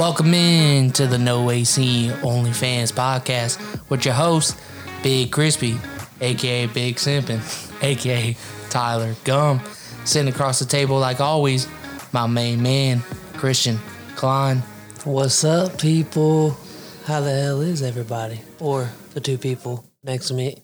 [0.00, 4.58] Welcome in to the No AC OnlyFans podcast with your host,
[5.02, 5.76] Big Crispy,
[6.22, 7.38] aka Big Simpin,
[7.82, 8.34] aka
[8.70, 9.60] Tyler Gum.
[10.06, 11.68] Sitting across the table, like always,
[12.14, 13.00] my main man,
[13.34, 13.78] Christian
[14.16, 14.62] Klein.
[15.04, 16.56] What's up, people?
[17.04, 18.40] How the hell is everybody?
[18.58, 20.62] Or the two people next to me?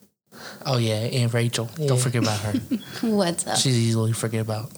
[0.65, 1.69] Oh, yeah, and Rachel.
[1.77, 1.89] Yeah.
[1.89, 2.53] Don't forget about her.
[3.03, 3.59] What's up?
[3.59, 4.73] She's easily forget about.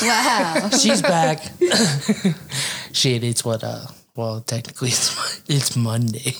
[0.00, 0.68] Wow.
[0.78, 1.42] She's back.
[2.92, 3.86] Shit, it's what, uh,
[4.16, 6.18] well, technically it's, it's Monday.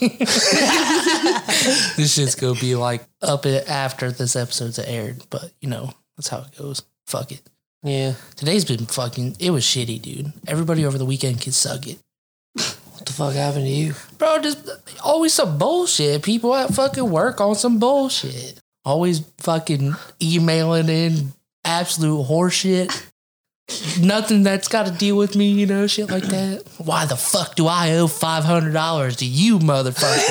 [1.97, 6.39] this shit's gonna be like up after this episode's aired, but you know, that's how
[6.39, 6.83] it goes.
[7.07, 7.41] Fuck it.
[7.83, 8.13] yeah.
[8.35, 10.31] Today's been fucking, it was shitty, dude.
[10.47, 11.99] Everybody over the weekend can suck it.
[12.53, 13.95] What the fuck happened to you?
[14.19, 14.69] Bro, just
[15.03, 16.21] always some bullshit.
[16.21, 18.59] People at fucking work on some bullshit.
[18.85, 21.33] Always fucking emailing in
[21.65, 23.07] absolute horseshit.
[24.01, 26.63] Nothing that's got to deal with me, you know, shit like that.
[26.77, 30.27] Why the fuck do I owe five hundred dollars to you, motherfucker?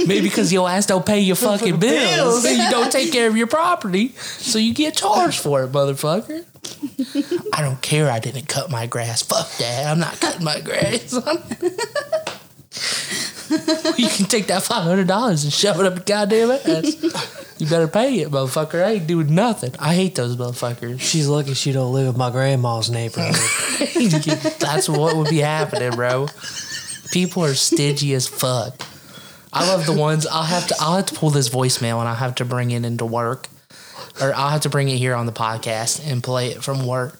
[0.06, 3.36] Maybe because your ass don't pay your fucking bills, and you don't take care of
[3.36, 6.44] your property, so you get charged for it, motherfucker.
[7.54, 8.10] I don't care.
[8.10, 9.22] I didn't cut my grass.
[9.22, 9.86] Fuck that.
[9.86, 11.14] I'm not cutting my grass.
[13.98, 17.56] you can take that five hundred dollars and shove it up your goddamn ass.
[17.60, 18.82] You better pay it, motherfucker.
[18.82, 19.74] I ain't doing nothing.
[19.78, 21.00] I hate those motherfuckers.
[21.00, 23.34] She's lucky she don't live in my grandma's neighborhood.
[24.58, 26.28] That's what would be happening, bro.
[27.10, 28.80] People are stingy as fuck.
[29.52, 32.14] I love the ones I'll have to I'll have to pull this voicemail and I'll
[32.14, 33.48] have to bring it into work.
[34.20, 37.19] Or I'll have to bring it here on the podcast and play it from work.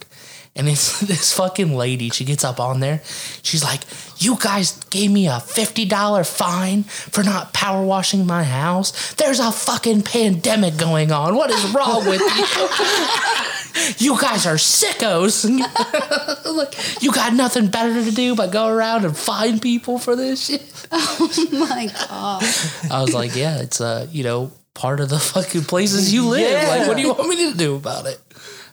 [0.56, 2.10] And it's this fucking lady.
[2.10, 3.00] She gets up on there.
[3.42, 3.82] She's like,
[4.18, 9.14] You guys gave me a $50 fine for not power washing my house.
[9.14, 11.34] There's a fucking pandemic going on.
[11.34, 14.06] What is wrong with you?
[14.14, 15.44] you guys are sickos.
[16.56, 20.46] like, you got nothing better to do but go around and fine people for this
[20.46, 20.86] shit.
[20.92, 22.42] Oh my God.
[22.90, 26.50] I was like, yeah, it's uh, you know, part of the fucking places you live.
[26.50, 26.68] Yeah.
[26.68, 28.20] Like, what do you want me to do about it?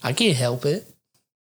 [0.03, 0.87] I can't help it.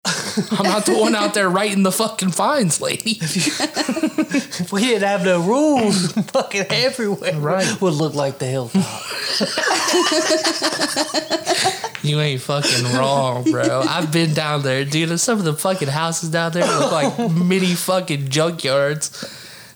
[0.51, 3.17] I'm not the one out there writing the fucking fines, lady.
[3.21, 7.81] if we didn't have no rules fucking everywhere, Right.
[7.81, 8.85] would look like the hilltop.
[12.03, 13.81] You ain't fucking wrong, bro.
[13.81, 15.19] I've been down there, dude.
[15.19, 19.09] Some of the fucking houses down there look like mini fucking junkyards.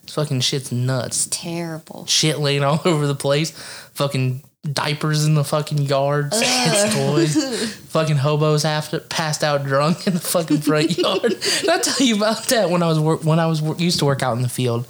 [0.04, 1.28] This fucking shit's nuts.
[1.32, 2.06] Terrible.
[2.06, 3.50] Shit laying all over the place.
[3.94, 6.40] Fucking diapers in the fucking yards.
[6.40, 7.76] Kids' toys.
[7.90, 11.36] fucking hobos after passed out drunk in the fucking front yard.
[11.40, 14.24] Did I tell you about that when I was when I was used to work
[14.24, 14.88] out in the field?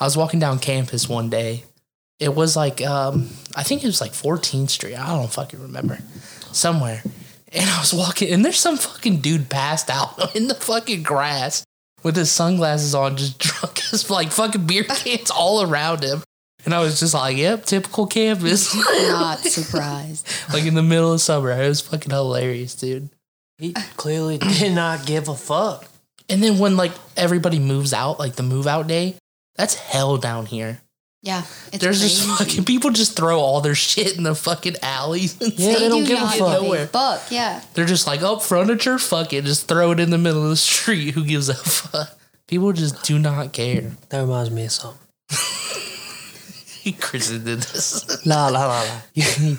[0.00, 1.64] I was walking down campus one day.
[2.18, 4.96] It was like um, I think it was like 14th Street.
[4.96, 5.98] I don't fucking remember.
[6.52, 7.02] Somewhere.
[7.52, 11.64] And I was walking and there's some fucking dude passed out in the fucking grass
[12.02, 16.22] with his sunglasses on, just drunk as like fucking beer cans all around him.
[16.64, 18.74] And I was just like, yep, typical campus.
[19.08, 20.26] Not surprised.
[20.52, 21.50] like in the middle of summer.
[21.50, 23.08] It was fucking hilarious, dude.
[23.58, 25.86] He clearly did not give a fuck.
[26.30, 29.16] And then when like everybody moves out, like the move out day,
[29.56, 30.80] that's hell down here.
[31.22, 31.42] Yeah.
[31.70, 32.14] It's There's crazy.
[32.26, 35.38] just fucking people just throw all their shit in the fucking alleys.
[35.42, 35.82] And Yeah, stuff.
[35.82, 36.62] they don't do give a fuck.
[36.62, 36.86] Nowhere.
[36.86, 37.60] Fuck yeah.
[37.74, 39.44] They're just like, oh, furniture, fuck it.
[39.44, 41.10] Just throw it in the middle of the street.
[41.14, 42.18] Who gives a fuck?
[42.48, 43.92] People just do not care.
[44.08, 44.98] That reminds me of something.
[47.00, 48.26] Chris did this.
[48.26, 49.00] La la la la.
[49.14, 49.58] You,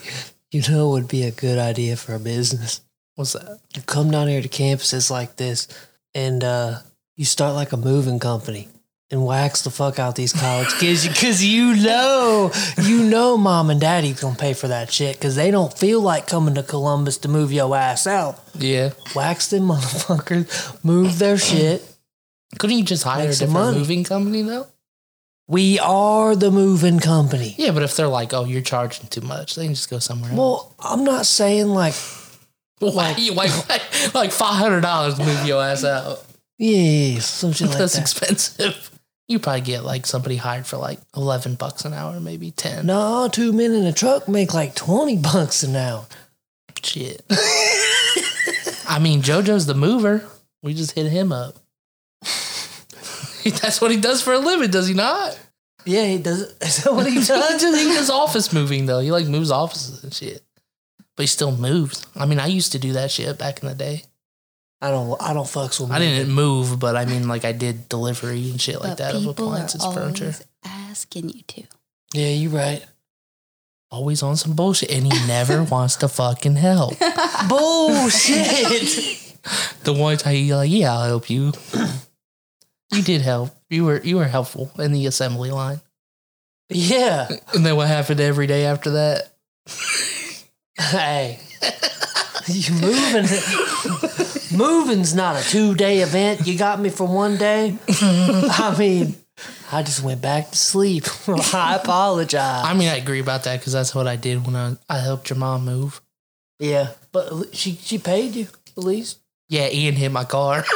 [0.52, 2.82] you know would be a good idea for a business?
[3.16, 3.60] What's that?
[3.76, 5.68] You come down here to campuses like this
[6.14, 6.80] and uh,
[7.16, 8.68] you start like a moving company
[9.12, 12.52] and wax the fuck out these college kids because you know,
[12.82, 16.28] you know, mom and daddy's gonna pay for that shit because they don't feel like
[16.28, 18.40] coming to Columbus to move your ass out.
[18.56, 18.92] Yeah.
[19.16, 21.84] Wax them motherfuckers, move their shit.
[22.58, 23.78] Couldn't you just hire a different money.
[23.80, 24.68] moving company though?
[25.52, 27.56] We are the moving company.
[27.58, 30.30] Yeah, but if they're like, oh, you're charging too much, they can just go somewhere
[30.32, 30.40] else.
[30.40, 31.94] Well, I'm not saying like,
[32.80, 36.24] Why you like like, like five hundred dollars to move your ass out?
[36.58, 38.02] yeah, some shit like That's that.
[38.02, 38.92] expensive.
[39.28, 42.86] You probably get like somebody hired for like eleven bucks an hour, maybe ten.
[42.86, 46.06] No, two men in a truck make like 20 bucks an hour.
[46.82, 47.24] Shit.
[48.88, 50.24] I mean, JoJo's the mover.
[50.64, 51.56] We just hit him up.
[53.62, 55.38] That's what he does for a living, does he not?
[55.86, 56.42] Yeah, he does.
[56.62, 57.62] Is that what he He does?
[57.62, 59.00] just- he does office moving though.
[59.00, 60.44] He like moves offices and shit.
[61.18, 62.06] But he still moves.
[62.16, 64.04] I mean, I used to do that shit back in the day.
[64.82, 65.22] I don't.
[65.22, 65.92] I don't fucks with.
[65.92, 66.14] I moving.
[66.16, 69.22] didn't move, but I mean, like I did delivery and shit like but that of
[69.22, 70.24] people appliances, are furniture.
[70.26, 71.64] always asking you to.
[72.14, 72.84] Yeah, you're right.
[73.92, 76.94] Always on some bullshit, and he never wants to fucking help.
[77.50, 79.38] Bullshit.
[79.84, 81.52] The one time he like, yeah, I'll help you.
[82.92, 83.56] You did help.
[83.70, 85.80] You were you were helpful in the assembly line.
[86.70, 87.30] yeah.
[87.54, 89.32] And then what happened every day after that?
[90.78, 91.40] Hey.
[92.48, 93.28] You moving?
[94.58, 96.46] Moving's not a two day event.
[96.48, 97.78] You got me for one day.
[98.02, 99.16] I mean,
[99.72, 101.06] I just went back to sleep.
[101.54, 102.66] I apologize.
[102.66, 105.30] I mean, I agree about that because that's what I did when I, I helped
[105.30, 106.02] your mom move.
[106.60, 109.20] yeah, but she she paid you at least.
[109.48, 110.66] Yeah, Ian hit my car.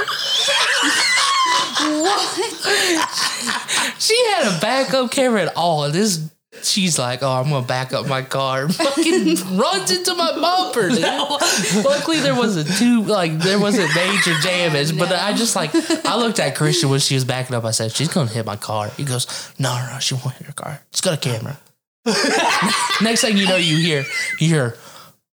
[4.00, 5.86] she had a backup camera at all.
[5.86, 6.30] And this,
[6.64, 10.90] she's like, "Oh, I'm gonna back up my car." Fucking runs into my bumper.
[10.90, 11.86] Dude.
[11.86, 14.98] Luckily, there wasn't too like there wasn't major damage.
[14.98, 15.72] But I just like
[16.06, 17.66] I looked at Christian when she was backing up.
[17.66, 19.28] I said, "She's gonna hit my car." He goes,
[19.60, 20.82] "No, no, no she won't hit your car.
[20.90, 21.60] It's got a camera."
[23.02, 24.06] Next thing you know, you hear
[24.40, 24.76] you hear.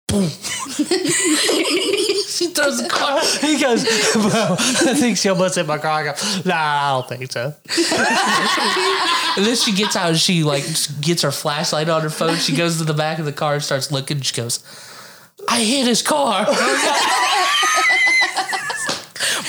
[0.07, 0.29] Boom.
[2.43, 3.19] she throws the car.
[3.41, 3.85] He goes.
[3.85, 5.91] I think she almost hit my car.
[5.91, 6.13] I go,
[6.45, 7.53] nah, I don't think so.
[9.37, 10.65] And then she gets out and she like
[11.01, 12.35] gets her flashlight on her phone.
[12.37, 14.21] She goes to the back of the car and starts looking.
[14.21, 14.63] She goes,
[15.47, 16.45] I hit his car.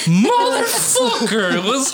[0.04, 1.54] Motherfucker.
[1.54, 1.92] It was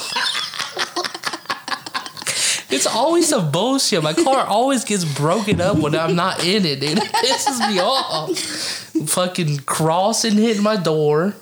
[2.71, 4.03] It's always some bullshit.
[4.03, 6.83] My car always gets broken up when I'm not in it.
[6.83, 8.37] It pisses me off.
[9.11, 11.35] Fucking crossing hitting my door.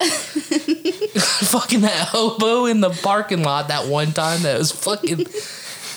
[0.00, 5.24] fucking that hobo in the parking lot that one time that was fucking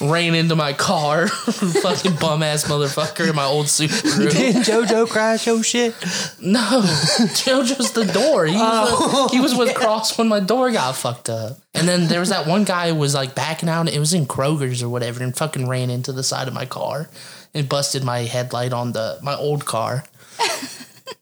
[0.02, 1.28] ran into my car.
[1.28, 4.32] fucking bum ass motherfucker in my old Subaru.
[4.32, 5.96] Didn't JoJo crash your shit?
[6.42, 8.46] No, JoJo's the door.
[8.46, 11.60] He was, with, oh, he was with Cross when my door got fucked up.
[11.74, 13.88] And then there was that one guy who was like backing out.
[13.90, 17.10] It was in Kroger's or whatever, and fucking ran into the side of my car
[17.54, 20.04] and busted my headlight on the my old car.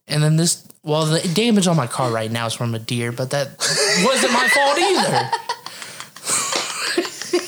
[0.08, 3.12] And then this, well, the damage on my car right now is from a deer,
[3.12, 3.58] but that
[4.06, 5.32] wasn't my fault either.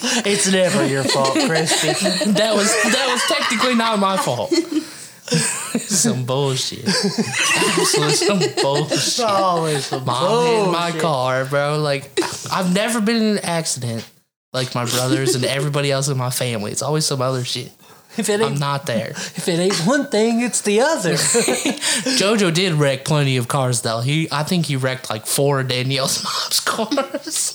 [0.26, 1.88] It's never your fault, Christy.
[2.34, 4.54] That was that was technically not my fault.
[5.80, 6.88] some bullshit.
[6.88, 9.20] Some bullshit.
[9.26, 11.80] Always some Mom hit my car, bro.
[11.80, 12.12] Like
[12.52, 14.10] I've never been in an accident
[14.54, 16.72] like my brothers and everybody else in my family.
[16.72, 17.72] It's always some other shit.
[18.18, 19.10] If it ain't, I'm not there.
[19.12, 21.14] if it ain't one thing, it's the other.
[22.18, 24.00] Jojo did wreck plenty of cars though.
[24.02, 27.54] He I think he wrecked like four of Danielle's mom's cars.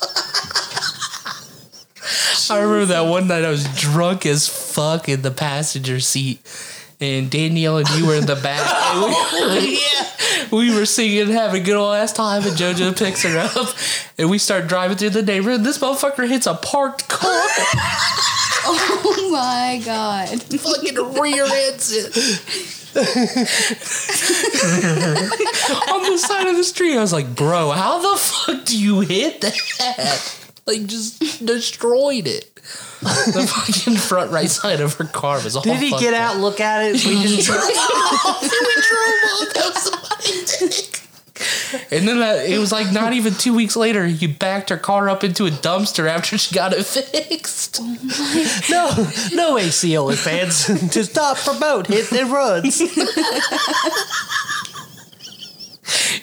[2.51, 6.41] I remember that one night I was drunk as fuck in the passenger seat.
[7.01, 8.61] And Danielle and you were in the back.
[8.93, 10.47] And we, yeah.
[10.53, 13.75] we were singing and having a good old ass time, and JoJo picks her up.
[14.19, 15.65] And we start driving through the neighborhood.
[15.65, 17.47] This motherfucker hits a parked car.
[18.65, 20.41] Oh my god.
[20.41, 22.83] fucking rear ends it
[25.91, 26.97] on the side of the street.
[26.97, 30.39] I was like, bro, how the fuck do you hit that?
[30.67, 32.53] Like, just destroyed it.
[32.55, 36.61] The fucking front right side of her car was all Did he get out, look
[36.61, 37.05] at it?
[37.05, 38.63] We just drove off
[41.91, 45.09] And then uh, it was like not even two weeks later, he backed her car
[45.09, 47.81] up into a dumpster after she got it fixed.
[48.71, 52.81] no, no AC only fans to stop promote hit and runs.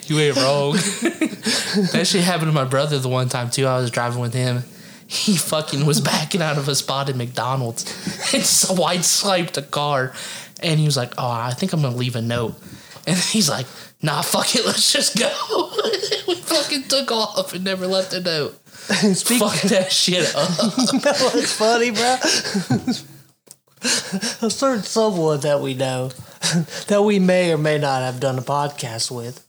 [0.06, 0.74] You ain't wrong.
[0.74, 3.66] that shit happened to my brother the one time too.
[3.66, 4.64] I was driving with him.
[5.08, 7.84] He fucking was backing out of a spot at McDonald's
[8.34, 10.14] and so white swiped a car.
[10.62, 12.56] And he was like, Oh, I think I'm gonna leave a note.
[13.08, 13.66] And he's like,
[14.02, 15.72] Nah, fuck it, let's just go.
[16.28, 18.56] we fucking took off and never left a note.
[19.16, 20.48] Speak, Fuck that shit up.
[21.04, 22.16] that was funny, bro.
[24.42, 26.10] A certain someone that we know
[26.88, 29.46] that we may or may not have done a podcast with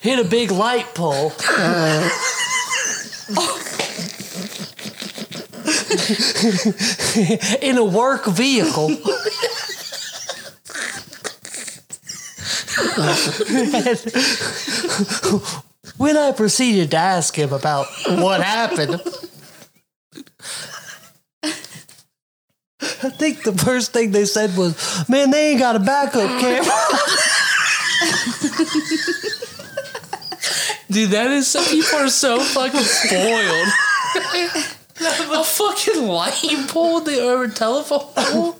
[0.00, 1.32] hit a big light pole.
[7.60, 8.88] in a work vehicle.
[15.96, 19.02] when I proceeded to ask him about what happened,
[23.02, 24.74] I think the first thing they said was,
[25.08, 26.72] "Man, they ain't got a backup oh, camera."
[30.90, 33.68] Dude, that is some people are so fucking spoiled.
[34.98, 38.56] A fucking light pole, the over telephone pole.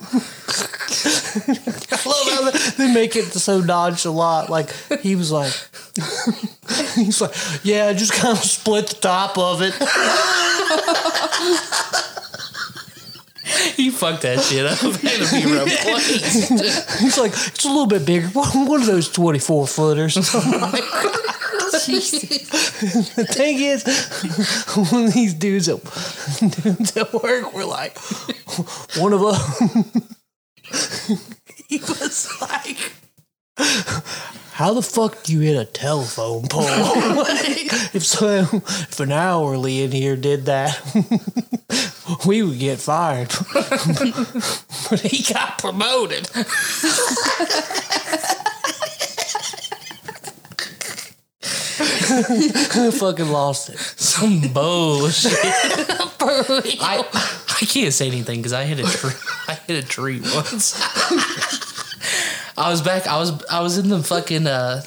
[1.89, 4.49] I love how they- they make it so nonchalant.
[4.49, 5.51] Like he was like,
[6.95, 9.73] he's like, yeah, just kind of split the top of it.
[13.75, 14.77] He fucked that shit up.
[14.79, 16.99] Had to be replaced.
[16.99, 18.27] He's like, it's a little bit bigger.
[18.27, 20.17] One of those twenty four footers.
[21.69, 23.83] Oh the thing is,
[24.91, 25.83] one of these dudes at
[26.63, 27.97] dudes at work were like,
[28.97, 30.03] one of them,
[31.67, 32.93] he was like.
[34.57, 36.65] How the fuck do you hit a telephone pole?
[37.93, 40.81] if so, if an hourly in here did that,
[42.25, 43.29] we would get fired.
[44.89, 46.27] but he got promoted.
[52.97, 53.77] fucking lost it.
[53.77, 55.33] Some bullshit.
[56.79, 57.05] I
[57.61, 59.11] I can't say anything because I hit a tree.
[59.47, 60.81] I hit a tree once.
[62.57, 63.07] I was back.
[63.07, 64.47] I was I was in the fucking.
[64.47, 64.81] uh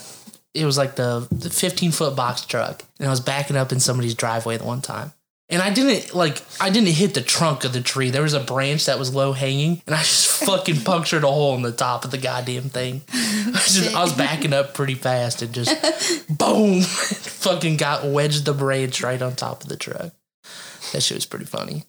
[0.55, 3.81] It was like the, the fifteen foot box truck, and I was backing up in
[3.81, 5.13] somebody's driveway the one time.
[5.49, 8.11] And I didn't like I didn't hit the trunk of the tree.
[8.11, 11.55] There was a branch that was low hanging, and I just fucking punctured a hole
[11.57, 13.03] in the top of the goddamn thing.
[13.13, 15.71] I, just, I was backing up pretty fast and just
[16.39, 20.13] boom, fucking got wedged the branch right on top of the truck.
[20.93, 21.85] That shit was pretty funny.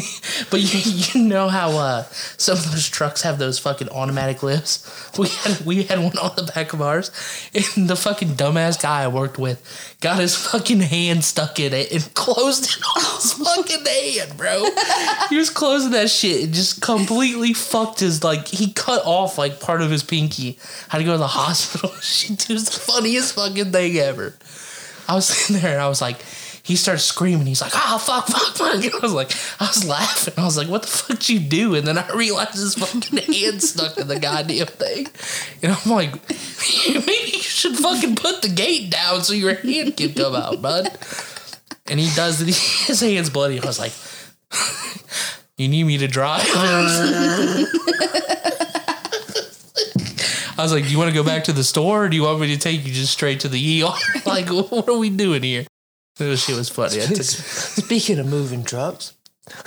[0.50, 0.80] but you,
[1.12, 2.02] you know how uh,
[2.36, 4.84] some of those trucks have those fucking automatic lifts?
[5.18, 7.10] We had we had one on the back of ours,
[7.54, 11.90] and the fucking dumbass guy I worked with got his fucking hand stuck in it
[11.90, 14.64] and closed it on his fucking hand, bro.
[15.28, 19.60] He was closing that shit and just completely fucked his like he cut off like
[19.60, 20.58] part of his pinky.
[20.88, 21.90] Had to go to the hospital.
[22.00, 24.34] Shit, it was the funniest fucking thing ever.
[25.08, 26.18] I was sitting there and I was like,
[26.68, 27.46] he started screaming.
[27.46, 28.94] He's like, oh, fuck, fuck, fuck.
[28.94, 30.34] I was like, I was laughing.
[30.36, 31.74] I was like, what the fuck did you do?
[31.74, 35.06] And then I realized his fucking hand stuck in the goddamn thing.
[35.62, 36.12] And I'm like,
[36.86, 40.90] maybe you should fucking put the gate down so your hand can come out, bud.
[41.86, 42.48] And he does it.
[42.86, 43.58] His hand's bloody.
[43.58, 43.94] I was like,
[45.56, 46.44] you need me to drive?
[50.54, 52.24] I was like, do you want to go back to the store or do you
[52.24, 53.94] want me to take you just straight to the ER?
[54.26, 55.64] like, what are we doing here?
[56.18, 57.00] Shit was funny.
[57.02, 59.14] I took- Speaking of moving trucks,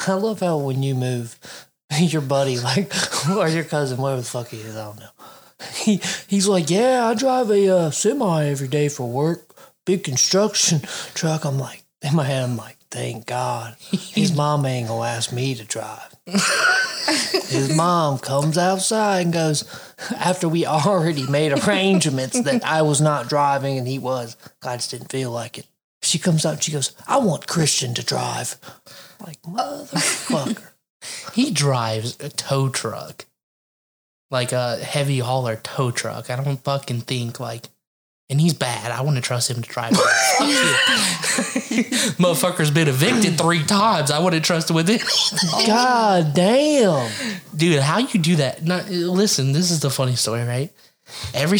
[0.07, 1.37] I love how when you move,
[1.99, 2.91] your buddy, like,
[3.29, 5.09] or your cousin, whatever the fuck he is, I don't know.
[5.75, 9.55] He he's like, yeah, I drive a uh, semi every day for work,
[9.85, 10.79] big construction
[11.13, 11.45] truck.
[11.45, 15.53] I'm like, in my head, I'm like, thank God, his mom ain't gonna ask me
[15.55, 16.15] to drive.
[16.25, 19.63] his mom comes outside and goes,
[20.17, 24.91] after we already made arrangements that I was not driving and he was, I just
[24.91, 25.67] didn't feel like it.
[26.11, 28.57] She comes out and she goes, I want Christian to drive.
[29.21, 30.71] I'm like, motherfucker.
[31.33, 33.25] he drives a tow truck,
[34.29, 36.29] like a heavy hauler tow truck.
[36.29, 37.69] I don't fucking think like,
[38.29, 38.91] and he's bad.
[38.91, 39.93] I wouldn't trust him to drive.
[42.19, 44.11] Motherfucker's been evicted three times.
[44.11, 45.01] I wouldn't trust him with it.
[45.65, 47.09] God damn.
[47.55, 48.63] Dude, how you do that?
[48.63, 50.73] No, listen, this is the funny story, right?
[51.33, 51.59] Every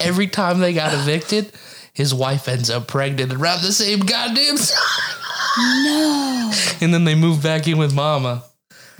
[0.00, 1.52] every time they got evicted,
[1.98, 5.18] his wife ends up pregnant around the same goddamn time.
[5.84, 6.52] No.
[6.80, 8.44] And then they move back in with mama.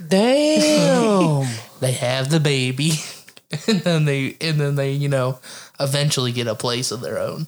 [0.05, 1.47] Damn.
[1.79, 2.91] They have the baby.
[3.67, 5.39] And then they and then they, you know,
[5.79, 7.47] eventually get a place of their own.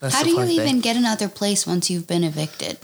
[0.00, 0.80] That's How the do you funny even thing.
[0.80, 2.78] get another place once you've been evicted?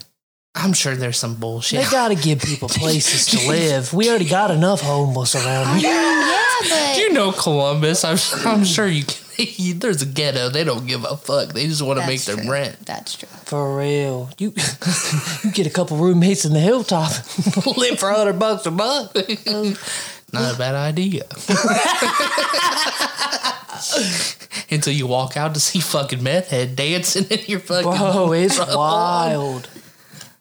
[0.55, 1.83] I'm sure there's some bullshit.
[1.85, 3.95] they gotta give people places to live.
[3.95, 5.91] We already got enough homeless around here.
[5.91, 8.05] yeah, but you know Columbus.
[8.05, 9.24] I'm, I'm sure you can.
[9.75, 10.49] There's a ghetto.
[10.49, 11.53] They don't give a fuck.
[11.53, 12.51] They just want to make That's their true.
[12.53, 12.77] rent.
[12.87, 13.29] That's true.
[13.45, 14.31] For real.
[14.39, 14.53] You
[15.45, 17.11] you get a couple roommates in the hilltop,
[17.77, 19.15] live for hundred bucks a month.
[20.33, 21.23] Not a bad idea.
[24.71, 27.91] Until you walk out to see fucking meth head dancing in your fucking.
[27.91, 29.69] Bro, it's front wild.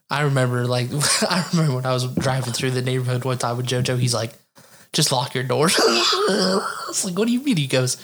[0.10, 0.90] I remember, like,
[1.30, 3.98] I remember when I was driving through the neighborhood one time with JoJo.
[3.98, 4.34] He's like,
[4.94, 7.98] "Just lock your doors." I was like, "What do you mean?" He goes,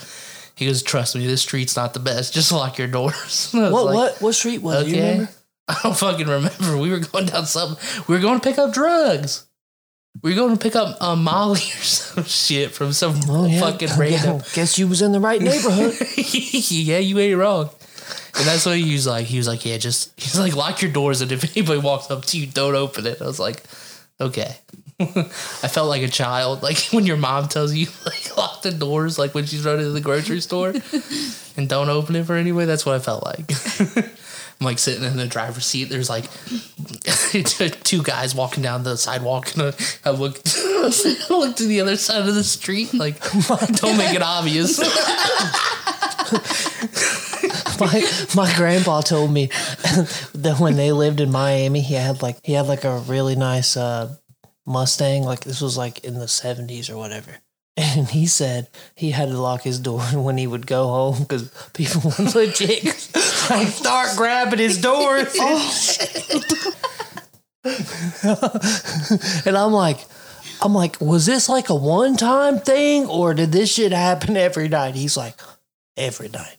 [0.60, 2.34] "He goes, trust me, this street's not the best.
[2.34, 4.90] Just lock your doors." What like, what what street was it?
[4.96, 5.30] You remember?
[5.68, 6.78] I don't fucking remember.
[6.78, 7.78] We were going down something.
[8.08, 9.46] We were going to pick up drugs.
[10.24, 13.60] We were going to pick up uh, Molly or some shit from some Oh, yeah.
[13.60, 14.38] fucking random.
[14.38, 15.96] Yeah, guess you was in the right neighborhood.
[16.18, 17.70] yeah, you ain't wrong.
[18.36, 19.26] And that's what he was like.
[19.28, 22.26] He was like, yeah, just he's like, lock your doors, and if anybody walks up
[22.26, 23.22] to you, don't open it.
[23.22, 23.62] I was like,
[24.20, 24.56] okay.
[25.02, 29.18] I felt like a child, like when your mom tells you like lock the doors,
[29.18, 30.74] like when she's running to the grocery store,
[31.56, 32.66] and don't open it for anybody.
[32.66, 33.50] That's what I felt like.
[34.60, 35.86] I'm like sitting in the driver's seat.
[35.86, 36.26] There's like
[37.84, 42.28] two guys walking down the sidewalk, and I look I look to the other side
[42.28, 42.94] of the street.
[42.94, 43.22] Like,
[43.78, 44.80] don't make it obvious.
[47.80, 48.04] my
[48.36, 49.48] my grandpa told me
[50.34, 53.78] that when they lived in Miami, he had like he had like a really nice
[53.78, 54.14] uh,
[54.70, 55.24] Mustang.
[55.24, 57.38] Like this was like in the seventies or whatever.
[57.78, 61.50] And he said he had to lock his door when he would go home because
[61.72, 62.84] people would legit
[63.50, 65.34] like start grabbing his doors.
[65.40, 66.12] Oh.
[69.46, 70.00] and I'm like,
[70.62, 74.68] I'm like, was this like a one time thing or did this shit happen every
[74.68, 74.96] night?
[74.96, 75.40] He's like,
[75.96, 76.58] every night.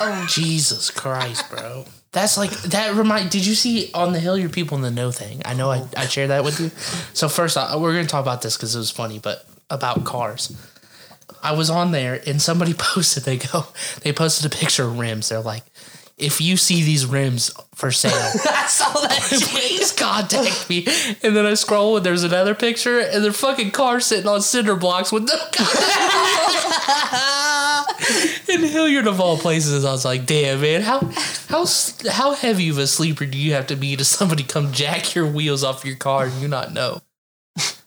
[0.00, 0.26] Oh.
[0.28, 1.84] Jesus Christ, bro.
[2.12, 2.94] That's like that.
[2.94, 3.30] Remind.
[3.30, 5.42] Did you see on the Hilliard people in the know thing?
[5.44, 6.70] I know I, I shared that with you.
[7.14, 10.56] So first, I, we're gonna talk about this because it was funny, but about cars.
[11.42, 13.24] I was on there and somebody posted.
[13.24, 13.66] They go.
[14.02, 15.28] They posted a picture of rims.
[15.28, 15.64] They're like,
[16.16, 20.86] if you see these rims for sale, I saw that please contact me.
[21.22, 24.74] And then I scroll and there's another picture and they're fucking car sitting on cinder
[24.74, 25.36] blocks with no
[28.48, 31.00] In Hilliard of all places, I was like, damn man, how
[31.48, 31.66] how
[32.10, 35.26] how heavy of a sleeper do you have to be to somebody come jack your
[35.26, 37.02] wheels off your car and you not know?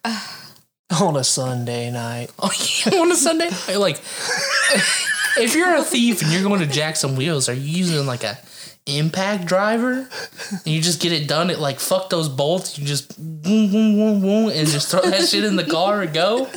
[1.01, 2.32] on a Sunday night.
[2.38, 2.51] Oh,
[2.86, 3.77] yeah, on a Sunday night?
[3.77, 3.98] Like,
[5.38, 8.24] if you're a thief and you're going to jack some wheels, are you using like
[8.24, 8.38] a
[8.88, 10.08] impact driver?
[10.52, 12.78] And you just get it done at like fuck those bolts.
[12.78, 16.14] You just boom, boom, boom, boom, and just throw that shit in the car and
[16.14, 16.48] go.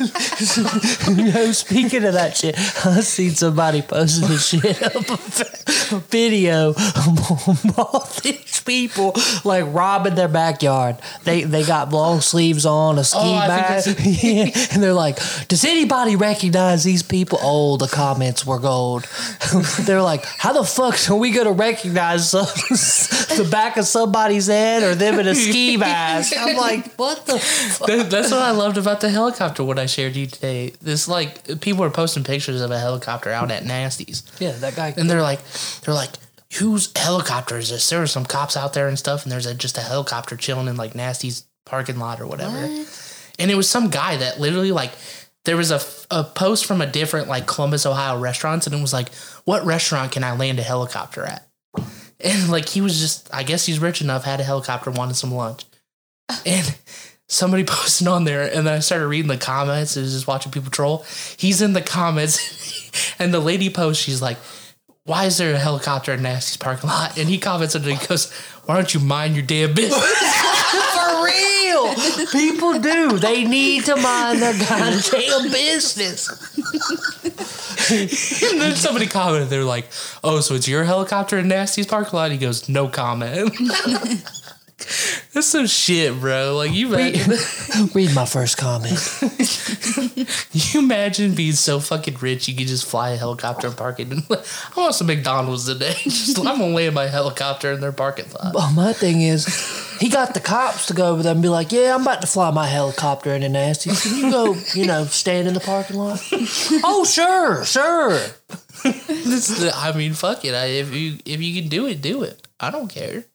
[1.07, 5.99] You know, speaking of that shit, I seen somebody posting a shit up a, a
[5.99, 9.13] video of all these people
[9.43, 10.97] like robbing their backyard.
[11.23, 14.93] They they got long sleeves on, a oh, ski Oh, I bag, yeah, and they're
[14.93, 15.17] like,
[15.47, 19.07] "Does anybody recognize these people?" Oh, the comments were gold.
[19.81, 22.14] they're like, "How the fuck are we gonna recognize
[23.37, 27.39] the back of somebody's head or them in a ski mask?" I'm like, "What the?"
[27.39, 27.87] Fuck?
[27.87, 29.63] That- That's what I loved about the helicopter.
[29.63, 30.73] What I shared you today.
[30.81, 34.23] This like people are posting pictures of a helicopter out at Nasty's.
[34.39, 34.93] Yeah, that guy.
[34.97, 35.39] and they're like,
[35.81, 36.11] they're like,
[36.59, 37.89] whose helicopter is this?
[37.89, 40.67] There were some cops out there and stuff, and there's a, just a helicopter chilling
[40.67, 42.57] in like Nasty's parking lot or whatever.
[43.39, 44.91] And it was some guy that literally like,
[45.43, 48.93] there was a, a post from a different like Columbus, Ohio restaurants, and it was
[48.93, 49.13] like,
[49.43, 51.45] what restaurant can I land a helicopter at?
[52.25, 55.33] And like he was just, I guess he's rich enough, had a helicopter, wanted some
[55.33, 55.65] lunch,
[56.45, 56.77] and.
[57.27, 59.95] Somebody posted on there, and then I started reading the comments.
[59.95, 61.03] and was just watching people troll.
[61.37, 64.03] He's in the comments, and the lady posts.
[64.03, 64.37] She's like,
[65.05, 67.17] why is there a helicopter in Nasty's parking lot?
[67.17, 68.31] And he comments and he goes,
[68.65, 70.01] why don't you mind your damn business?
[72.31, 73.17] People do.
[73.17, 76.29] They need to mind their goddamn business.
[77.91, 79.89] and then somebody commented, they're like,
[80.23, 82.31] oh, so it's your helicopter in Nasty's parking lot?
[82.31, 83.55] He goes, no comment.
[85.33, 86.55] That's some shit, bro.
[86.55, 87.33] Like you imagine,
[87.93, 88.99] Read my first comment.
[90.51, 94.11] you imagine being so fucking rich you could just fly a helicopter and park it.
[94.11, 95.95] In, I want some McDonald's today.
[96.03, 98.53] Just, I'm gonna land my helicopter in their parking lot.
[98.53, 99.45] Well, my thing is,
[99.99, 102.27] he got the cops to go over there and be like, "Yeah, I'm about to
[102.27, 103.89] fly my helicopter into Nasty.
[103.89, 106.21] Can you go, you know, stand in the parking lot?"
[106.83, 108.19] oh, sure, sure.
[108.83, 110.53] This I mean, fuck it.
[110.53, 112.47] I, if you if you can do it, do it.
[112.59, 113.25] I don't care.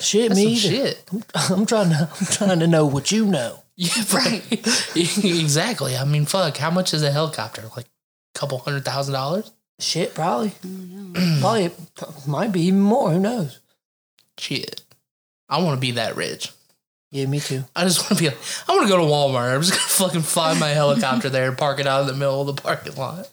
[0.00, 0.86] Shit, That's me some either.
[0.86, 1.04] shit.
[1.50, 3.62] I'm trying to, I'm trying to know what you know.
[3.76, 4.42] Yeah, right.
[4.96, 5.96] exactly.
[5.96, 6.56] I mean, fuck.
[6.56, 7.62] How much is a helicopter?
[7.76, 9.50] Like a couple hundred thousand dollars?
[9.80, 10.52] Shit, probably,
[11.40, 11.70] probably,
[12.26, 13.10] might be even more.
[13.12, 13.60] Who knows?
[14.38, 14.82] Shit.
[15.48, 16.52] I want to be that rich.
[17.10, 17.64] Yeah, me too.
[17.74, 18.28] I just want to be.
[18.28, 19.54] Like, I want to go to Walmart.
[19.54, 22.40] I'm just gonna fucking fly my helicopter there and park it out in the middle
[22.42, 23.30] of the parking lot.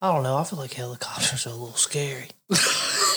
[0.00, 0.36] I don't know.
[0.36, 2.28] I feel like helicopters are a little scary.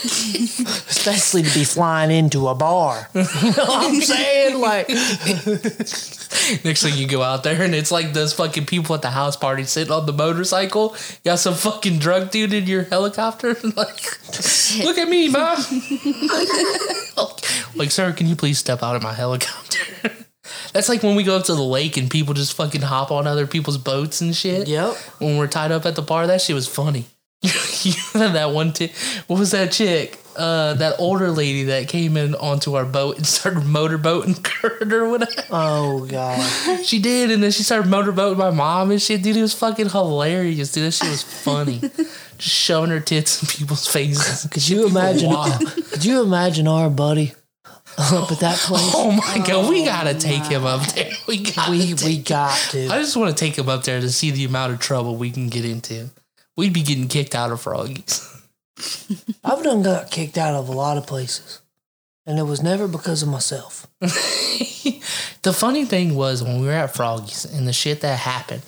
[0.03, 3.10] Especially to be flying into a bar.
[3.15, 4.60] You know what I'm saying?
[4.60, 4.89] Like,
[6.63, 9.36] Next thing you go out there and it's like those fucking people at the house
[9.36, 10.95] party sitting on the motorcycle.
[11.23, 13.53] You got some fucking drug dude in your helicopter.
[13.75, 14.03] like,
[14.84, 15.55] look at me, ma.
[17.75, 20.12] like, sir, can you please step out of my helicopter?
[20.73, 23.27] That's like when we go up to the lake and people just fucking hop on
[23.27, 24.67] other people's boats and shit.
[24.67, 24.93] yep.
[25.19, 27.05] When we're tied up at the bar, that shit was funny.
[27.83, 28.93] you know that one chick.
[29.27, 30.19] What was that chick?
[30.35, 35.09] Uh, that older lady that came in onto our boat and started motorboating Kurt or
[35.09, 35.43] whatever.
[35.49, 36.83] Oh, God.
[36.83, 39.23] She did, and then she started motorboating my mom and shit.
[39.23, 40.71] Dude, it was fucking hilarious.
[40.71, 41.79] Dude, that shit was funny.
[42.37, 44.49] Just shoving her tits in people's faces.
[44.51, 45.31] Could you imagine?
[45.91, 47.33] Could you imagine our buddy
[47.97, 48.91] up at that place.
[48.93, 51.09] Oh my god, we gotta take him up there.
[51.27, 52.87] We got we we got to.
[52.87, 55.31] I just want to take him up there to see the amount of trouble we
[55.31, 56.09] can get into.
[56.57, 58.31] We'd be getting kicked out of Froggies.
[59.43, 61.61] I've done got kicked out of a lot of places,
[62.25, 63.87] and it was never because of myself.
[63.99, 68.63] the funny thing was when we were at Froggies and the shit that happened,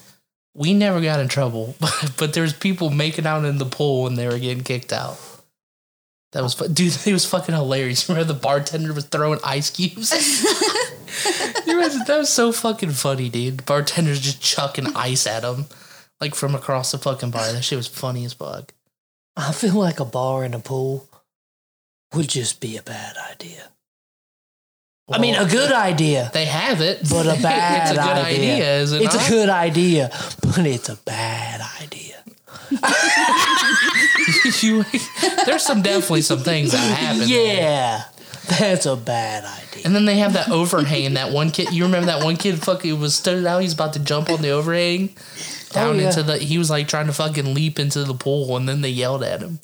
[0.53, 4.15] we never got in trouble, but, but there's people making out in the pool when
[4.15, 5.19] they were getting kicked out.
[6.33, 7.07] That was dude.
[7.07, 8.07] It was fucking hilarious.
[8.09, 10.09] Remember the bartender was throwing ice cubes.
[12.07, 13.59] That was so fucking funny, dude.
[13.59, 15.65] The bartender's just chucking ice at him,
[16.21, 17.51] like from across the fucking bar.
[17.51, 18.73] That shit was funny as fuck.
[19.35, 21.07] I feel like a bar and a pool
[22.13, 23.69] would just be a bad idea.
[25.09, 28.17] I mean, a Well, good idea, They have it, but a bad it's a good
[28.17, 28.53] idea.
[28.55, 29.27] idea, is it It's not?
[29.27, 30.09] a good idea,
[30.41, 32.15] but it's a bad idea.
[34.61, 34.83] You-
[35.45, 37.19] there's some definitely some things that happen.
[37.29, 37.55] there.
[37.55, 38.03] Yeah,
[38.59, 39.83] that's a bad idea.
[39.85, 41.13] And then they have that overhang.
[41.13, 43.61] That one kid, you remember that one kid fucking was stood out.
[43.61, 45.09] He's about to jump on the overhang
[45.71, 46.07] down Oh, yeah.
[46.07, 46.37] into the.
[46.37, 49.41] He was like trying to fucking leap into the pool, and then they yelled at
[49.41, 49.59] him,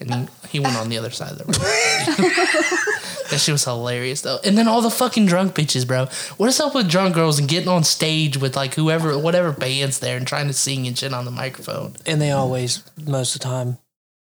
[0.00, 1.54] and he, went on the other side of the room.
[3.30, 4.38] that shit was hilarious though.
[4.44, 6.06] And then all the fucking drunk bitches, bro.
[6.36, 9.98] What is up with drunk girls and getting on stage with like whoever, whatever band's
[10.00, 11.94] there and trying to sing and shit on the microphone?
[12.06, 13.78] And they always, most of the time,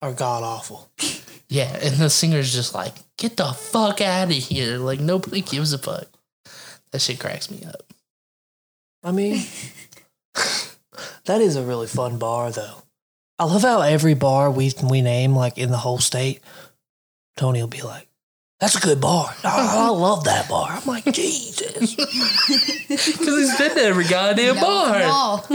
[0.02, 0.88] are god awful.
[1.48, 4.78] Yeah, and the singer's just like, get the fuck out of here.
[4.78, 6.06] Like, nobody gives a fuck.
[6.92, 7.82] That shit cracks me up.
[9.02, 9.44] I mean,
[11.24, 12.83] that is a really fun bar, though.
[13.38, 16.40] I love how every bar we we name, like in the whole state,
[17.37, 18.07] Tony will be like,
[18.61, 19.35] "That's a good bar.
[19.44, 21.96] Oh, I love that bar." I'm like, Jesus.
[22.90, 24.98] Because he's been to every goddamn bar.
[24.98, 25.44] No.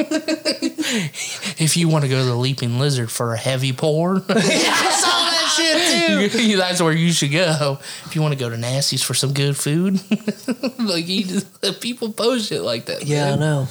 [1.57, 4.31] If you want to go to the Leaping Lizard for a heavy pour, I saw
[4.31, 6.57] that shit too.
[6.57, 7.79] that's where you should go.
[8.05, 9.93] If you want to go to Nasty's for some good food,
[10.79, 13.03] like he just, people post shit like that.
[13.05, 13.67] Yeah, I know.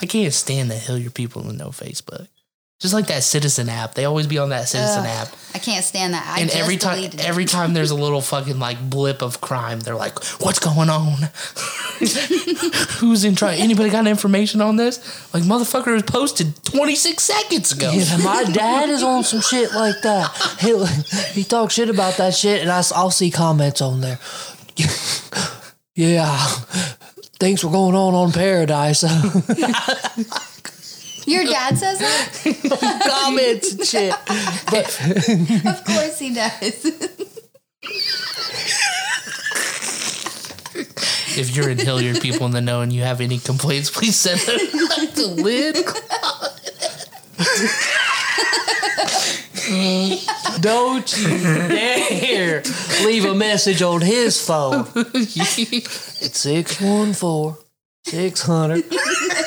[0.00, 2.28] I can't stand the Hilliard people who know Facebook.
[2.78, 5.28] Just like that Citizen app, they always be on that Citizen Ugh, app.
[5.54, 6.26] I can't stand that.
[6.26, 7.24] I and just every time it.
[7.26, 11.16] every time there's a little fucking like blip of crime they're like what's going on
[12.98, 14.98] who's in trouble anybody got information on this
[15.32, 20.00] like motherfucker was posted 26 seconds ago Yeah, my dad is on some shit like
[20.02, 20.30] that.
[20.60, 24.18] He he talks shit about that shit, and I, will see comments on there.
[25.94, 26.36] yeah,
[27.38, 29.02] things were going on on Paradise.
[31.26, 33.22] Your dad says that?
[33.22, 34.12] comments and shit.
[35.66, 36.86] of course he does.
[41.38, 44.40] If you're in Hilliard people in the know and you have any complaints please send
[44.40, 44.58] them
[45.14, 45.76] to lid
[50.60, 52.62] Don't you dare
[53.04, 54.86] leave a message on his phone.
[54.94, 57.62] It's 614
[58.06, 58.84] 600.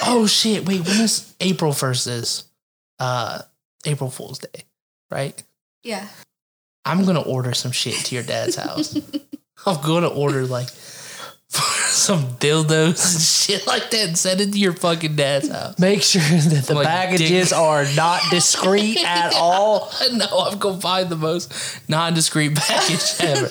[0.06, 2.44] oh shit wait when is April 1st is
[3.00, 3.42] uh
[3.86, 4.66] April Fool's Day
[5.10, 5.42] right
[5.84, 6.08] yeah.
[6.86, 8.98] I'm gonna order some shit to your dad's house.
[9.66, 10.68] I'm gonna order like
[11.90, 15.80] some dildos and shit like that and send it to your fucking dad's house.
[15.80, 19.92] Make sure that the Like packages dick- are not discreet at all.
[20.14, 21.52] No, I'm gonna find the most
[21.90, 23.50] non-discreet package ever.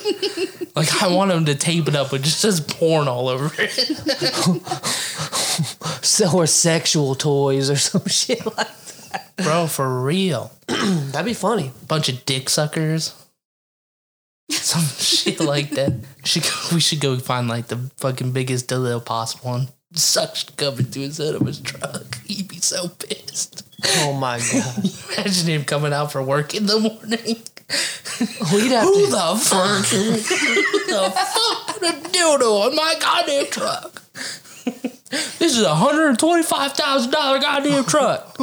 [0.76, 3.70] like I want them to tape it up with just says porn all over it.
[6.04, 8.68] So, or sexual toys or some shit like
[9.10, 9.32] that.
[9.38, 10.52] Bro, for real.
[10.68, 11.72] That'd be funny.
[11.88, 13.14] Bunch of dick suckers.
[14.50, 15.92] Some shit like that.
[16.24, 20.78] Should go, we should go find like the fucking biggest dildo possible and suction cup
[20.78, 22.18] into his head of his truck.
[22.26, 23.62] He'd be so pissed.
[24.00, 24.84] Oh my god.
[25.18, 27.36] Imagine him coming out for work in the morning.
[28.52, 29.10] We'd have Who to.
[29.10, 29.84] the fuck?
[29.86, 34.02] Who the fuck put a dildo on my goddamn truck?
[35.38, 38.36] This is a hundred and twenty-five thousand dollar goddamn truck.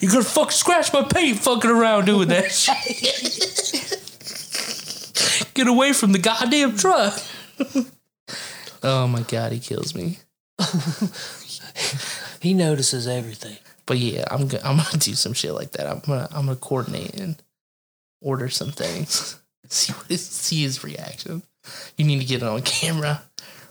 [0.00, 2.74] You could fuck scratch my paint fucking around doing that shit.
[5.54, 7.20] Get away from the goddamn truck.
[8.82, 10.18] oh my god, he kills me.
[12.40, 13.56] He notices everything.
[13.86, 15.86] But yeah, I'm go- I'm gonna do some shit like that.
[15.86, 17.40] I'm gonna I'm gonna coordinate and
[18.20, 19.38] order some things.
[19.70, 21.42] See what his, see his reaction.
[21.98, 23.20] You need to get it on camera,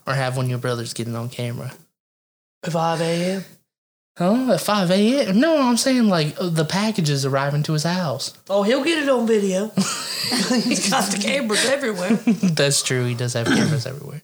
[0.05, 1.73] or have one of your brothers get it on camera.
[2.61, 3.45] At 5 a.m.
[4.17, 4.53] Huh?
[4.53, 5.39] At five a.m.
[5.39, 8.33] No, I'm saying like uh, the packages arriving to his house.
[8.49, 9.67] Oh, he'll get it on video.
[9.75, 12.09] He's got the cameras everywhere.
[12.25, 13.05] That's true.
[13.05, 14.23] He does have cameras everywhere.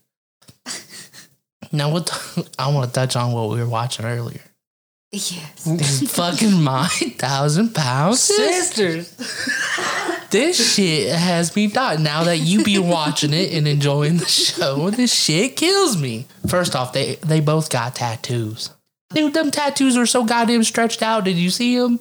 [1.71, 4.41] Now, what the- I want to touch on what we were watching earlier.
[5.11, 5.67] Yes.
[5.67, 6.87] Is fucking my
[7.19, 9.09] thousand pound sisters.
[9.09, 10.29] Sisters.
[10.31, 12.01] this shit has me dying.
[12.01, 16.25] Now that you be watching it and enjoying the show, this shit kills me.
[16.47, 18.71] First off, they they both got tattoos.
[19.13, 21.23] Dude, them tattoos are so goddamn stretched out.
[21.23, 21.99] Did you see them?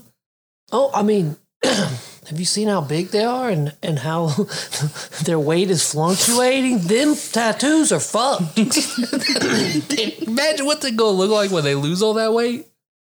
[0.70, 4.26] Oh, I mean, have you seen how big they are and, and how
[5.24, 6.78] their weight is fluctuating?
[6.78, 8.58] Them tattoos are fucked.
[10.28, 12.66] Imagine what they're gonna look like when they lose all that weight.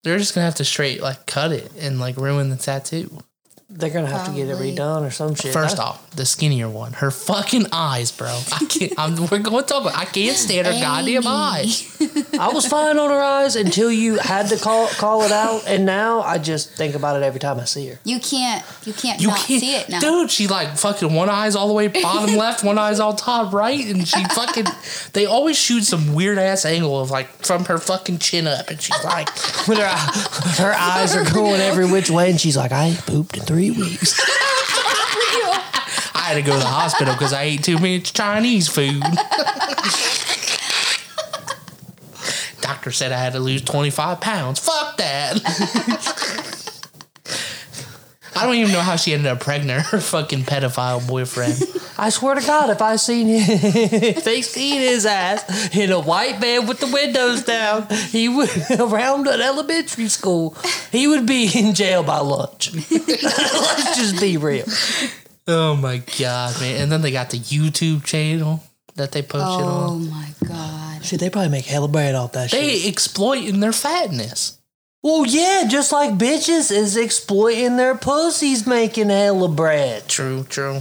[0.02, 3.22] They're just gonna have to straight like cut it and like ruin the tattoo.
[3.70, 5.52] They're gonna have to get it redone or some shit.
[5.52, 8.28] First I- off, the skinnier one, her fucking eyes, bro.
[8.52, 8.92] I can't.
[8.98, 9.96] I'm, we're going to talk about.
[9.96, 11.90] I can't stand her goddamn eyes.
[12.38, 15.84] I was fine on her eyes until you had to call call it out, and
[15.86, 17.98] now I just think about it every time I see her.
[18.04, 18.62] You can't.
[18.84, 19.98] You can't You not can't see it now.
[19.98, 20.30] dude.
[20.30, 23.84] She like fucking one eye's all the way bottom left, one eye's all top right,
[23.86, 24.66] and she fucking.
[25.14, 28.80] They always shoot some weird ass angle of like from her fucking chin up, and
[28.80, 29.30] she's like,
[29.66, 29.88] her,
[30.62, 33.70] her eyes are going every which way, and she's like, "I ain't pooped in three
[33.70, 34.20] weeks."
[36.16, 39.00] I had to go to the hospital because I ate too much Chinese food.
[42.60, 44.58] Doctor said I had to lose 25 pounds.
[44.58, 46.40] Fuck that.
[48.36, 49.86] I don't even know how she ended up pregnant.
[49.86, 51.62] Her fucking pedophile boyfriend.
[51.96, 56.00] I swear to God, if I seen him, if they seen his ass in a
[56.00, 60.56] white van with the windows down, he would around an elementary school.
[60.90, 62.74] He would be in jail by lunch.
[62.90, 64.66] Let's just be real.
[65.46, 66.82] Oh my god, man!
[66.82, 68.62] And then they got the YouTube channel
[68.96, 69.90] that they posted Oh on.
[69.90, 71.04] Oh my god.
[71.04, 72.60] Shit, they probably make hella bread off that shit.
[72.60, 74.58] They exploiting their fatness.
[75.04, 80.08] Well, yeah, just like bitches is exploiting their pussies, making hella bread.
[80.08, 80.80] True, true.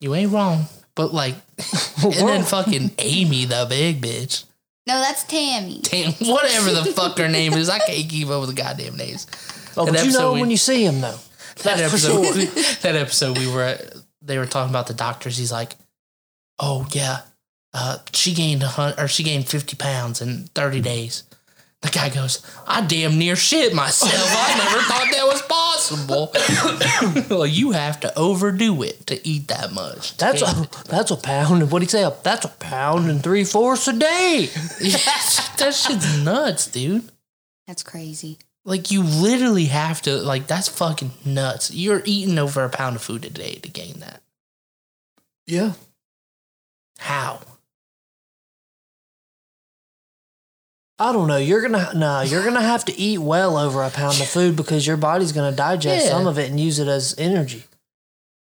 [0.00, 0.64] You ain't wrong.
[0.96, 1.36] But like,
[2.02, 4.44] and then fucking Amy, the big bitch.
[4.88, 5.78] No, that's Tammy.
[5.84, 9.28] Damn, whatever the fuck her name is, I can't keep up with the goddamn names.
[9.76, 11.18] Oh, That but you know episode we- when you see him, though.
[11.62, 12.64] That That's for episode, sure.
[12.82, 15.36] that episode, we were at, they were talking about the doctors.
[15.36, 15.76] He's like,
[16.58, 17.20] "Oh yeah,
[17.74, 21.22] uh, she gained a hun- or she gained fifty pounds in thirty days."
[21.82, 24.12] The guy goes, "I damn near shit myself.
[24.14, 26.32] I never thought that was possible."
[27.36, 30.16] well, you have to overdo it to eat that much.
[30.16, 31.62] That's a that's a pound.
[31.62, 32.08] What would he say?
[32.22, 34.46] That's a pound and three fourths a day.
[34.80, 37.10] that shit's nuts, dude.
[37.66, 38.38] That's crazy.
[38.64, 41.72] Like you literally have to like that's fucking nuts.
[41.72, 44.22] You're eating over a pound of food a day to gain that.
[45.46, 45.72] Yeah.
[46.98, 47.40] How?
[51.02, 51.36] I don't know.
[51.36, 52.20] You're gonna no.
[52.22, 55.54] You're gonna have to eat well over a pound of food because your body's gonna
[55.54, 56.10] digest Yeah.
[56.12, 57.64] some of it and use it as energy.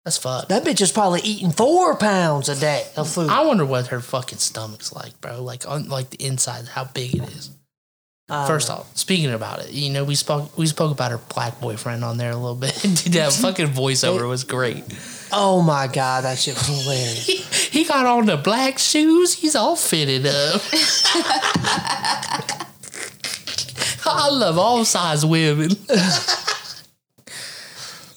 [0.04, 0.48] That's fucked.
[0.50, 3.28] That bitch is probably eating four pounds a day of food.
[3.28, 5.42] I wonder what her fucking stomach's like, bro.
[5.42, 7.50] Like on like the inside, how big it is.
[8.28, 11.60] Don't First off, speaking about it, you know, we spoke we spoke about her black
[11.60, 12.74] boyfriend on there a little bit.
[12.82, 14.82] Dude, that fucking voiceover was great.
[15.30, 17.26] oh my god, that shit was hilarious.
[17.72, 19.34] He, he got on the black shoes.
[19.34, 20.60] He's all fitted up.
[24.08, 25.70] I love all size women.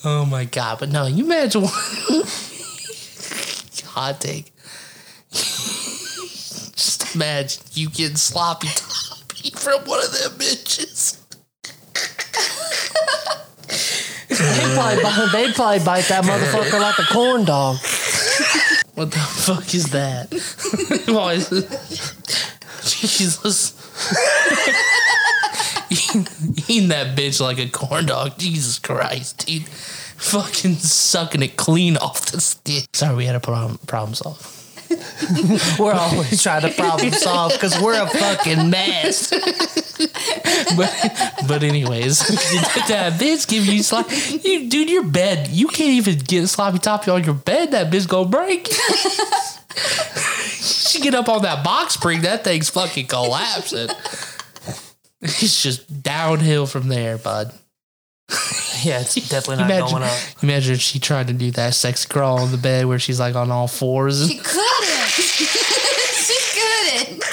[0.03, 0.79] oh my god!
[0.79, 1.65] But no, you imagine
[3.85, 4.51] hot take.
[5.31, 8.98] Just imagine you getting sloppy toppy
[9.69, 11.17] from one of them bitches.
[14.29, 17.77] They'd probably, bite, they'd probably bite that motherfucker like a corn dog.
[18.95, 20.29] What the fuck is that?
[21.07, 21.69] Why is it?
[22.83, 23.73] Jesus.
[26.69, 28.37] Eating that bitch like a corn dog.
[28.37, 29.67] Jesus Christ, dude.
[29.67, 32.85] Fucking sucking it clean off the stick.
[32.93, 34.58] Sorry, we had a problem, problem solve.
[35.79, 39.29] We're always trying to problem solve because we're a fucking mess.
[40.75, 40.91] But,
[41.47, 42.19] but anyways,
[42.87, 44.15] that bitch give you sloppy.
[44.43, 47.71] You, dude, your bed, you can't even get sloppy toppy on your bed.
[47.71, 48.67] That bitch gonna break.
[50.49, 53.89] she get up on that box spring, that thing's fucking collapsing.
[55.21, 57.51] It's just downhill from there, bud.
[58.81, 60.17] Yeah, it's definitely not Imagine, going up.
[60.41, 63.35] imagine if she tried to do that sex crawl on the bed where she's like
[63.35, 64.25] on all fours.
[64.25, 65.09] She couldn't.
[65.09, 67.23] she couldn't.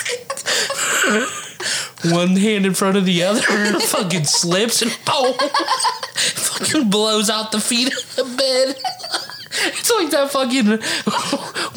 [2.13, 3.41] one hand in front of the other,
[3.79, 8.77] fucking slips and oh, fucking blows out the feet of the bed.
[9.69, 10.67] It's like that fucking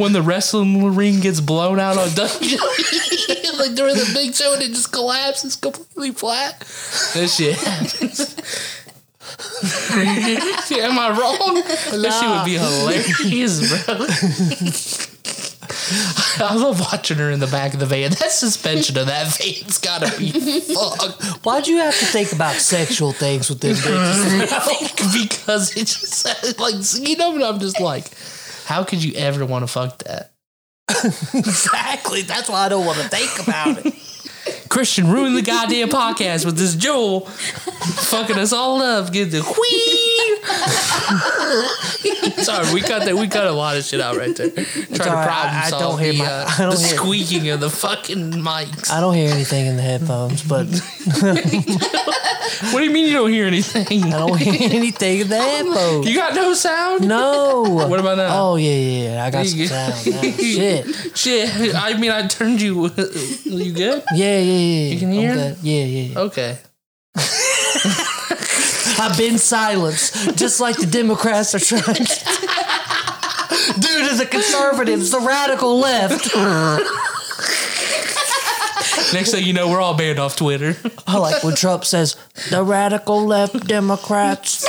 [0.03, 4.61] when the wrestling ring gets blown out on WWE, like during the big show and
[4.63, 6.59] it just collapses completely flat.
[7.13, 8.35] That shit happens.
[9.91, 11.55] Am I wrong?
[11.55, 13.95] That shit would be hilarious, bro.
[16.45, 18.11] I love watching her in the back of the van.
[18.11, 21.45] That suspension of that van's gotta be fucked.
[21.45, 25.21] Why'd you have to think about sexual things with them bitches?
[25.29, 26.75] because it just like
[27.07, 28.05] you know, and I'm just like,
[28.65, 30.33] how could you ever want to fuck that?
[31.33, 32.23] exactly.
[32.23, 33.93] That's why I don't want to think about it.
[34.69, 39.11] Christian ruined the goddamn podcast with this Joel fucking us all up.
[39.11, 40.35] Get the whee.
[42.43, 43.15] Sorry, we cut that.
[43.15, 44.49] We cut a lot of shit out right there.
[44.51, 45.27] Trying to all right.
[45.27, 47.59] problem I- I solve don't hear the, my- uh, I don't the hear- squeaking of
[47.59, 48.91] the fucking mics.
[48.91, 50.67] I don't hear anything in the headphones, but
[52.71, 54.03] What do you mean you don't hear anything?
[54.13, 56.07] I don't hear anything in the headphones.
[56.09, 57.07] You got no sound?
[57.07, 57.63] No.
[57.87, 58.27] What about now?
[58.31, 59.25] Oh yeah, yeah, yeah.
[59.25, 60.07] I got some sound.
[60.07, 60.21] now.
[60.31, 61.17] Shit.
[61.17, 61.75] Shit.
[61.75, 62.89] I mean, I turned you.
[63.45, 64.03] You good?
[64.13, 64.93] Yeah, yeah, yeah.
[64.93, 65.33] You can hear?
[65.33, 65.57] good.
[65.61, 66.19] Yeah, yeah, yeah.
[66.19, 66.57] Okay.
[69.01, 71.83] I've been silenced, just like the Democrats are trying.
[71.83, 72.03] to-
[73.79, 76.35] Due to the conservatives, the radical left.
[79.13, 80.75] Next thing you know, we're all banned off Twitter.
[81.07, 82.15] I like when Trump says
[82.51, 84.65] the radical left Democrats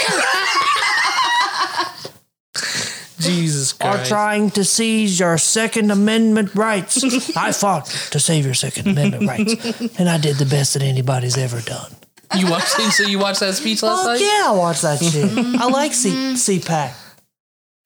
[3.20, 7.02] Jesus are trying to seize your Second Amendment rights.
[7.36, 11.36] I fought to save your Second Amendment rights, and I did the best that anybody's
[11.38, 11.92] ever done.
[12.36, 14.20] You watched so you watched that speech last Oh night?
[14.20, 15.30] yeah, I watched that shit.
[15.60, 16.92] I like C CPAC.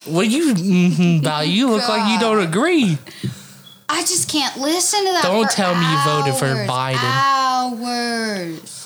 [0.05, 1.47] What you mm about?
[1.47, 2.97] You look like you don't agree.
[3.89, 5.23] I just can't listen to that.
[5.23, 6.69] Don't for tell me you voted for hours.
[6.69, 7.81] Biden.
[7.81, 8.84] Hours.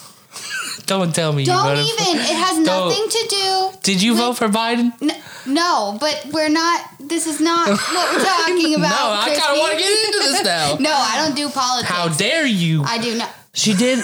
[0.90, 1.96] Don't tell me you Don't voted even.
[2.04, 2.18] for.
[2.18, 3.70] It has nothing to do.
[3.82, 4.92] Did you vote for Biden?
[5.00, 6.80] N- no, but we're not.
[6.98, 8.90] This is not what we're talking about.
[8.90, 10.76] No, I kind of want to get into this now.
[10.80, 11.88] No, I don't do politics.
[11.90, 12.82] How dare you?
[12.84, 13.30] I do not.
[13.54, 13.98] She did.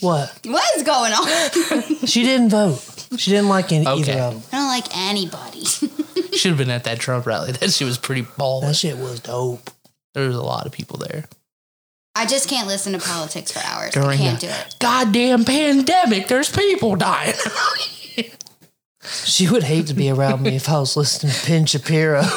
[0.00, 0.38] what?
[0.44, 2.06] What is going on?
[2.06, 2.80] She didn't vote.
[3.16, 4.00] She didn't like any, Okay.
[4.12, 4.42] either of them.
[4.52, 5.64] I don't like anybody.
[5.64, 7.52] Should have been at that Trump rally.
[7.52, 8.76] That shit was pretty That bald.
[8.76, 9.70] shit was dope.
[10.14, 11.24] There was a lot of people there.
[12.14, 13.96] I just can't listen to politics for hours.
[13.96, 14.76] I can't do it.
[14.80, 17.34] goddamn pandemic, there's people dying.
[19.24, 22.20] She would hate to be around me if I was listening to Ben Shapiro.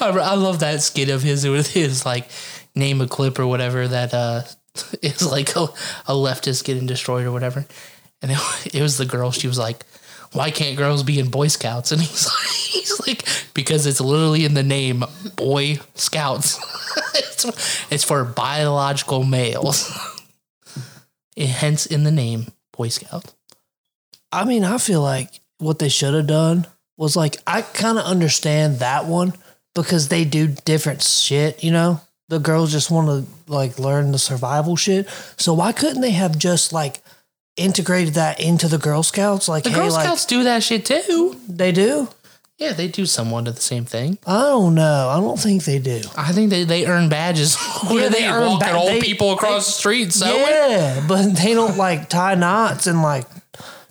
[0.00, 2.28] I, I love that skit of his with his like
[2.74, 4.42] name a clip or whatever that uh
[5.02, 5.64] is like a,
[6.06, 7.66] a leftist getting destroyed or whatever.
[8.22, 8.38] And it,
[8.74, 9.30] it was the girl.
[9.30, 9.84] She was like,
[10.36, 14.44] "Why can't girls be in Boy Scouts?" And he's like, "He's like because it's literally
[14.44, 15.04] in the name
[15.36, 16.58] Boy Scouts.
[17.14, 19.90] it's, it's for biological males.
[21.36, 22.46] It- hence in the name
[22.76, 23.34] Boy Scout."
[24.32, 28.04] I mean, I feel like what they should have done was like, I kind of
[28.04, 29.32] understand that one
[29.74, 32.00] because they do different shit, you know?
[32.28, 35.08] The girls just want to like learn the survival shit.
[35.36, 37.00] So why couldn't they have just like
[37.56, 39.48] integrated that into the Girl Scouts?
[39.48, 41.36] Like, The hey, Girl like Scouts do that shit too.
[41.48, 42.08] they do?
[42.58, 44.16] Yeah, they do somewhat of the same thing.
[44.26, 45.08] I don't know.
[45.10, 46.00] I don't think they do.
[46.16, 47.56] I think they, they earn badges
[47.90, 50.12] where Yeah, they, they earn walking ba- old they- people across the street.
[50.12, 53.26] So yeah, but they don't like tie knots and like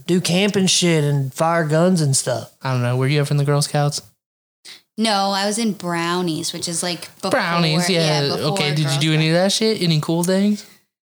[0.07, 2.51] do camping shit and fire guns and stuff.
[2.63, 2.97] I don't know.
[2.97, 4.01] Were you ever in the Girl Scouts?
[4.97, 8.29] No, I was in brownies, which is like before, Brownies, yeah.
[8.29, 9.81] before okay, did you Girl do any of that shit?
[9.81, 10.65] Any cool things?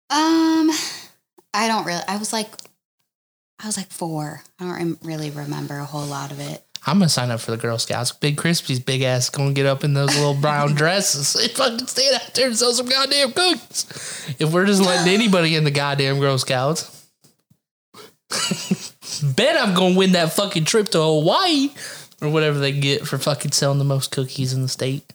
[0.09, 0.71] Um,
[1.55, 2.03] I don't really.
[2.09, 2.49] I was like,
[3.63, 4.43] I was like four.
[4.59, 6.65] I don't really remember a whole lot of it.
[6.85, 8.11] I'm gonna sign up for the Girl Scouts.
[8.11, 12.17] Big Crispy's big ass gonna get up in those little brown dresses and fucking stand
[12.17, 14.35] out there and sell some goddamn cookies.
[14.41, 17.07] If we're just letting anybody in the goddamn Girl Scouts,
[19.37, 21.71] bet I'm gonna win that fucking trip to Hawaii
[22.21, 25.13] or whatever they get for fucking selling the most cookies in the state.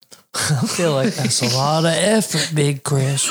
[0.34, 3.30] I feel like that's a lot of effort, Big Chris.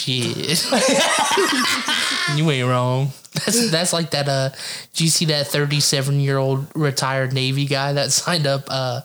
[0.00, 0.66] Shit.
[2.36, 3.10] you ain't wrong.
[3.32, 4.50] That's that's like that uh
[4.94, 9.02] do you see that 37 year old retired Navy guy that signed up uh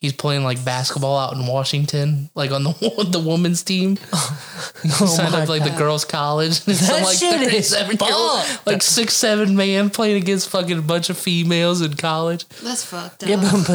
[0.00, 2.72] he's playing like basketball out in Washington, like on the
[3.10, 3.96] the women's team.
[4.82, 6.66] He signed up like the girls' college.
[6.66, 10.48] And some That like shit is 37 year old like six seven man playing against
[10.48, 12.48] fucking a bunch of females in college.
[12.62, 13.28] That's fucked up.
[13.28, 13.66] Yeah, but,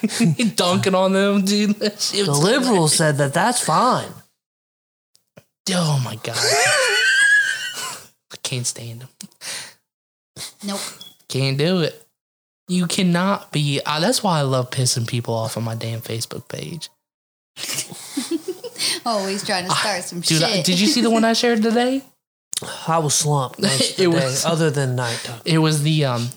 [0.00, 1.76] but Dunking on them, dude.
[1.76, 4.08] The liberals said that that's fine.
[5.74, 6.36] Oh my god.
[8.32, 9.08] I can't stand him.
[10.66, 10.80] Nope.
[11.28, 12.04] Can't do it.
[12.68, 13.80] You cannot be.
[13.84, 16.88] Uh, that's why I love pissing people off on my damn Facebook page.
[19.06, 20.66] Always trying to start some Dude, I- shit.
[20.66, 22.02] did you see the one I shared today?
[22.88, 25.40] I was slumped most of the It day, was- other than nighttime.
[25.44, 26.28] It was the um.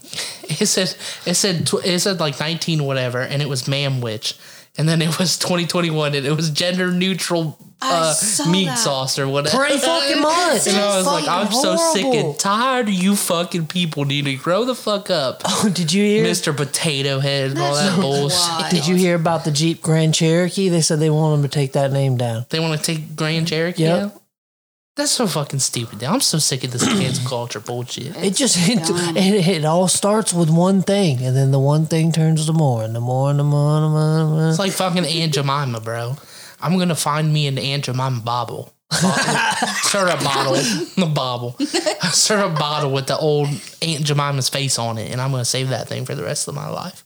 [0.43, 0.95] It said
[1.25, 4.37] it said tw- it said like nineteen whatever, and it was Manwich,
[4.77, 8.13] and then it was twenty twenty one, and it was gender neutral uh,
[8.49, 8.77] meat that.
[8.77, 9.57] sauce or whatever.
[9.57, 10.67] Pretty fucking much.
[10.67, 14.35] And I was like, I'm so sick and tired of you fucking people need to
[14.35, 15.41] grow the fuck up.
[15.63, 16.23] Oh, did you hear?
[16.25, 16.55] Mr.
[16.55, 18.39] Potato Head and all that bullshit.
[18.39, 18.69] wild.
[18.71, 20.69] Did you hear about the Jeep Grand Cherokee?
[20.69, 22.45] They said they want them to take that name down.
[22.49, 24.01] They want to take Grand Cherokee Yep.
[24.03, 24.20] out?
[24.97, 25.99] That's so fucking stupid.
[25.99, 26.09] dude.
[26.09, 28.15] I'm so sick of this cancel culture bullshit.
[28.17, 28.79] It just it,
[29.17, 32.83] it, it all starts with one thing, and then the one thing turns to more,
[32.83, 34.19] and the more, and the more, and the more.
[34.19, 34.49] And the more.
[34.49, 36.15] It's like fucking Aunt Jemima, bro.
[36.59, 38.73] I'm gonna find me an Aunt Jemima bobble.
[38.91, 41.55] Start a bottle, the bobble.
[42.11, 43.47] Start a bottle with the old
[43.81, 46.55] Aunt Jemima's face on it, and I'm gonna save that thing for the rest of
[46.55, 47.05] my life.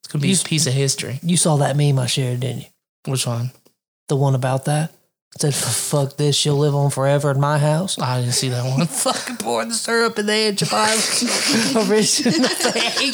[0.00, 1.18] It's gonna be You a s- piece of history.
[1.22, 2.66] You saw that meme I shared, didn't you?
[3.10, 3.50] Which one?
[4.08, 4.92] The one about that.
[5.34, 8.64] It said, "Fuck this, she'll live on forever in my house." I didn't see that
[8.64, 8.86] one.
[8.86, 13.12] Fucking pour the syrup in the Aunt Jemima original thing.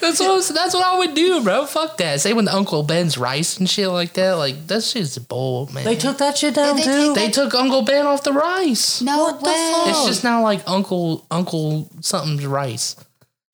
[0.00, 1.66] That's what I was, that's what I would do, bro.
[1.66, 2.20] Fuck that.
[2.20, 4.32] Same with Uncle Ben's rice and shit like that.
[4.32, 5.84] Like that shit's bull, man.
[5.84, 7.14] They took that shit down Did they too.
[7.14, 9.00] take they took Uncle Ben off the rice.
[9.00, 9.72] No What the way.
[9.74, 9.88] fuck?
[9.88, 12.96] It's just now like Uncle Uncle something's rice,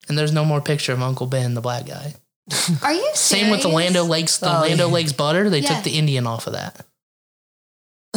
[0.09, 2.15] and there's no more picture of Uncle Ben, the black guy.
[2.81, 3.75] Are you Same with the serious?
[3.75, 4.93] Land O'Lakes, the Oh, Lando yeah.
[4.93, 5.49] Lakes butter.
[5.49, 5.75] They Yeah.
[5.75, 6.85] took the Indian off of that.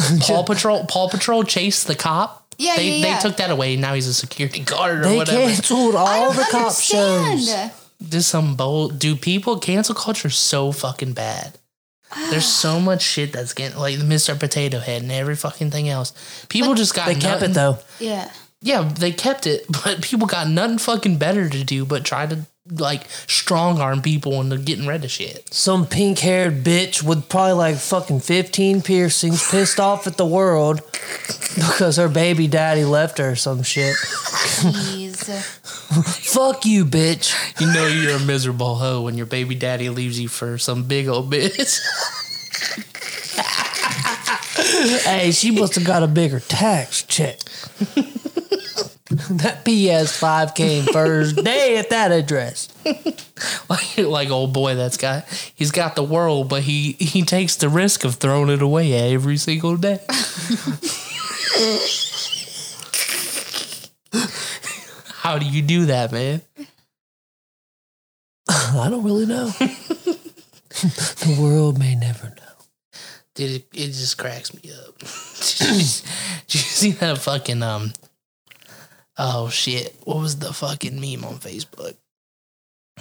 [0.21, 2.37] Paw Patrol, Paw Patrol chased the cop.
[2.59, 3.77] Yeah, they yeah, they took that away.
[3.77, 5.39] Now he's a security guard or They whatever.
[5.39, 7.41] canceled I all the cop understand.
[7.41, 7.71] shows.
[8.01, 8.99] This some bold.
[8.99, 11.59] Do people cancel culture so fucking bad?
[12.31, 14.39] There's so much shit that's getting like Mr.
[14.39, 16.13] Potato Head and every fucking thing else.
[16.49, 17.79] People just got They kept it though.
[17.99, 18.31] Yeah.
[18.63, 22.41] Yeah, they kept it, but people got nothing fucking better to do but try to
[22.69, 25.53] like strong arm people into getting rid of shit.
[25.53, 30.83] Some pink haired bitch with probably like fucking 15 piercings, pissed off at the world
[31.55, 33.95] because her baby daddy left her or some shit.
[33.97, 35.21] Jeez.
[36.33, 37.35] Fuck you, bitch.
[37.61, 41.09] You know you're a miserable hoe when your baby daddy leaves you for some big
[41.09, 41.81] old bitch.
[45.05, 47.41] Hey, she must have got a bigger tax check.
[49.31, 52.69] that PS5 came first day at that address.
[53.69, 57.69] like, like old boy that's got he's got the world, but he he takes the
[57.69, 59.99] risk of throwing it away every single day.
[65.13, 66.43] How do you do that, man?
[68.49, 69.47] I don't really know.
[69.49, 72.35] the world may never know.
[73.35, 74.99] Dude, it, it just cracks me up.
[75.01, 75.09] Did
[76.55, 77.93] you see that fucking um?
[79.23, 79.95] Oh shit!
[80.05, 81.95] What was the fucking meme on Facebook?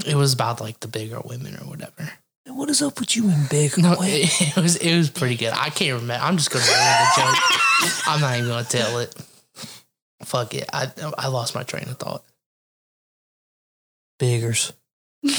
[0.06, 2.12] It was about like the bigger women or whatever.
[2.46, 3.78] What is up with you and big?
[3.78, 5.54] No, it, it was it was pretty good.
[5.56, 6.22] I can't remember.
[6.22, 8.04] I'm just gonna ruin the joke.
[8.08, 9.16] I'm not even gonna tell it.
[10.26, 10.70] Fuck it.
[10.74, 12.26] I I lost my train of thought.
[14.18, 14.74] biggers.
[15.24, 15.32] No,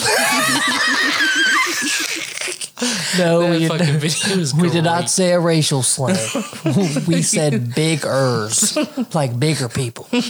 [3.16, 6.16] That we, was we did not say a racial slang.
[7.09, 10.07] we said bigers, like bigger people.
[10.12, 10.22] and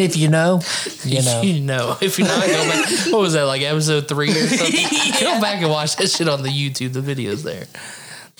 [0.00, 0.60] if you know,
[1.04, 1.42] you know.
[1.52, 4.86] You know, if you're not go back, what was that like episode three or something?
[5.20, 6.92] Go back and watch that shit on the YouTube.
[6.92, 7.66] The videos there.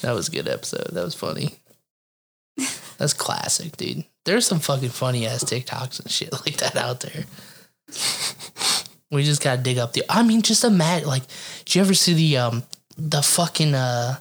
[0.03, 0.89] That was a good episode.
[0.93, 1.57] That was funny.
[2.99, 4.05] That's classic, dude.
[4.25, 7.25] There's some fucking funny ass TikToks and shit like that out there.
[9.13, 10.05] We just gotta dig up the.
[10.09, 11.07] I mean, just imagine.
[11.07, 11.23] Like,
[11.65, 12.63] did you ever see the um
[12.97, 14.17] the fucking uh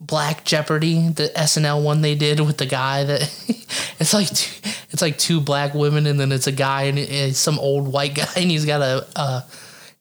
[0.00, 3.20] Black Jeopardy, the SNL one they did with the guy that
[4.00, 7.38] it's like two, it's like two black women and then it's a guy and it's
[7.38, 9.42] some old white guy and he's got a uh,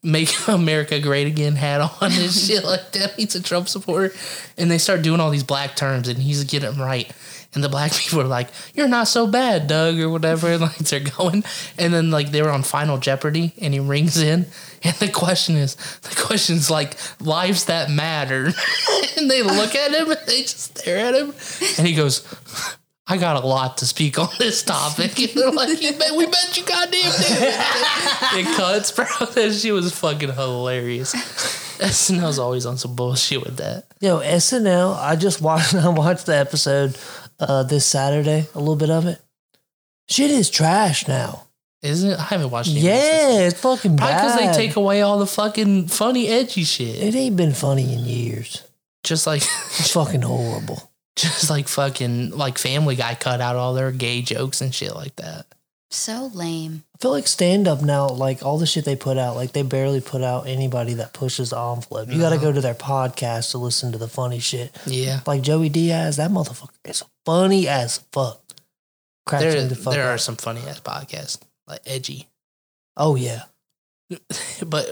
[0.02, 3.14] make America great again hat on and shit like that.
[3.18, 4.16] He's a Trump supporter
[4.58, 7.12] and they start doing all these black terms and he's getting them right.
[7.54, 10.48] And the black people are like, "You're not so bad, Doug," or whatever.
[10.50, 11.44] And like they're going,
[11.78, 14.46] and then like they were on Final Jeopardy, and he rings in,
[14.84, 18.52] and the question is, the question's like, "Lives that matter,"
[19.18, 21.34] and they look at him and they just stare at him,
[21.78, 22.28] and he goes,
[23.08, 26.26] "I got a lot to speak on this topic." And they're like, "You bet, we
[26.26, 27.10] bet you goddamn do."
[28.40, 29.06] it cuts, bro.
[29.34, 31.16] That shit was fucking hilarious.
[31.80, 33.86] SNL's always on some bullshit with that.
[34.02, 34.98] Yo, SNL.
[34.98, 35.74] I just watched.
[35.76, 36.98] I watched the episode
[37.40, 38.48] uh, this Saturday.
[38.56, 39.22] A little bit of it.
[40.08, 41.48] Shit is trash now.
[41.82, 42.20] Isn't it?
[42.20, 42.84] I haven't watched this.
[42.84, 44.04] Yeah, it's fucking bad.
[44.04, 44.56] Probably because bad.
[44.56, 47.02] they take away all the fucking funny, edgy shit.
[47.02, 48.64] It ain't been funny in years.
[49.04, 49.42] Just like,
[49.80, 50.92] It's fucking horrible.
[51.16, 55.16] just like fucking like Family Guy cut out all their gay jokes and shit like
[55.18, 55.46] that.
[55.92, 56.84] So lame.
[56.94, 59.64] I feel like stand up now, like all the shit they put out, like they
[59.64, 62.10] barely put out anybody that pushes the envelope.
[62.10, 62.54] You got to go uh-huh.
[62.54, 64.76] to their podcast to listen to the funny shit.
[64.86, 68.42] Yeah, Like Joey Diaz, that motherfucker is funny as fuck.
[69.26, 70.16] Cracks there me the fuck there up.
[70.16, 72.28] are some funny ass podcasts like edgy,
[72.98, 73.44] Oh yeah,
[74.66, 74.90] but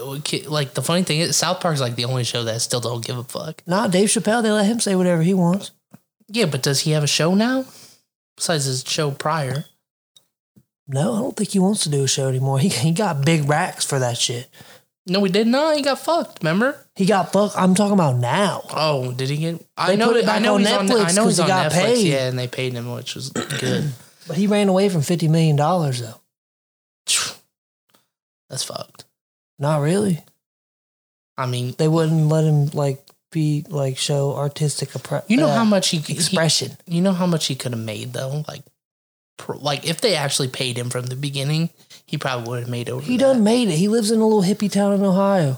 [0.48, 3.18] like the funny thing is South Park's like the only show that still don't give
[3.18, 3.64] a fuck.
[3.66, 5.72] nah, Dave Chappelle, they let him say whatever he wants.
[6.28, 7.66] Yeah, but does he have a show now?
[8.36, 9.66] Besides his show prior.
[10.88, 12.60] No, I don't think he wants to do a show anymore.
[12.60, 14.50] He he got big racks for that shit.
[15.06, 15.76] No, he did not.
[15.78, 16.40] He got fucked.
[16.44, 16.86] Remember?
[16.96, 17.56] He got fucked.
[17.58, 18.64] I'm talking about now.
[18.72, 19.66] Oh, did he get?
[19.78, 20.08] I They know.
[20.08, 20.92] put it I back know on he's on.
[20.92, 21.82] I know he's he on got Netflix.
[21.84, 22.08] paid.
[22.08, 23.30] Yeah, and they paid him, which was
[23.60, 23.92] good.
[24.28, 26.20] But he ran away from fifty million dollars though.
[28.50, 29.06] That's fucked.
[29.60, 30.24] Not really.
[31.38, 35.56] I mean, They wouldn't let him like be like show artistic appre- you know uh,
[35.56, 36.78] how much he, he expression.
[36.86, 38.44] You know how much he could have made though.
[38.48, 38.64] Like,
[39.50, 41.70] like if they actually paid him from the beginning,
[42.06, 43.02] he probably would have made over.
[43.06, 43.24] He that.
[43.24, 43.76] done made it.
[43.78, 45.58] He lives in a little hippie town in Ohio.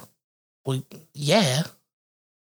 [0.66, 1.64] Well, yeah.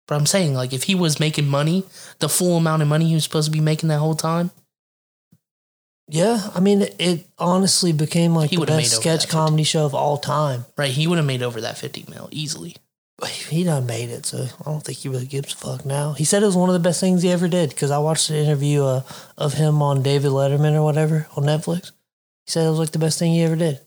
[0.08, 1.84] But I'm saying, like, if he was making money,
[2.18, 4.50] the full amount of money he was supposed to be making that whole time,
[6.08, 9.94] Yeah, I mean, it, it honestly became like He the best sketch comedy show of
[9.94, 10.66] all time.
[10.76, 10.90] right?
[10.90, 12.76] He would have made over that 50 mil easily.
[13.28, 16.12] He done made it, so I don't think he really gives a fuck now.
[16.12, 18.30] He said it was one of the best things he ever did because I watched
[18.30, 19.02] an interview uh,
[19.38, 21.92] of him on David Letterman or whatever on Netflix.
[22.46, 23.80] He said it was like the best thing he ever did.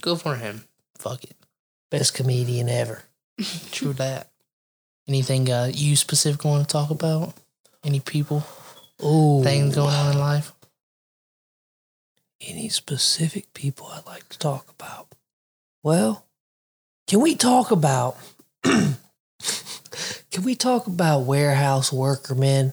[0.00, 0.64] Good for him.
[0.98, 1.36] Fuck it.
[1.90, 3.02] Best comedian ever.
[3.70, 4.30] True that.
[5.06, 7.34] Anything uh, you specifically want to talk about?
[7.84, 8.44] Any people,
[9.04, 10.52] Ooh, things going on in life?
[12.46, 15.14] any specific people I'd like to talk about?
[15.82, 16.26] Well,
[17.06, 18.16] can we talk about
[20.30, 22.72] can we talk about warehouse worker men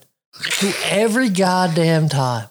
[0.61, 2.47] who every goddamn time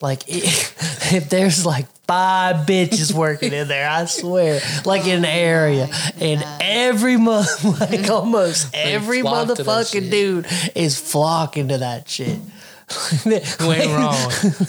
[0.00, 5.24] like if, if there's like five bitches working in there, I swear, like in an
[5.24, 5.88] area,
[6.20, 12.08] and every month, like almost every flock to that motherfucking dude is flocking to that
[12.08, 12.38] shit.
[13.24, 14.14] Went wrong.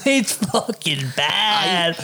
[0.06, 2.02] it's fucking bad.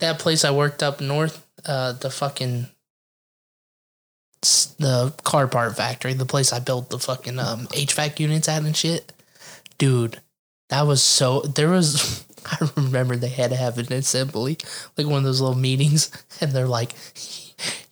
[0.00, 2.70] That place I worked up north, uh, the fucking s-
[4.42, 8.76] the car part factory, the place I built the fucking um, HVAC units at and
[8.76, 9.12] shit.
[9.78, 10.20] Dude,
[10.68, 11.40] that was so.
[11.40, 12.24] There was.
[12.46, 14.56] I remember they had to have an assembly,
[14.96, 16.10] like one of those little meetings,
[16.40, 16.92] and they're like,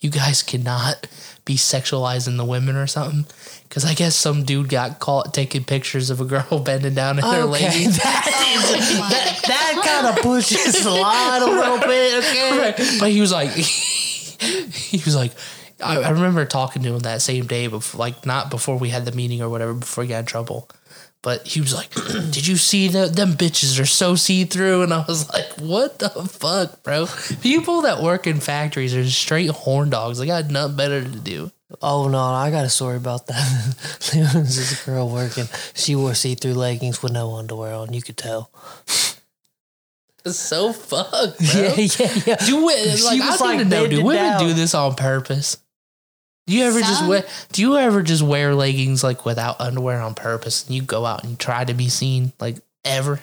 [0.01, 1.07] "You guys cannot
[1.45, 3.27] be sexualizing the women or something."
[3.69, 7.25] Because I guess some dude got caught taking pictures of a girl bending down in
[7.25, 7.99] her Okay, leggings.
[7.99, 12.25] that is Oh that, that kind of pushes the line a little bit.
[12.25, 12.99] Okay, right.
[12.99, 15.33] But he was like, he was like,
[15.83, 19.05] I, I remember talking to him that same day, before, like not before we had
[19.05, 20.69] the meeting or whatever, before he got in trouble.
[21.23, 21.93] But he was like,
[22.31, 23.17] "Did you see that?
[23.17, 27.07] Them bitches are so see through." And I was like, "What the fuck, bro?
[27.43, 30.19] People that work in factories are straight horn dogs.
[30.19, 31.51] They got nothing better to do."
[31.83, 34.11] Oh no, I got a story about that.
[34.13, 35.45] there was this girl working.
[35.75, 37.93] She wore see-through leggings with no underwear on.
[37.93, 38.51] You could tell.
[40.25, 41.61] It's so fucked, bro.
[41.61, 42.37] Yeah, yeah, yeah.
[42.37, 43.87] Do it She was, I like, to know.
[43.87, 44.41] Do bending women down.
[44.41, 45.59] do this on purpose?
[46.49, 47.25] Do you ever just wear?
[47.53, 51.23] Do you ever just wear leggings like without underwear on purpose, and you go out
[51.23, 53.21] and try to be seen like ever?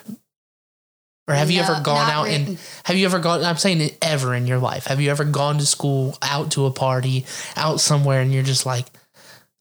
[1.28, 3.42] Or have you ever gone out and have you ever gone?
[3.42, 4.86] I'm saying it ever in your life.
[4.86, 8.64] Have you ever gone to school, out to a party, out somewhere, and you're just
[8.64, 8.86] like,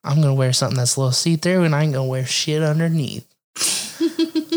[0.04, 2.62] I'm gonna wear something that's a little see through, and I ain't gonna wear shit
[2.62, 3.26] underneath.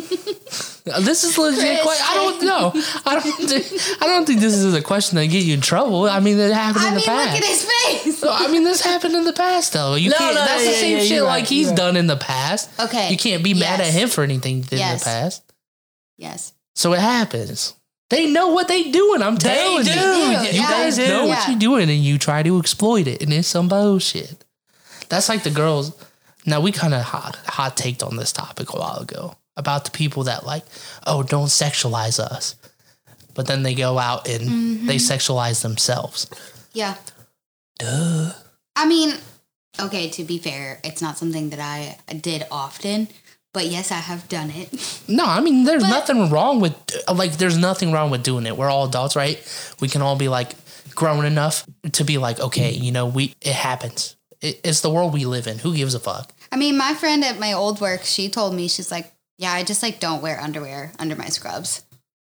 [0.90, 1.82] Uh, this is legit.
[1.82, 1.98] Chris.
[1.98, 2.72] que- I don't know.
[3.04, 3.48] I don't.
[3.48, 6.04] Think, I don't think this is a question that get you in trouble.
[6.08, 7.32] I mean, it happened I in the mean, past.
[7.34, 8.07] look at his face.
[8.32, 9.94] I mean, this happened in the past, though.
[9.94, 10.34] You No, can't.
[10.34, 11.76] no, that's the same yeah, shit like right, he's right.
[11.76, 12.68] done in the past.
[12.80, 13.10] Okay.
[13.10, 15.42] You can't be mad at him for anything did in the past.
[16.16, 16.52] Yes.
[16.74, 17.74] So it happens.
[18.10, 19.22] They know what they doing.
[19.22, 19.90] I'm telling do.
[19.90, 19.96] you.
[19.96, 21.12] Yeah, You guys they do.
[21.12, 24.44] know what you're doing, and you try to exploit it, and it's some bullshit.
[25.08, 25.92] That's like the girls.
[26.46, 29.90] Now we kind of hot hot taked on this topic a while ago about the
[29.90, 30.64] people that like,
[31.06, 32.54] oh, don't sexualize us,
[33.34, 34.86] but then they go out and Mm-hmm.
[34.86, 36.26] they sexualize themselves.
[36.72, 36.94] Yeah.
[37.78, 38.32] Duh.
[38.76, 39.14] I mean,
[39.80, 43.08] okay, to be fair, it's not something that I did often,
[43.54, 44.68] but yes, I have done it.
[45.08, 46.74] No, I mean, there's But- nothing wrong with
[47.12, 48.56] like, there's nothing wrong with doing it.
[48.58, 49.38] We're all adults, right?
[49.80, 50.52] We can all be like
[50.94, 54.16] grown enough to be like, okay, you know, we it happens.
[54.42, 55.58] It, it's the world we live in.
[55.58, 56.30] Who gives a fuck?
[56.52, 59.64] I mean, my friend at my old work, she told me, she's like, yeah, I
[59.64, 61.82] just like don't wear underwear under my scrubs.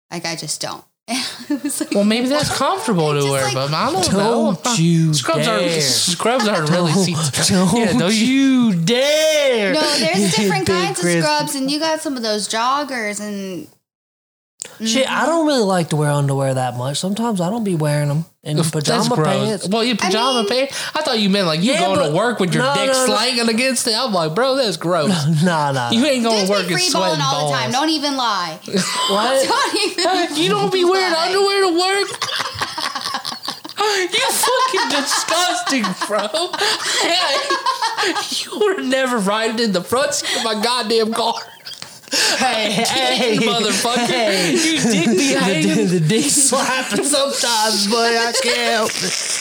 [0.09, 0.83] Like, I just don't.
[1.49, 4.57] It was like, Well, maybe that's comfortable to wear, like- but I don't know.
[4.64, 5.78] Don't you Scrubs dare.
[5.78, 7.14] are scrubs are really see.
[7.53, 8.26] Don't Yeah, don't you?
[8.26, 9.74] you dare.
[9.74, 13.68] No, there's different kinds of scrubs, and you got some of those joggers, and
[14.86, 15.25] Shit, I mm-hmm.
[15.27, 16.97] don't really like to wear underwear that much.
[16.97, 19.27] Sometimes I don't be wearing them in That's pajama gross.
[19.27, 19.67] pants.
[19.69, 20.91] Well, your pajama mean- pants.
[20.95, 23.05] I thought you meant like you Yeah, going to work with your no, dick no,
[23.05, 23.05] no.
[23.05, 23.93] slanging against it.
[23.95, 25.11] I'm like, bro, that's gross.
[25.43, 25.91] Nah, nah.
[25.91, 27.51] You ain't going dudes to work be and free sweating balling all balls.
[27.51, 27.71] the time.
[27.71, 28.59] Don't even lie.
[29.09, 29.47] what?
[29.97, 30.43] Don't even.
[30.43, 31.27] You don't be wearing lie.
[31.27, 32.09] underwear to work.
[34.13, 36.27] you fucking disgusting, bro.
[38.32, 41.36] you were never riding in the front seat of my goddamn car.
[42.12, 44.05] Hey, hey, Motherfucker.
[44.05, 45.88] Hey, You dick be the, hanging.
[45.88, 49.38] the dick slapping sometimes, but I can't help it.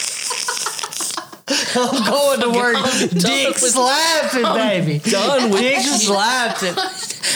[1.75, 2.75] I'm going to work.
[2.77, 4.99] I'm Dick slapping, baby.
[5.09, 6.75] done with dick slapping.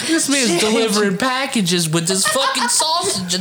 [0.08, 3.36] This man's delivering packages with this fucking sausage.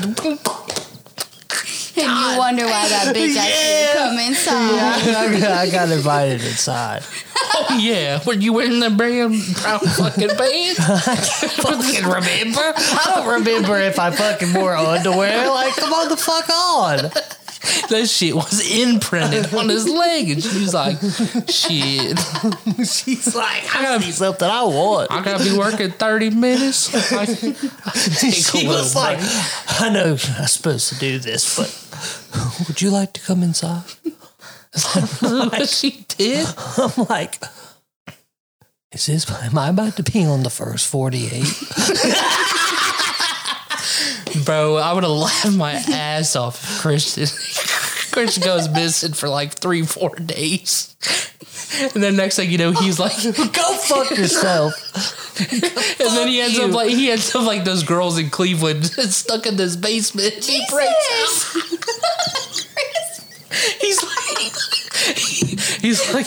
[1.96, 5.44] And And you wonder why that bitch asked you come inside.
[5.44, 7.02] I, I got invited inside.
[7.36, 10.80] oh yeah, were you wearing the brown brown fucking pants?
[10.80, 12.72] I can't fucking remember?
[12.76, 15.48] I don't remember if I fucking wore underwear.
[15.50, 17.10] Like, come on the fuck on.
[17.88, 20.98] That shit was imprinted on his leg, and she was like,
[21.48, 22.18] "Shit,
[22.86, 25.10] She's like, I gotta- see something I want.
[25.12, 29.18] I gotta be working thirty minutes." I, I can take She was little like.
[29.80, 31.70] I know I'm supposed to do this, but
[32.68, 33.82] would you like to come inside?
[35.20, 36.46] what she did.
[36.78, 37.40] I'm like,
[38.92, 41.44] is this, am I about to be on the first 48?
[44.42, 47.26] Bro, I would have laughed my ass off if Christian
[48.12, 50.94] Christian goes missing for like three, four days.
[51.94, 54.72] And then next thing you know, he's like, Go fuck yourself.
[55.36, 59.46] And then he ends up like he ends up like those girls in Cleveland stuck
[59.46, 60.32] in this basement.
[60.32, 61.64] And he breaks out.
[63.80, 66.26] He's like, he's like,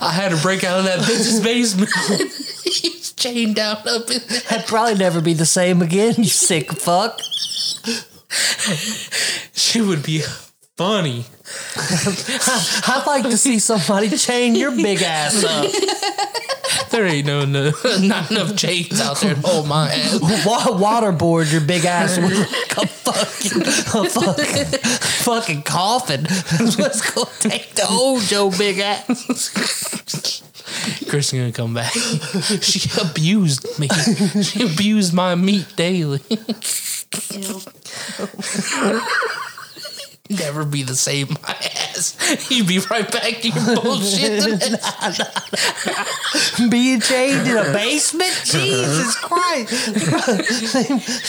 [0.00, 1.90] I had to break out of that bitch's basement.
[3.22, 4.40] He's chained down up in there.
[4.50, 7.20] I'd probably never be the same again, you sick fuck.
[9.52, 10.22] She would be
[10.76, 11.26] funny.
[11.76, 15.70] I'd like to see somebody chain your big ass up.
[16.92, 20.18] There ain't no, no not enough chains out there to hold my ass.
[20.18, 24.78] Waterboard your big ass with like a fucking, a fucking,
[25.24, 26.22] fucking coffin.
[26.24, 30.30] That's what's gonna take to hold your big ass.
[31.08, 31.92] Kristen gonna come back.
[31.92, 33.88] She abused me.
[34.42, 36.20] She abused my meat daily.
[40.38, 42.16] Never be the same, my ass.
[42.50, 44.60] You'd be right back to your bullshit.
[46.70, 48.32] Being chained in a basement?
[48.44, 49.86] Jesus Christ.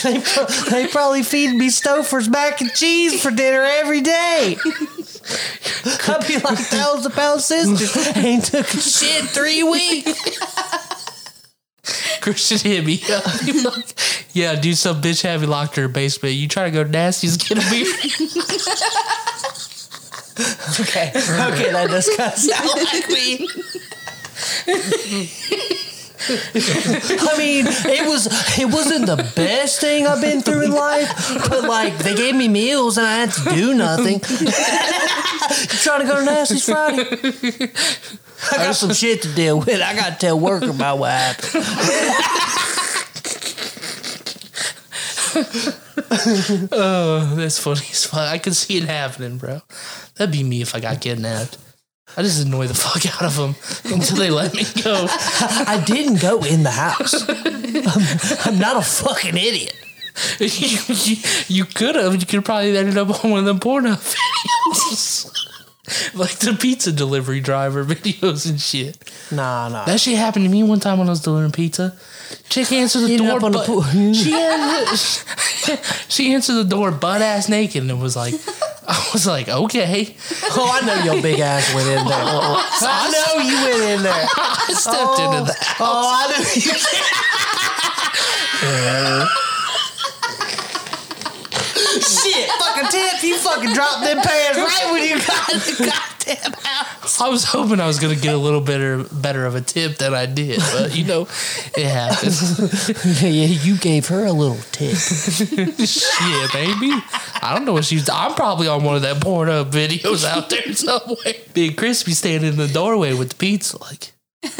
[0.04, 4.56] they, they, they probably feed me Stouffer's mac and cheese for dinner every day.
[6.06, 8.16] I'd be like thousand pound sisters.
[8.16, 10.22] Ain't took a shit three weeks.
[12.20, 13.26] Christian hit me up.
[13.26, 16.34] Like, yeah, dude, some bitch had me locked in her basement.
[16.34, 17.86] You try to go to Nasty's, get a beer.
[20.80, 23.48] Okay, okay, that does kind of sound like me.
[26.26, 31.08] I mean, it was it wasn't the best thing I've been through in life,
[31.48, 34.18] but like they gave me meals and I had to do nothing.
[35.84, 37.70] trying to go to Nasty's Friday?
[38.52, 39.80] I got some shit to deal with.
[39.80, 41.64] I got to tell work about what happened.
[46.72, 48.20] Oh, that's funny as fuck.
[48.20, 49.62] I could see it happening, bro.
[50.16, 51.58] That'd be me if I got kidnapped.
[52.16, 53.56] I just annoy the fuck out of them
[53.92, 55.06] until they let me go.
[55.10, 57.28] I didn't go in the house.
[57.28, 59.74] I'm, I'm not a fucking idiot.
[60.38, 61.16] you, you,
[61.48, 62.14] you could have.
[62.14, 65.43] You could probably ended up on one of them porno videos.
[66.14, 68.96] like the pizza delivery driver videos and shit.
[69.30, 69.84] Nah, nah.
[69.84, 71.96] That shit happened to me one time when I was delivering pizza.
[72.48, 73.82] Chick answered the Ended door, the but pool.
[74.14, 75.78] she, answered,
[76.08, 78.34] she answered the door butt ass naked and it was like,
[78.88, 80.16] I was like, okay.
[80.44, 82.06] Oh, I know your big ass went in there.
[82.06, 84.26] I know you went in there.
[84.36, 85.76] I stepped into that.
[85.80, 86.72] Oh, oh, I know you.
[92.00, 97.20] Shit, fucking tip, you fucking dropped them pants right when you got the goddamn house.
[97.20, 100.14] I was hoping I was gonna get a little better better of a tip than
[100.14, 101.22] I did, but you know,
[101.76, 102.88] it happens.
[103.22, 104.96] Yeah, yeah, you gave her a little tip.
[104.96, 106.92] Shit, baby.
[107.42, 108.08] I don't know what she's.
[108.08, 111.34] I'm probably on one of that porn up videos out there somewhere.
[111.54, 114.12] Big Crispy standing in the doorway with the pizza, like.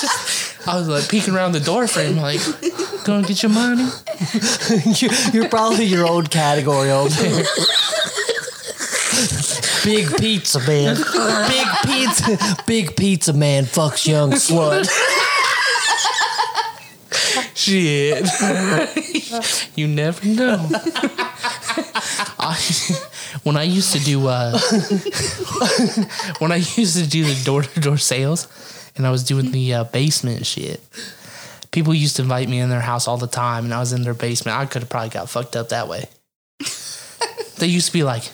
[0.00, 2.40] Just, I was like peeking around the door frame, like,
[3.04, 3.88] gonna get your money.
[5.00, 7.44] You- You're probably your old category over there.
[9.84, 10.96] Big pizza man.
[10.96, 12.56] Big pizza.
[12.66, 14.88] Big pizza man fucks young slut.
[17.54, 18.26] Shit.
[19.76, 20.68] you never know.
[22.38, 22.58] I,
[23.42, 24.58] when I used to do uh,
[26.38, 28.48] when I used to do the door to door sales
[28.96, 30.80] and I was doing the uh, basement shit,
[31.74, 34.02] people used to invite me in their house all the time and I was in
[34.02, 34.56] their basement.
[34.56, 36.08] I could have probably got fucked up that way.
[37.58, 38.30] they used to be like,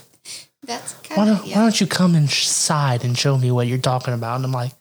[0.62, 4.12] That's why don't, of why don't you come inside and show me what you're talking
[4.12, 4.36] about?
[4.36, 4.72] And I'm like,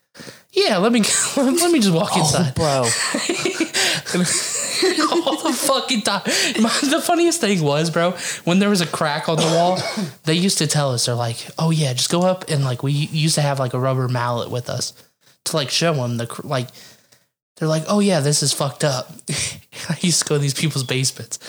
[0.51, 0.99] Yeah, let me
[1.37, 2.53] let me just walk Oh, inside.
[2.53, 2.83] bro.
[5.25, 6.21] all the fucking time.
[6.25, 8.11] The funniest thing was, bro,
[8.43, 9.79] when there was a crack on the wall,
[10.25, 12.91] they used to tell us, they're like, "Oh yeah, just go up and like we
[12.91, 14.93] used to have like a rubber mallet with us
[15.45, 16.67] to like show them the like."
[17.59, 19.11] They're like, "Oh yeah, this is fucked up."
[19.89, 21.39] I used to go to these people's basements,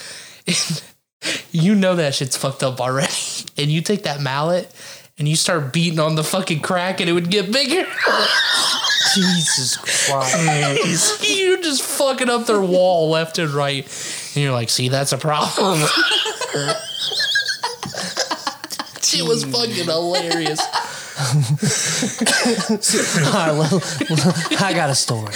[1.52, 3.12] you know that shit's fucked up already,
[3.58, 4.74] and you take that mallet.
[5.18, 7.84] And you start beating on the fucking crack, and it would get bigger.
[9.14, 9.76] Jesus
[10.08, 11.28] Christ.
[11.28, 13.84] you're just fucking up their wall left and right.
[14.34, 15.78] And you're like, see, that's a problem.
[19.12, 20.60] it was fucking hilarious.
[23.26, 25.34] All right, well, well, I got a story.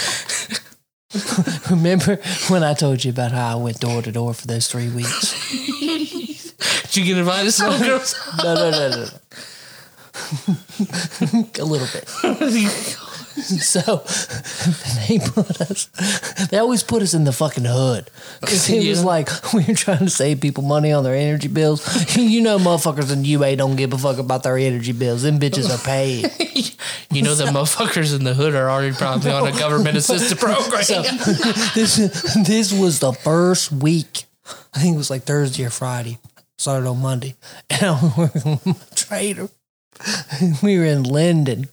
[1.69, 2.17] Remember
[2.49, 5.49] when I told you about how I went door to door for those three weeks?
[6.91, 8.15] Did you get invited to some girls?
[8.43, 8.97] No, no, no, no.
[8.97, 9.07] no.
[11.59, 12.05] a little bit.
[13.65, 14.03] So
[15.07, 15.87] they put us.
[16.49, 18.09] They always put us in the fucking hood
[18.39, 21.85] because it was like we were trying to save people money on their energy bills.
[22.15, 25.23] You know, motherfuckers in UA don't give a fuck about their energy bills.
[25.23, 26.23] Them bitches are paid.
[27.11, 30.83] you know the motherfuckers in the hood are already probably on a government assisted program.
[30.83, 31.01] So
[31.75, 31.95] this
[32.47, 34.25] this was the first week.
[34.73, 36.19] I think it was like Thursday or Friday.
[36.57, 37.35] Started on Monday,
[37.69, 39.49] and I was working with my trader.
[40.63, 41.67] We were in Linden.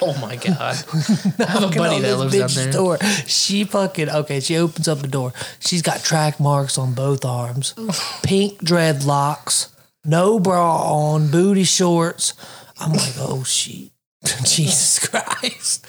[0.00, 0.58] Oh my god.
[0.58, 2.72] I have a Knocking buddy on that lives down there.
[2.72, 2.98] Door.
[3.26, 4.40] She fucking okay.
[4.40, 5.32] She opens up the door.
[5.60, 7.74] She's got track marks on both arms,
[8.22, 9.68] pink dreadlocks,
[10.04, 12.34] no bra on, booty shorts.
[12.78, 13.90] I'm like, oh shit,
[14.44, 15.86] Jesus Christ.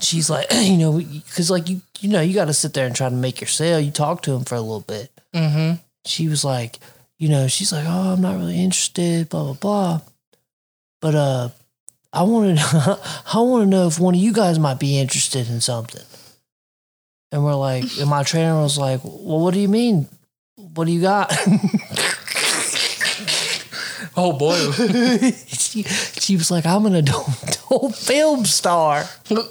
[0.00, 2.94] She's like, you know, because like you, you know, you got to sit there and
[2.94, 3.80] try to make your sale.
[3.80, 5.10] You talk to him for a little bit.
[5.34, 5.76] Mm-hmm.
[6.04, 6.78] She was like,
[7.18, 10.00] you know, she's like, oh, I'm not really interested, blah blah blah.
[11.00, 11.48] But uh,
[12.16, 15.60] I wanted, I want to know if one of you guys might be interested in
[15.60, 16.02] something.
[17.30, 20.08] And we're like, and my trainer was like, well, what do you mean?
[20.56, 21.30] What do you got?
[24.18, 24.56] Oh boy.
[25.46, 29.04] she, she was like, I'm an adult, adult film star.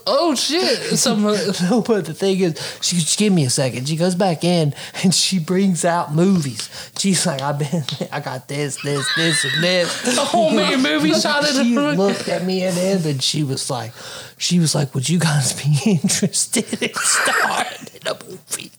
[0.07, 0.97] oh shit.
[0.97, 1.21] Some
[1.69, 3.87] No, but the thing is, she just give me a second.
[3.87, 6.69] She goes back in and she brings out movies.
[6.97, 10.17] She's like, I've been, I got this, this, this, and this.
[10.17, 11.97] homemade movie shot in she the front.
[11.99, 13.91] looked at me and Ed, and she was like,
[14.37, 18.71] she was like, would you guys be interested in starring in a movie?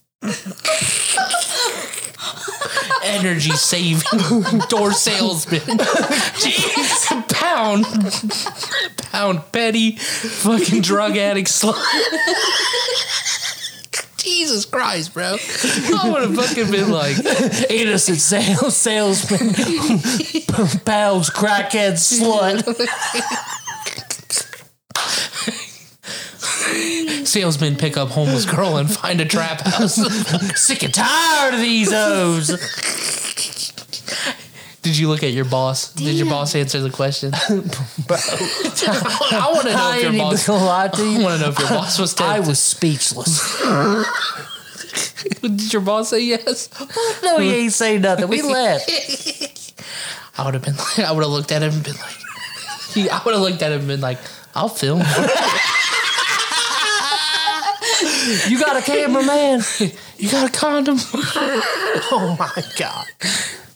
[3.05, 4.03] energy saving
[4.69, 5.61] door salesman.
[6.41, 7.85] Jeez, pound,
[9.11, 11.77] pound petty, fucking drug addict slut.
[14.19, 15.37] Jesus Christ, bro!
[15.95, 17.17] I would have fucking been like,
[17.71, 19.55] Innocent sales salesman,
[20.85, 22.65] pounds crackhead slut.
[27.27, 29.95] salesman pick up homeless girl and find a trap house.
[30.61, 32.49] Sick and tired of these O's.
[34.83, 35.93] Did you look at your boss?
[35.95, 36.29] Did your Damn.
[36.29, 37.33] boss answer the question?
[37.35, 37.39] I
[39.53, 40.47] want to know I if your ain't even boss.
[40.47, 41.21] gonna lie to I you.
[41.25, 42.49] want to know if your boss was I tempted.
[42.49, 43.63] was speechless.
[45.43, 46.69] Did your boss say yes?
[47.25, 48.29] No, he ain't say nothing.
[48.29, 48.89] We left.
[50.39, 52.17] I would have been like, I would have looked at him and been like,
[53.13, 54.19] I would have looked at him and been like,
[54.55, 55.01] I'll film.
[58.49, 59.63] You got a cameraman?
[60.19, 60.99] You got a condom?
[62.09, 63.07] Oh my god.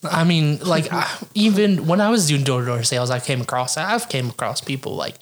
[0.04, 3.40] I mean, like, I, even when I was doing door to door sales, I came
[3.42, 5.16] across, I've came across people like,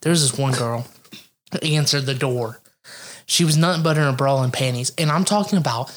[0.00, 0.86] there's this one girl
[1.62, 2.60] answered the door.
[3.26, 4.92] She was nothing but in a bra and panties.
[4.96, 5.90] And I'm talking about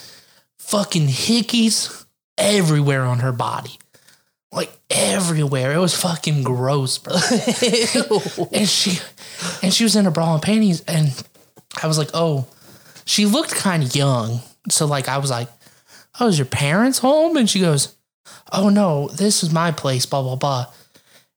[0.59, 2.05] fucking hickeys
[2.37, 3.79] everywhere on her body.
[4.51, 5.73] Like everywhere.
[5.73, 7.15] It was fucking gross, bro.
[8.53, 8.99] and she
[9.61, 11.11] and she was in a bra and panties and
[11.81, 12.47] I was like, oh,
[13.05, 14.41] she looked kind of young.
[14.69, 15.49] So like I was like,
[16.19, 17.37] oh, is your parents home?
[17.37, 17.95] And she goes,
[18.51, 20.65] oh no, this is my place, blah, blah, blah.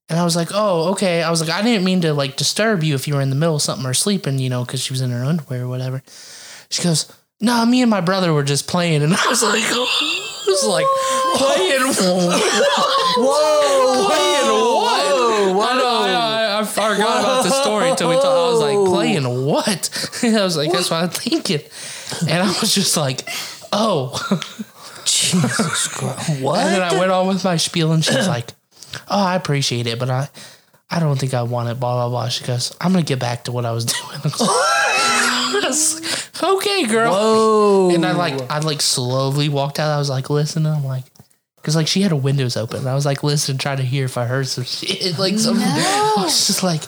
[0.08, 1.22] And I was like, oh, okay.
[1.22, 3.36] I was like, I didn't mean to like disturb you if you were in the
[3.36, 6.02] middle of something or sleeping, you know, because she was in her underwear or whatever.
[6.70, 9.02] She goes, no, me and my brother were just playing.
[9.02, 10.86] And I was like, I was like,
[11.36, 11.78] playing
[13.18, 14.06] Whoa!
[14.06, 14.48] Playing
[15.54, 15.72] what?
[15.72, 18.26] I know, I, I, I forgot about the story until we talked.
[18.26, 18.76] I was like,
[19.12, 19.44] playing oh.
[19.46, 20.18] what?
[20.22, 21.61] I was like, that's what I'm thinking.
[22.28, 23.28] And I was just like,
[23.72, 24.14] oh.
[25.09, 26.40] Jesus Christ.
[26.40, 26.59] What?
[26.61, 28.50] And then I went on with my spiel, and she's like,
[29.09, 30.28] "Oh, I appreciate it, but I,
[30.90, 32.28] I don't think I want it." Blah blah blah.
[32.28, 34.20] She goes, "I'm gonna get back to what I was doing."
[35.50, 37.12] I was like, okay, girl.
[37.12, 37.90] Whoa.
[37.94, 39.90] And I like, I like slowly walked out.
[39.90, 40.70] I was like, listening.
[40.70, 41.04] I'm like,
[41.56, 42.80] because like she had her windows open.
[42.80, 45.56] And I was like, listen, trying to hear if I heard some shit, like some.
[45.59, 46.82] I was just like,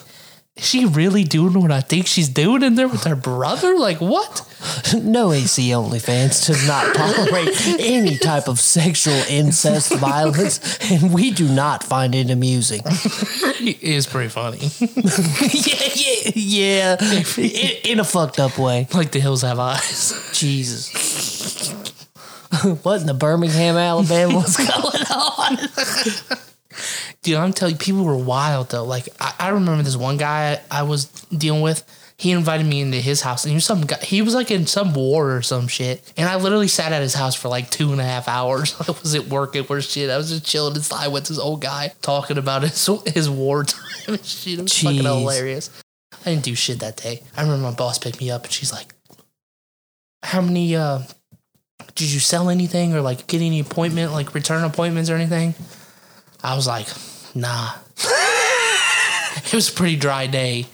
[0.57, 3.77] is she really doing what I think she's doing in there with her brother?
[3.79, 4.47] Like what?
[4.95, 11.49] No AC OnlyFans does not tolerate any type of sexual incest violence, and we do
[11.49, 12.83] not find it amusing.
[12.85, 14.59] It is pretty funny.
[14.81, 17.21] yeah, yeah, yeah.
[17.39, 18.87] In, in a fucked up way.
[18.93, 20.31] like the hills have eyes.
[20.35, 21.71] Jesus.
[22.83, 24.35] what in the Birmingham, Alabama?
[24.35, 26.39] was going on?
[27.23, 28.85] Dude, I'm telling you, people were wild though.
[28.85, 31.07] Like I, I remember this one guy I was
[31.37, 31.85] dealing with.
[32.17, 33.99] He invited me into his house, and he was some guy.
[34.03, 37.15] He was like in some war or some shit, and I literally sat at his
[37.15, 38.75] house for like two and a half hours.
[38.89, 40.11] I wasn't working or shit.
[40.11, 44.25] I was just chilling inside with this old guy talking about his his wartime and
[44.25, 44.59] shit.
[44.59, 45.71] It was fucking hilarious.
[46.13, 47.23] I didn't do shit that day.
[47.37, 48.95] I remember my boss picked me up, and she's like,
[50.23, 50.77] "How many?
[50.77, 51.01] uh
[51.95, 55.55] Did you sell anything or like get any appointment, like return appointments or anything?"
[56.43, 56.89] I was like,
[57.35, 57.73] nah.
[59.37, 60.67] it was a pretty dry day.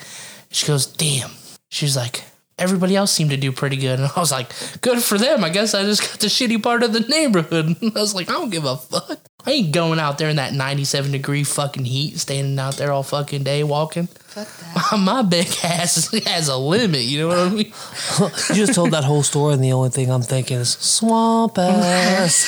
[0.51, 1.31] She goes, damn.
[1.69, 2.23] She's like,
[2.59, 3.99] everybody else seemed to do pretty good.
[4.01, 5.45] And I was like, good for them.
[5.45, 7.77] I guess I just got the shitty part of the neighborhood.
[7.83, 9.19] I was like, I don't give a fuck.
[9.45, 13.03] I ain't going out there in that 97 degree fucking heat, standing out there all
[13.03, 14.09] fucking day walking.
[14.37, 14.49] Fuck
[14.91, 14.99] that.
[14.99, 17.73] My big ass has a limit, you know what I mean?
[18.51, 22.45] You just told that whole story, and the only thing I'm thinking is swamp ass.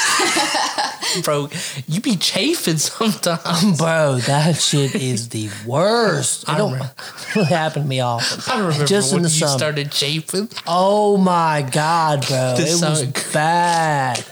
[1.24, 1.49] Bro,
[1.86, 3.78] you be chafing sometimes.
[3.78, 6.47] Bro, that shit is the worst.
[6.49, 6.93] I don't remember-
[7.34, 8.43] really happen to me often.
[8.53, 9.59] I remember Just when in the you summer.
[9.59, 10.51] started chafing.
[10.66, 12.55] Oh my god, bro.
[12.57, 14.22] The it was bad.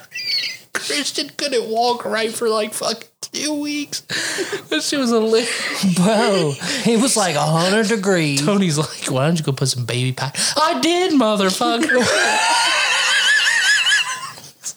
[0.74, 4.01] Christian couldn't walk right for like fucking two weeks.
[4.68, 5.95] That shit was hilarious.
[5.95, 6.55] Bro,
[6.87, 8.45] it was like 100 degrees.
[8.45, 10.37] Tony's like, why don't you go put some baby pack?
[10.57, 12.03] I did, motherfucker.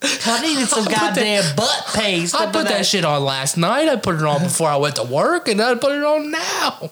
[0.02, 2.36] I needed some goddamn butt paste.
[2.36, 3.90] I put in that shit on last night.
[3.90, 6.80] I put it on before I went to work, and I put it on now.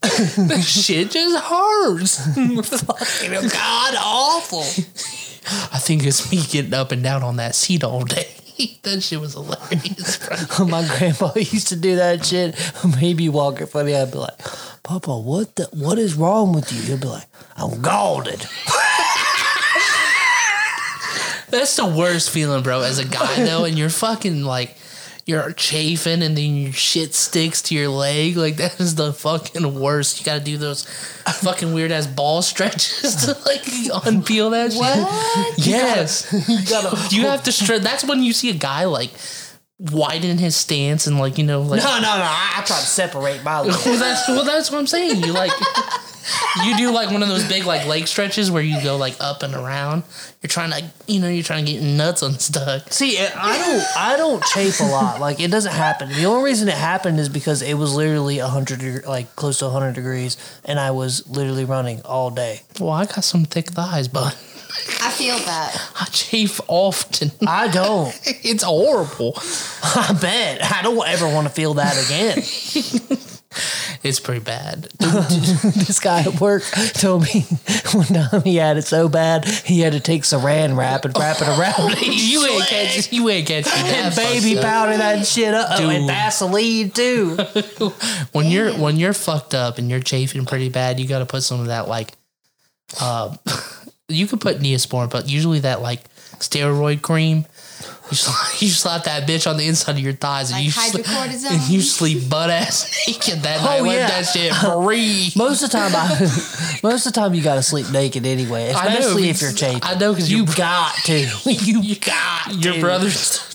[0.00, 2.24] the shit just hurts.
[2.82, 4.60] Fucking god awful.
[5.72, 8.28] I think it's me getting up and down on that seat all day.
[8.82, 10.58] that shit was hilarious.
[10.58, 12.54] My grandpa used to do that shit.
[13.00, 13.94] Maybe walking funny.
[13.94, 14.38] I'd be like,
[14.82, 16.80] Papa, what the what is wrong with you?
[16.82, 18.46] He'd be like, I'm galded.
[21.50, 24.76] That's the worst feeling, bro, as a guy though, and you're fucking like
[25.30, 28.36] you're chafing and then your shit sticks to your leg.
[28.36, 30.18] Like that is the fucking worst.
[30.18, 30.84] You gotta do those
[31.42, 33.62] fucking weird ass ball stretches to like
[34.04, 35.66] unpeel that shit.
[35.66, 36.26] Yes.
[36.48, 39.10] You gotta You have to stretch that's when you see a guy like
[39.78, 42.08] widen his stance and like, you know, like No, no, no.
[42.08, 43.84] I, I try to separate my legs.
[43.86, 45.22] well, that's well, that's what I'm saying.
[45.24, 45.52] You like,
[46.64, 49.42] you do like one of those big like leg stretches where you go like up
[49.42, 50.02] and around.
[50.42, 52.92] You're trying to, you know, you're trying to get your nuts unstuck.
[52.92, 55.20] See, I don't, I don't chafe a lot.
[55.20, 56.08] Like it doesn't happen.
[56.08, 59.94] The only reason it happened is because it was literally hundred, like close to hundred
[59.94, 62.62] degrees, and I was literally running all day.
[62.78, 64.34] Well, I got some thick thighs, but
[65.02, 65.90] I feel that.
[66.00, 67.30] I chafe often.
[67.46, 68.18] I don't.
[68.42, 69.34] It's horrible.
[69.82, 70.62] I bet.
[70.64, 72.42] I don't ever want to feel that again.
[74.02, 74.82] It's pretty bad.
[74.98, 76.62] this guy at work
[76.94, 77.40] told me
[77.92, 81.42] one time he had it so bad he had to take saran wrap and wrap
[81.42, 82.68] it around you ain't leg.
[82.68, 83.12] catch.
[83.12, 83.90] You ain't catch me.
[83.90, 86.08] and baby powder that shit up oh, and Dude.
[86.08, 87.36] Vaseline too.
[88.32, 91.42] When you're when you're fucked up and you're chafing pretty bad, you got to put
[91.42, 92.12] some of that like,
[93.00, 93.36] uh,
[94.08, 96.04] you could put Neosporin, but usually that like
[96.38, 97.46] steroid cream.
[98.10, 100.70] You slap, you slap that bitch on the inside of your thighs and Like you
[100.72, 103.80] sleep, and you sleep butt ass naked that oh, night.
[103.80, 104.08] Oh, Let yeah.
[104.08, 104.52] that shit
[104.84, 105.32] breathe.
[105.36, 106.18] Most of the time, I,
[106.82, 109.80] most of the time you got to sleep naked anyway, know, especially if you're chafing.
[109.84, 111.26] I know, 'cause you you- got to.
[111.46, 112.80] You got Your to.
[112.80, 113.10] brother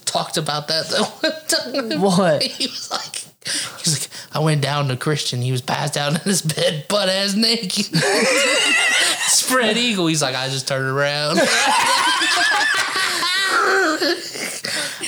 [0.06, 1.98] talked about that though.
[2.00, 2.42] What?
[2.42, 5.42] He was like, he was like, I went down to Christian.
[5.42, 7.88] He was passed out in his bed, butt ass naked,
[9.28, 10.08] spread eagle.
[10.08, 11.40] He's like, I just turned around.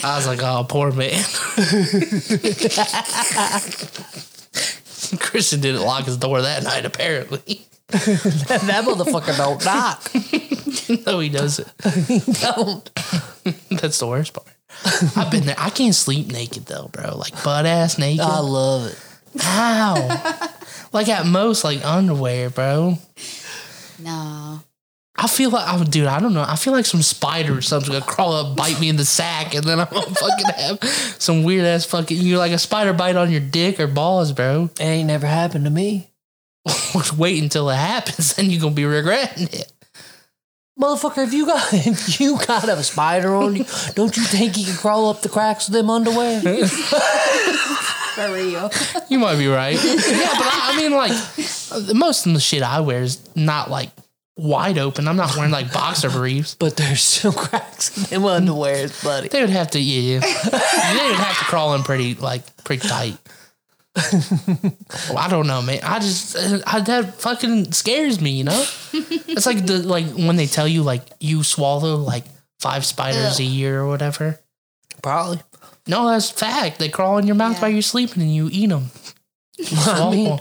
[0.04, 1.24] I was like, oh, poor man.
[5.20, 7.66] Christian didn't lock his door that night, apparently.
[7.88, 10.12] that motherfucker don't knock.
[11.06, 11.68] No, he doesn't.
[12.08, 12.90] he Don't.
[13.72, 14.48] That's the worst part.
[15.16, 15.56] I've been there.
[15.58, 17.18] I can't sleep naked though, bro.
[17.18, 18.22] Like butt ass naked.
[18.22, 18.98] I love it.
[19.42, 19.96] How?
[20.94, 22.98] like at most, like underwear, bro.
[24.00, 24.62] No.
[25.20, 26.06] I feel like I would, dude.
[26.06, 26.46] I don't know.
[26.48, 29.56] I feel like some spider or something's gonna crawl up, bite me in the sack,
[29.56, 30.84] and then I'm gonna fucking have
[31.18, 32.18] some weird ass fucking.
[32.18, 34.70] You're like a spider bite on your dick or balls, bro.
[34.80, 36.12] It ain't never happened to me.
[37.18, 39.72] Wait until it happens, then you're gonna be regretting it.
[40.80, 43.66] Motherfucker, if you got if you got a spider on you,
[43.96, 46.42] don't you think you can crawl up the cracks of them underwear?
[46.42, 48.70] For real.
[49.10, 49.74] You might be right.
[49.84, 53.90] yeah, but I, I mean, like, most of the shit I wear is not like
[54.38, 55.08] wide open.
[55.08, 56.56] I'm not wearing like boxer briefs.
[56.56, 59.28] But there's still cracks in them underwears, buddy.
[59.30, 63.18] They would have to, yeah, they would have to crawl in pretty, like, pretty tight.
[65.10, 65.80] well, I don't know, man.
[65.84, 68.32] I just uh, I, that fucking scares me.
[68.32, 72.24] You know, it's like the like when they tell you like you swallow like
[72.60, 74.40] five spiders a year or whatever.
[75.02, 75.42] Probably.
[75.88, 76.78] No, that's fact.
[76.78, 77.62] They crawl in your mouth Yeah.
[77.62, 78.92] while you're sleeping and you eat them.
[79.78, 80.40] I mean,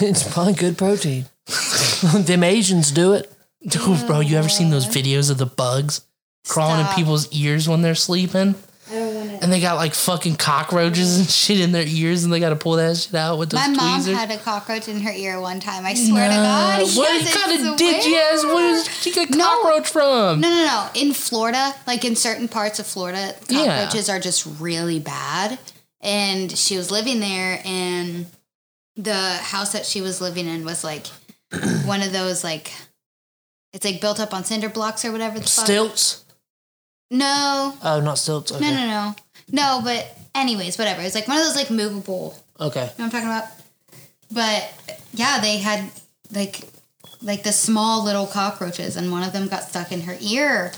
[0.00, 1.24] it's probably good protein.
[2.14, 3.32] them Asians do it.
[3.66, 6.02] Dude, bro, you ever seen those videos of the bugs
[6.46, 8.54] crawling in people's ears when they're sleeping?
[8.90, 9.42] I don't want.
[9.42, 12.56] And they got like fucking cockroaches and shit in their ears and they got to
[12.56, 14.16] pull that shit out with those My mom tweezers.
[14.16, 15.84] had a cockroach in her ear one time.
[15.84, 16.80] I swear to God.
[16.96, 18.32] What Yes, kind of swear.
[18.34, 18.44] ass?
[18.44, 19.44] Where did she get No.
[19.44, 20.40] cockroach from?
[20.40, 20.88] No, no, no.
[20.94, 23.66] In Florida, like in certain parts of Florida, Yeah.
[23.84, 25.58] cockroaches are just really bad.
[26.00, 28.26] And she was living there, and
[28.96, 31.06] the house that she was living in was like
[31.84, 32.72] one of those like
[33.72, 35.34] it's like built up on cinder blocks or whatever.
[35.38, 35.64] The fuck.
[35.66, 36.24] Stilts.
[37.10, 38.52] No, Oh, not stilts.
[38.52, 38.60] Okay.
[38.60, 39.14] no, no, no,
[39.50, 39.80] no.
[39.82, 41.00] But anyways, whatever.
[41.02, 42.80] It's like one of those like movable Okay.
[42.80, 43.44] You know what I'm talking about?
[44.30, 45.90] But yeah, they had
[46.34, 46.60] like
[47.22, 50.72] like the small little cockroaches, and one of them got stuck in her ear.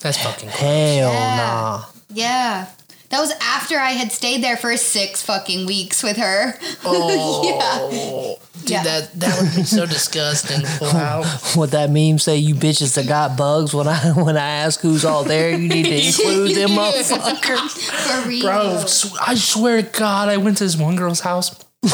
[0.00, 0.58] That's fucking cool.
[0.68, 1.36] Hell Yeah.
[1.36, 1.84] nah.
[2.10, 2.66] Yeah.
[3.10, 6.54] That was after I had stayed there for six fucking weeks with her.
[6.84, 8.82] Oh, dude, Yeah.
[8.82, 10.60] that that would be so disgusting.
[10.62, 11.24] to pull out.
[11.54, 12.36] What that meme say?
[12.38, 13.72] You bitches that got bugs.
[13.74, 18.22] When I when I ask who's all there, you need to include them motherfuckers.
[18.22, 18.42] For real.
[18.42, 21.52] Bro, sw- I swear to God, I went to this one girl's house.
[21.82, 21.90] Of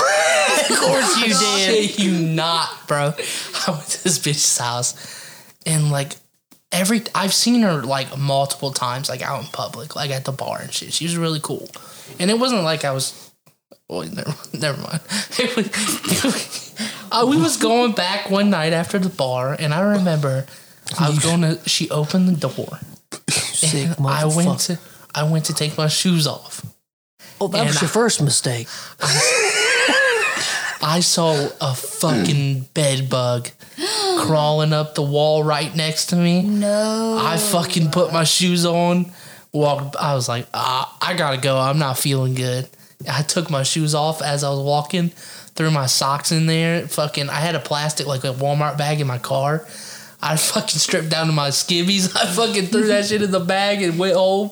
[0.78, 1.98] course you did.
[1.98, 3.12] You not, bro.
[3.66, 4.94] I went to this bitch's house,
[5.66, 6.12] and like
[6.72, 10.60] every I've seen her like multiple times, like out in public, like at the bar
[10.60, 10.92] and shit.
[10.92, 11.68] She was really cool,
[12.18, 13.30] and it wasn't like I was.
[13.88, 15.00] Oh, never, never mind.
[15.38, 16.74] It was,
[17.12, 20.46] uh, we was going back one night after the bar, and I remember
[20.98, 21.58] I was going to.
[21.68, 22.78] She opened the door.
[23.28, 24.78] Sick and I went to.
[25.14, 26.64] I went to take my shoes off.
[27.40, 28.68] Oh, that was your I- first mistake.
[30.82, 33.48] I saw a fucking bed bug
[34.18, 36.42] crawling up the wall right next to me.
[36.42, 37.18] No.
[37.20, 39.12] I fucking put my shoes on,
[39.52, 39.96] walked.
[39.96, 41.58] I was like, ah, I gotta go.
[41.58, 42.68] I'm not feeling good.
[43.08, 46.86] I took my shoes off as I was walking, threw my socks in there.
[46.88, 49.66] Fucking, I had a plastic like a Walmart bag in my car.
[50.22, 52.14] I fucking stripped down to my skivvies.
[52.20, 54.50] I fucking threw that shit in the bag and went home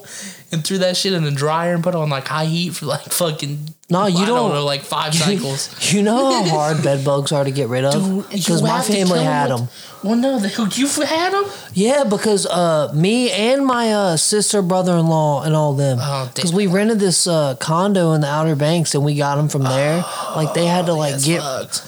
[0.50, 2.86] and threw that shit in the dryer and put it on like high heat for
[2.86, 3.68] like fucking.
[3.90, 5.92] No, you I don't- know, like five cycles.
[5.92, 8.28] You know how hard bed bugs are to get rid of?
[8.30, 9.68] Because my family had them.
[10.04, 11.44] Well, no, the, you've had them.
[11.72, 15.98] Yeah, because uh, me and my uh, sister, brother in law, and all them.
[16.00, 16.30] Oh.
[16.32, 19.64] Because we rented this uh, condo in the Outer Banks and we got them from
[19.64, 20.04] there.
[20.36, 21.42] like they had to like get.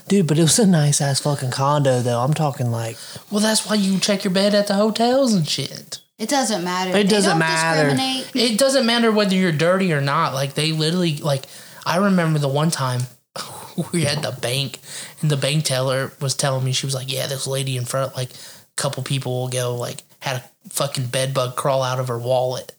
[0.08, 2.20] Dude, but it was a nice ass fucking condo though.
[2.20, 2.96] I'm talking like.
[3.30, 5.98] Well, that's why you check your bed at the hotels and shit.
[6.20, 6.90] It doesn't matter.
[6.90, 7.90] It They doesn't don't matter.
[7.90, 8.30] discriminate.
[8.52, 10.34] It doesn't matter whether you're dirty or not.
[10.34, 11.44] Like they literally like
[11.84, 13.00] I remember the one time
[13.92, 14.78] we had the bank
[15.22, 18.14] and the bank teller was telling me she was like, Yeah, this lady in front
[18.14, 18.36] like a
[18.76, 22.72] couple people ago like had a fucking bed bug crawl out of her wallet.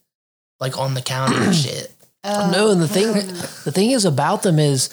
[0.59, 1.91] Like on the counter and shit.
[2.23, 3.13] Oh, no, and the thing,
[3.65, 4.91] the thing is about them is,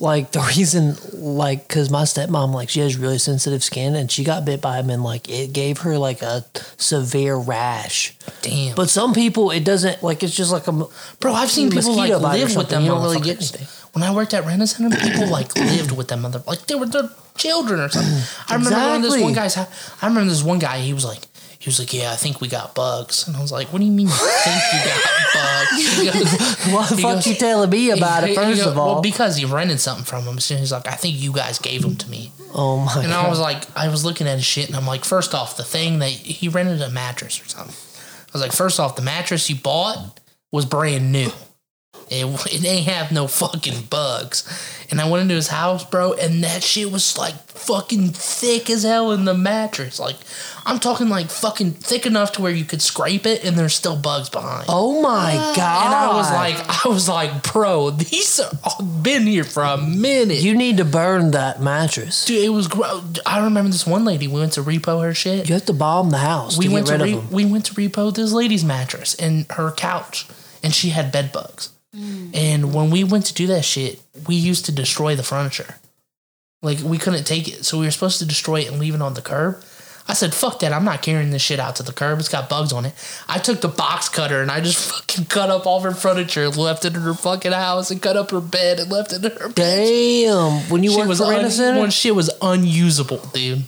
[0.00, 4.24] like the reason, like, because my stepmom, like, she has really sensitive skin, and she
[4.24, 6.44] got bit by him and like, it gave her like a
[6.76, 8.16] severe rash.
[8.42, 8.74] Damn.
[8.74, 10.22] But some people, it doesn't like.
[10.22, 10.72] It's just like a
[11.20, 12.82] Bro, I've seen people like mosquito bite or live with them.
[12.82, 13.66] You don't really get anything.
[13.92, 16.74] When I worked at Rent a Center, people like lived with them mother like they
[16.74, 18.22] were their children or something.
[18.48, 19.56] I remember this one guy's.
[19.56, 19.66] I
[20.02, 20.78] remember this one guy.
[20.78, 21.22] He was like,
[21.58, 23.84] he was like, yeah, I think we got bugs, and I was like, what do
[23.84, 25.96] you mean you think you got bugs?
[25.98, 28.36] He goes- Why the fuck goes- you telling me about he- it?
[28.36, 30.38] First goes, of all, well, because he rented something from him.
[30.38, 32.30] So he's like, I think you guys gave them to me.
[32.54, 33.04] oh my God.
[33.04, 35.34] And god, I was like, I was looking at his shit, and I'm like, first
[35.34, 37.74] off, the thing that he rented a mattress or something.
[37.74, 40.20] I was like, first off, the mattress you bought
[40.52, 41.30] was brand new.
[42.10, 44.44] It, it ain't have no fucking bugs.
[44.90, 48.82] And I went into his house, bro, and that shit was like fucking thick as
[48.82, 49.98] hell in the mattress.
[50.00, 50.16] Like,
[50.68, 53.96] I'm talking like fucking thick enough to where you could scrape it and there's still
[53.96, 54.66] bugs behind.
[54.68, 58.50] oh my uh, god, And I was like, I was like, bro, these are
[59.02, 60.42] been here for a minute.
[60.42, 62.26] you need to burn that mattress.
[62.26, 63.02] Dude, it was gross.
[63.24, 64.28] I remember this one lady.
[64.28, 65.48] We went to repo her shit.
[65.48, 67.32] You have to bomb the house we to went get to re- of them.
[67.32, 70.26] we went to repo this lady's mattress and her couch,
[70.62, 71.70] and she had bed bugs.
[71.96, 72.36] Mm.
[72.36, 75.76] And when we went to do that shit, we used to destroy the furniture.
[76.60, 79.00] Like we couldn't take it, so we were supposed to destroy it and leave it
[79.00, 79.64] on the curb.
[80.10, 80.72] I said, fuck that.
[80.72, 82.18] I'm not carrying this shit out to the curb.
[82.18, 82.94] It's got bugs on it.
[83.28, 86.56] I took the box cutter and I just fucking cut up all her furniture and
[86.56, 89.30] left it in her fucking house and cut up her bed and left it in
[89.32, 89.54] her bed.
[89.86, 90.70] Damn.
[90.70, 91.80] When you Shit work was for Rent a un- Center?
[91.80, 93.64] when shit was unusable, dude.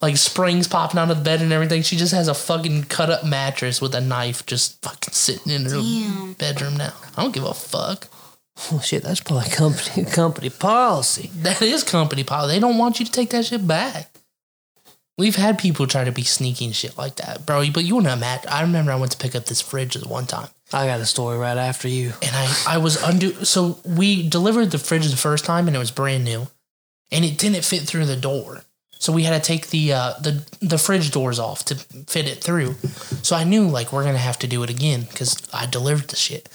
[0.00, 1.82] Like springs popping out of the bed and everything.
[1.82, 5.64] She just has a fucking cut up mattress with a knife just fucking sitting in
[5.64, 6.32] her Damn.
[6.34, 6.92] bedroom now.
[7.16, 8.08] I don't give a fuck.
[8.70, 11.30] Oh, shit, that's probably company company policy.
[11.38, 12.54] That is company policy.
[12.54, 14.11] They don't want you to take that shit back.
[15.18, 17.70] We've had people try to be sneaky and shit like that, bro.
[17.70, 18.48] But you wouldn't imagine.
[18.48, 21.06] I remember I went to pick up this fridge this one time, I got a
[21.06, 22.12] story right after you.
[22.22, 23.44] and I I was undo.
[23.44, 26.48] So we delivered the fridge the first time, and it was brand new,
[27.10, 28.62] and it didn't fit through the door.
[28.98, 32.42] So we had to take the uh, the the fridge doors off to fit it
[32.42, 32.74] through.
[33.22, 36.16] So I knew like we're gonna have to do it again because I delivered the
[36.16, 36.48] shit.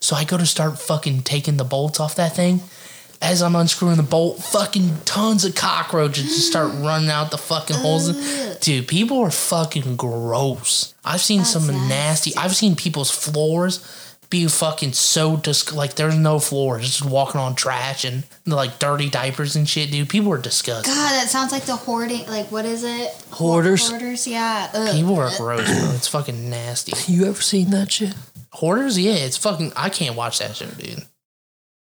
[0.00, 2.60] So I go to start fucking taking the bolts off that thing.
[3.24, 7.76] As I'm unscrewing the bolt, fucking tons of cockroaches just start running out the fucking
[7.76, 8.58] holes.
[8.58, 10.94] Dude, people are fucking gross.
[11.04, 12.36] I've seen some That's nasty.
[12.36, 13.80] I've seen people's floors
[14.28, 19.08] be fucking so dis like there's no floors, just walking on trash and like dirty
[19.08, 20.08] diapers and shit, dude.
[20.08, 20.92] People are disgusting.
[20.92, 22.26] God, that sounds like the hoarding.
[22.26, 23.10] Like, what is it?
[23.30, 23.88] Hoarders?
[23.88, 24.70] Hoarders, yeah.
[24.74, 24.92] Ugh.
[24.92, 25.94] People are gross, bro.
[25.94, 26.92] It's fucking nasty.
[27.12, 28.14] You ever seen that shit?
[28.50, 29.72] Hoarders, yeah, it's fucking.
[29.76, 31.04] I can't watch that shit, dude.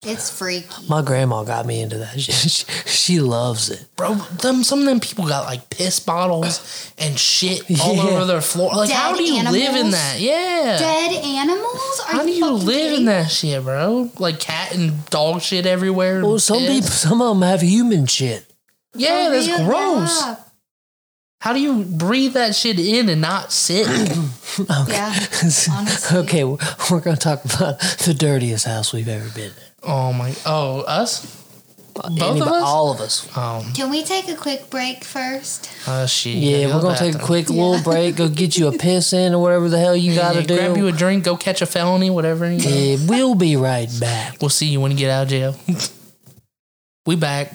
[0.02, 0.66] It's freaky.
[0.88, 2.34] My grandma got me into that shit.
[2.34, 3.84] She, she loves it.
[3.96, 8.02] Bro, them some of them people got like piss bottles and shit all Yeah.
[8.04, 8.70] over their floor.
[8.74, 10.16] Like, how do you live in that?
[10.18, 10.78] Yeah.
[10.78, 12.00] Dead animals?
[12.06, 14.10] Are How do you fucking live kidding in that shit, bro?
[14.18, 16.22] Like cat and dog shit everywhere.
[16.24, 16.68] Well, some piss.
[16.72, 18.46] people, some of them have human shit.
[18.94, 19.66] Yeah, For that's real?
[19.66, 20.22] gross.
[20.22, 20.36] Yeah.
[21.42, 23.86] How do you breathe that shit in and not sick?
[24.88, 25.14] Yeah,
[25.70, 26.18] honestly.
[26.18, 26.58] okay, we're,
[26.90, 29.52] we're going to talk about the dirtiest house we've ever been in.
[29.82, 30.34] Oh my!
[30.46, 31.36] Oh, us?
[31.92, 32.62] Both of us?
[32.64, 33.36] All of us.
[33.36, 35.70] Um, Can we take a quick break first?
[35.86, 36.36] uh, shit.
[36.36, 37.26] Yeah, go we're going to take a bathroom.
[37.26, 40.32] quick little break, go get you a piss in or whatever the hell you got
[40.34, 42.50] to Yeah, Grab you a drink, go catch a felony, whatever.
[42.50, 42.70] you know.
[42.70, 44.40] Yeah, we'll be right back.
[44.40, 45.56] We'll see you when you get out of jail.
[47.06, 47.52] we back.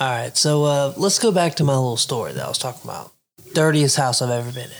[0.00, 2.82] All right, so uh, let's go back to my little story that I was talking
[2.84, 3.12] about.
[3.54, 4.76] Dirtiest house I've ever been in.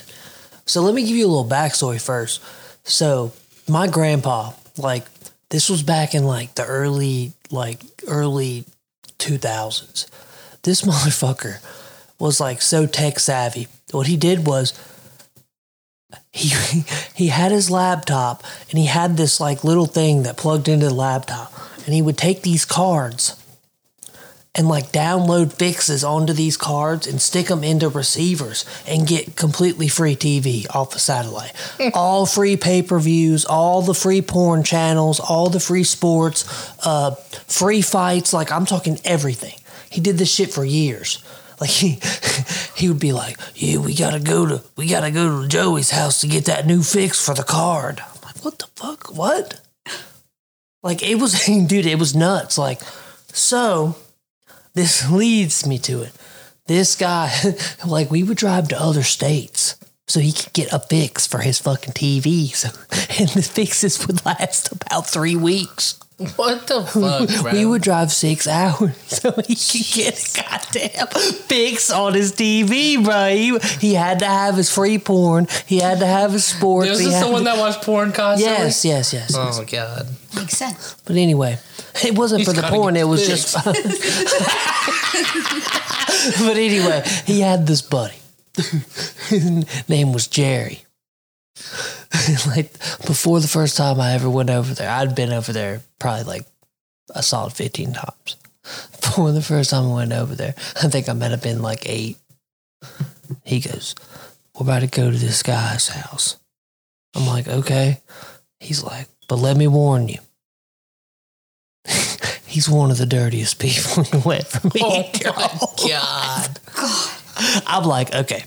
[0.65, 2.43] So let me give you a little backstory first.
[2.83, 3.33] So
[3.69, 5.05] my grandpa, like,
[5.51, 8.65] this was back in like the early, like early
[9.19, 10.07] two thousands.
[10.63, 11.59] This motherfucker
[12.19, 13.69] was like so tech savvy.
[13.93, 14.73] What he did was
[16.33, 16.49] he
[17.15, 20.95] he had his laptop and he had this like little thing that plugged into the
[20.95, 21.53] laptop,
[21.85, 23.41] and he would take these cards
[24.57, 29.87] and like download fixes onto these cards and stick them into receivers and get completely
[29.87, 31.53] free TV off the satellite.
[31.95, 36.45] all free pay per views, all the free porn channels, all the free sports,
[36.87, 37.15] uh,
[37.47, 38.33] free fights.
[38.33, 39.55] Like I'm talking everything.
[39.91, 41.23] He did this shit for years.
[41.61, 42.01] Like he
[42.75, 46.23] he would be like, "Yeah, we gotta go to we gotta go to Joey's house
[46.23, 49.15] to get that new fix for the card." I'm like, "What the fuck?
[49.15, 49.61] What?"
[50.83, 52.59] Like it was, dude, it was nuts.
[52.59, 52.81] Like
[53.33, 53.97] so
[54.77, 56.13] this leads me to it.
[56.67, 57.33] This guy,
[57.87, 61.59] like, we would drive to other states so he could get a fix for his
[61.59, 62.49] fucking TV.
[62.55, 62.69] So,
[63.19, 65.99] and the fixes would last about three weeks.
[66.37, 67.53] What the fuck, bro?
[67.53, 73.05] We would drive six hours so he could get a goddamn fix on his TV,
[73.05, 73.29] bro.
[73.29, 75.47] He, he had to have his free porn.
[75.67, 76.89] He had to have his sports.
[76.89, 78.65] Is this had the one to- that watched porn constantly?
[78.65, 79.35] Yes, yes, yes.
[79.37, 79.59] Oh, yes.
[79.61, 80.09] Oh god.
[80.35, 80.95] Makes sense.
[81.05, 81.59] But anyway,
[82.03, 82.97] it wasn't He's for the porn.
[82.97, 83.53] It was fixed.
[83.53, 83.67] just.
[86.41, 88.17] but anyway, he had this buddy.
[88.57, 90.83] His name was Jerry.
[92.47, 92.73] like
[93.07, 96.47] before the first time I ever went over there, I'd been over there probably like
[97.15, 98.37] a solid fifteen times.
[99.01, 101.89] Before the first time I went over there, I think I might have been like
[101.89, 102.19] eight.
[103.45, 103.95] He goes,
[104.55, 106.37] "We're about to go to this guy's house."
[107.15, 108.01] I'm like, "Okay."
[108.61, 110.19] He's like, "But let me warn you."
[112.47, 114.81] He's one of the dirtiest people you went for me.
[114.83, 116.61] Oh my god.
[117.67, 118.45] I'm like, okay,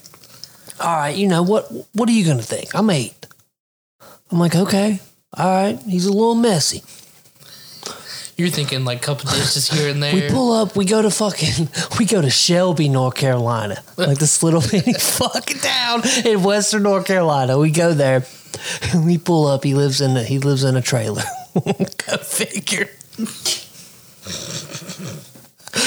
[0.80, 1.16] all right.
[1.16, 1.72] You know what?
[1.94, 2.74] What are you gonna think?
[2.74, 3.19] I'm eight.
[4.32, 5.00] I'm like, okay,
[5.38, 5.80] all right.
[5.88, 6.84] He's a little messy.
[8.38, 10.14] You're thinking like couple dishes here and there.
[10.14, 10.74] We pull up.
[10.76, 11.68] We go to fucking.
[12.00, 17.06] We go to Shelby, North Carolina, like this little bitty fucking town in Western North
[17.06, 17.58] Carolina.
[17.60, 18.26] We go there.
[18.94, 19.66] And we pull up.
[19.66, 20.16] He lives in.
[20.16, 21.24] A, he lives in a trailer.
[21.54, 22.90] go figure.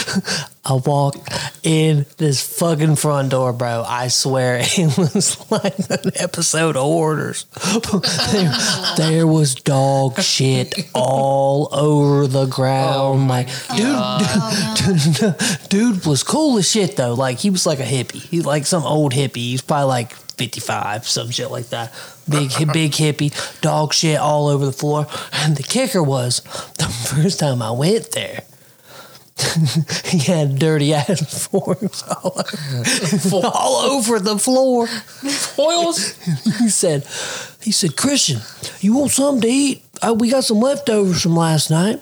[0.65, 1.29] I walked
[1.65, 3.85] in this fucking front door, bro.
[3.87, 7.45] I swear it was like an episode of Hoarders.
[8.33, 8.53] there,
[8.97, 12.93] there was dog shit all over the ground.
[12.93, 17.15] Oh like, dude, dude, dude was cool as shit though.
[17.15, 18.23] Like he was like a hippie.
[18.23, 19.37] He like some old hippie.
[19.37, 21.93] He's probably like 55, some shit like that.
[22.29, 25.07] Big, big hippie, dog shit all over the floor.
[25.33, 26.41] And the kicker was
[26.79, 28.43] the first time I went there,
[30.07, 34.87] he had dirty ass forks all over, all over the floor.
[34.87, 36.17] Foils?
[36.59, 37.07] He said,
[37.61, 38.41] he said, Christian,
[38.81, 39.85] you want something to eat?
[40.17, 42.01] We got some leftovers from last night.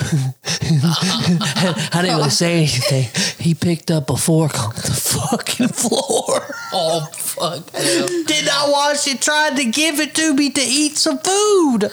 [0.00, 3.44] I didn't really say anything.
[3.44, 6.54] He picked up a fork on the fucking floor.
[6.72, 7.70] Oh, fuck.
[7.72, 11.90] Did not wash it, tried to give it to me to eat some food.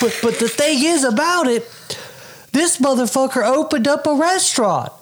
[0.00, 1.62] But, but the thing is about it,
[2.52, 4.92] this motherfucker opened up a restaurant.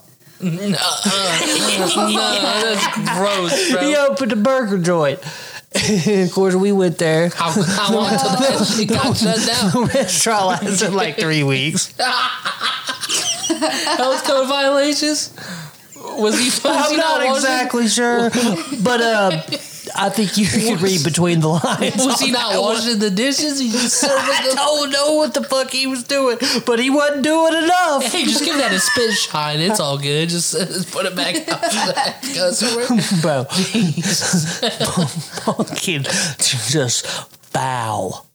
[0.41, 3.81] Uh, uh, uh, no, that's gross, bro.
[3.83, 5.19] He opened a burger joint.
[5.75, 7.29] of course, we went there.
[7.31, 9.71] How, how long till that shit got shut down?
[9.73, 11.93] The restaurant lasted like three weeks.
[13.97, 15.35] Health code violations?
[15.97, 18.31] Was he, was I'm he not washing- exactly sure,
[18.83, 19.31] but uh,
[19.97, 21.97] I think you could read between the lines.
[22.05, 22.75] Was he not that one.
[22.77, 23.59] washing the dishes?
[23.59, 27.23] He just serving I don't know what the fuck he was doing, but he wasn't
[27.25, 28.05] doing enough.
[28.05, 29.61] Hey, just give that a spit shine.
[29.61, 30.29] It's all good.
[30.29, 32.21] Just, uh, just put it back after that.
[32.35, 32.87] Go somewhere.
[33.23, 33.45] Bro,
[35.45, 38.28] fucking just foul.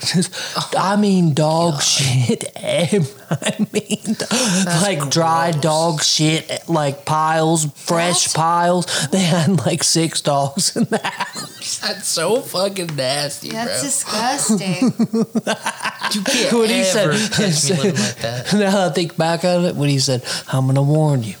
[0.00, 2.44] Just, I mean, dog shit.
[2.56, 4.16] I mean,
[4.82, 8.86] like dry dog shit, like piles, fresh piles.
[9.10, 11.78] They had like six dogs in the house.
[11.82, 14.12] That's so fucking nasty, That's bro.
[14.14, 14.92] disgusting.
[16.14, 18.52] you can't What he ever said- catch me living like that.
[18.54, 21.34] Now I think back on it, when he said, "I'm gonna warn you,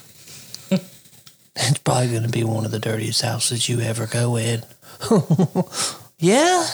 [0.70, 4.62] it's probably gonna be one of the dirtiest houses you ever go in."
[6.18, 6.66] Yeah,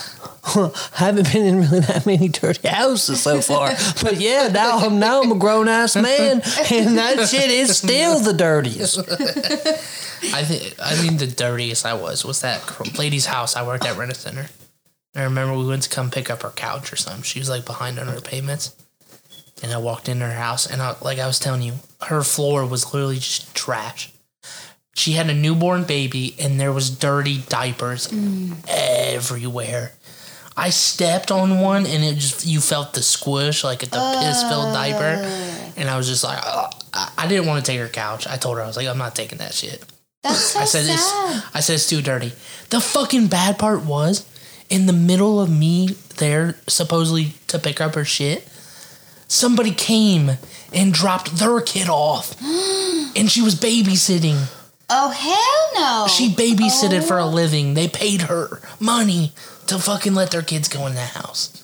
[0.55, 3.69] Well, I haven't been in really that many dirty houses so far,
[4.01, 6.41] but yeah, now I'm now I'm a grown ass man,
[6.71, 8.99] and that shit is still the dirtiest.
[10.33, 13.55] I think I think the dirtiest I was was that lady's house.
[13.55, 14.47] I worked at Rent a Center.
[15.15, 17.23] I remember we went to come pick up her couch or something.
[17.23, 18.75] She was like behind on her payments,
[19.61, 21.73] and I walked into her house, and I, like I was telling you,
[22.07, 24.11] her floor was literally just trash.
[24.95, 28.11] She had a newborn baby, and there was dirty diapers
[28.67, 29.91] everywhere.
[30.57, 34.41] I stepped on one, and it just you felt the squish like at the piss
[34.43, 35.73] filled diaper, oh.
[35.77, 36.39] and I was just like.
[36.43, 38.25] Oh, I I didn't want to take her couch.
[38.27, 39.83] I told her I was like, I'm not taking that shit.
[40.23, 40.93] That's so I said sad.
[40.93, 42.31] it's I said it's too dirty.
[42.69, 44.25] The fucking bad part was
[44.69, 48.47] in the middle of me there supposedly to pick up her shit,
[49.27, 50.31] somebody came
[50.73, 52.39] and dropped their kid off.
[53.15, 54.47] and she was babysitting.
[54.89, 56.07] Oh hell no!
[56.07, 57.29] She babysitted for a oh.
[57.29, 57.73] living.
[57.73, 59.33] They paid her money
[59.67, 61.63] to fucking let their kids go in the house.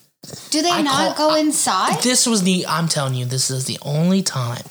[0.50, 2.02] Do they I not call- go I- inside?
[2.02, 4.66] This was the I'm telling you, this is the only time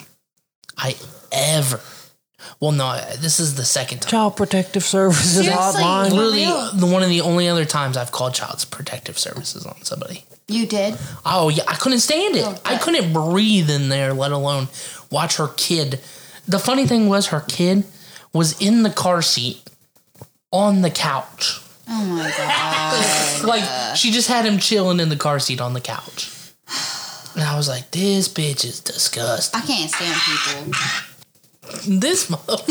[0.77, 0.95] I
[1.31, 1.79] ever
[2.59, 4.09] well no, this is the second time.
[4.11, 5.81] Child Protective Services Seriously?
[5.81, 6.11] hotline.
[6.11, 6.45] Literally
[6.79, 10.25] the one of the only other times I've called child protective services on somebody.
[10.47, 10.97] you did.
[11.25, 12.43] Oh yeah, I couldn't stand it.
[12.45, 14.67] Oh, I couldn't breathe in there, let alone
[15.09, 15.99] watch her kid.
[16.47, 17.83] The funny thing was her kid
[18.33, 19.61] was in the car seat
[20.51, 21.61] on the couch.
[21.87, 23.17] Oh my god!
[23.47, 26.31] Like she just had him chilling in the car seat on the couch.
[27.33, 29.59] And I was like, this bitch is disgusting.
[29.59, 30.73] I can't stand people.
[31.99, 32.67] This motherfucker.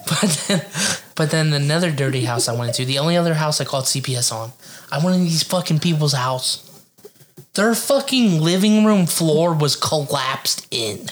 [0.08, 0.66] but then,
[1.14, 2.84] but then another dirty house I went to.
[2.84, 4.52] The only other house I called CPS on.
[4.90, 6.66] I went in these fucking people's house.
[7.54, 11.10] Their fucking living room floor was collapsed in.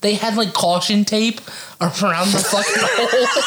[0.00, 1.40] They had like caution tape
[1.80, 3.42] around the fucking hole.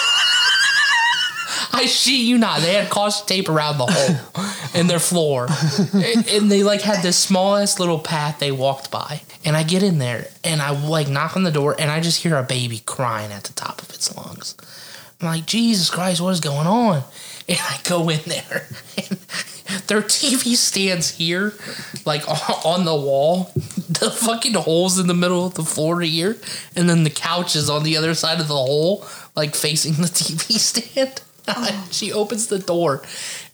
[1.72, 2.62] I shit you not.
[2.62, 5.48] They had caution tape around the hole in their floor.
[5.94, 9.22] and, and they like had this smallest little path they walked by.
[9.46, 12.22] And I get in there and I like knock on the door and I just
[12.24, 14.56] hear a baby crying at the top of its lungs.
[15.22, 17.04] I'm like, Jesus Christ, what is going on?
[17.48, 18.68] And I go in there
[18.98, 19.18] and
[19.88, 21.54] their TV stands here,
[22.06, 22.28] like
[22.66, 23.52] on the wall.
[23.56, 26.38] The fucking holes in the middle of the floor here,
[26.76, 29.06] and then the couch is on the other side of the hole,
[29.36, 31.22] like facing the TV stand.
[31.92, 33.04] she opens the door,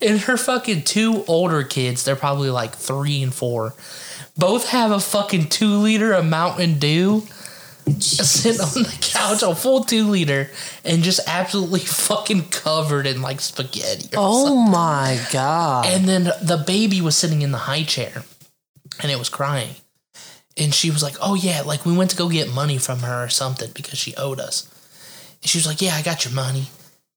[0.01, 3.73] and her fucking two older kids, they're probably like three and four,
[4.37, 7.25] both have a fucking two liter of Mountain Dew
[7.99, 10.49] sitting on the couch, a full two liter,
[10.83, 11.79] and just absolutely
[12.09, 14.07] fucking covered in like spaghetti.
[14.15, 15.85] Or Oh my god!
[15.87, 18.23] and then the baby was sitting in the high chair
[19.01, 19.75] and it was crying.
[20.57, 23.23] and she was like, "Oh yeah, like we went to go get money from her
[23.23, 24.67] or something because she owed us."
[25.41, 26.67] And she was like, "Yeah, I got your money."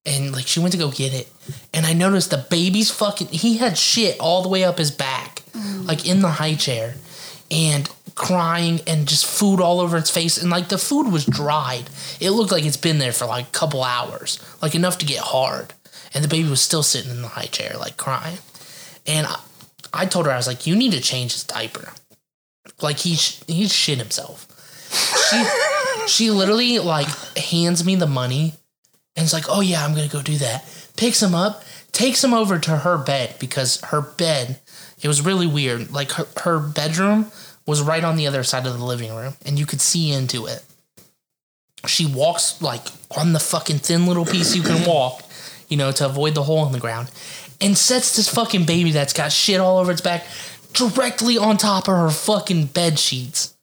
[0.06, 1.28] And like she went to go get it,
[1.72, 3.28] and I noticed the baby's fucking.
[3.28, 5.42] He had shit all the way up his back,
[5.84, 6.94] like in the high chair,
[7.50, 7.88] and
[8.18, 10.36] crying and just food all over its face.
[10.36, 11.84] And like the food was dried.
[12.20, 15.20] It looked like it's been there for like a couple hours, like enough to get
[15.20, 15.72] hard.
[16.12, 18.38] And the baby was still sitting in the high chair, like crying.
[19.06, 19.38] And I,
[19.92, 21.92] I told her I was like, "You need to change his diaper."
[22.82, 24.46] Like he sh- he shit himself.
[25.30, 25.44] She
[26.06, 28.54] she literally like hands me the money
[29.16, 30.64] and it's like, "Oh yeah, I'm to go do that."
[30.96, 31.62] Picks him up,
[31.92, 34.60] takes him over to her bed because her bed
[35.02, 35.92] it was really weird.
[35.92, 37.30] Like her, her bedroom
[37.68, 40.46] was right on the other side of the living room and you could see into
[40.46, 40.64] it.
[41.86, 45.22] She walks like on the fucking thin little piece you can walk,
[45.68, 47.10] you know, to avoid the hole in the ground
[47.60, 50.24] and sets this fucking baby that's got shit all over its back
[50.72, 53.54] directly on top of her fucking bed sheets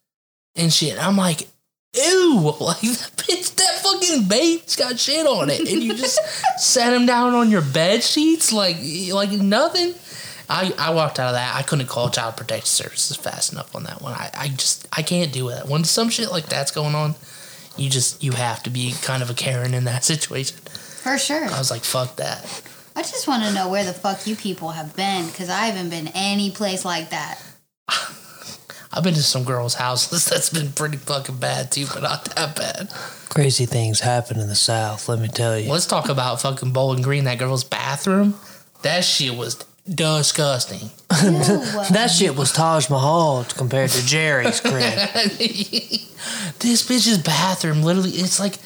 [0.54, 1.04] and shit.
[1.04, 1.48] I'm like,
[1.92, 6.18] ew, like that bitch, that fucking baby's got shit on it, and you just
[6.58, 8.76] set him down on your bed sheets like
[9.12, 9.94] like nothing.
[10.48, 11.56] I, I walked out of that.
[11.56, 14.12] I couldn't call child protective services fast enough on that one.
[14.12, 15.66] I, I just I can't do it.
[15.66, 17.14] When some shit like that's going on,
[17.76, 20.58] you just you have to be kind of a Karen in that situation.
[20.58, 21.44] For sure.
[21.44, 22.62] I was like, fuck that.
[22.96, 25.90] I just want to know where the fuck you people have been because I haven't
[25.90, 27.40] been any place like that.
[27.88, 32.56] I've been to some girls' houses that's been pretty fucking bad too, but not that
[32.56, 32.90] bad.
[33.28, 35.70] Crazy things happen in the South, let me tell you.
[35.70, 38.34] Let's talk about fucking Bowling Green, that girl's bathroom.
[38.80, 39.62] That shit was
[39.92, 40.90] disgusting.
[41.92, 44.82] That shit was Taj Mahal compared to Jerry's crib.
[46.58, 48.56] this bitch's bathroom literally it's like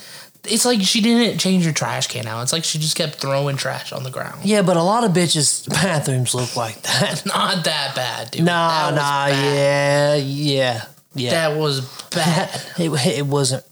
[0.45, 2.43] it's like she didn't change her trash can out.
[2.43, 4.43] It's like she just kept throwing trash on the ground.
[4.45, 7.23] Yeah, but a lot of bitches' bathrooms look like that.
[7.27, 8.45] Not that bad, dude.
[8.45, 9.55] Nah, That nah, bad.
[9.55, 10.85] yeah, yeah,
[11.15, 11.31] yeah.
[11.49, 12.49] That was bad.
[12.79, 13.65] it, it wasn't.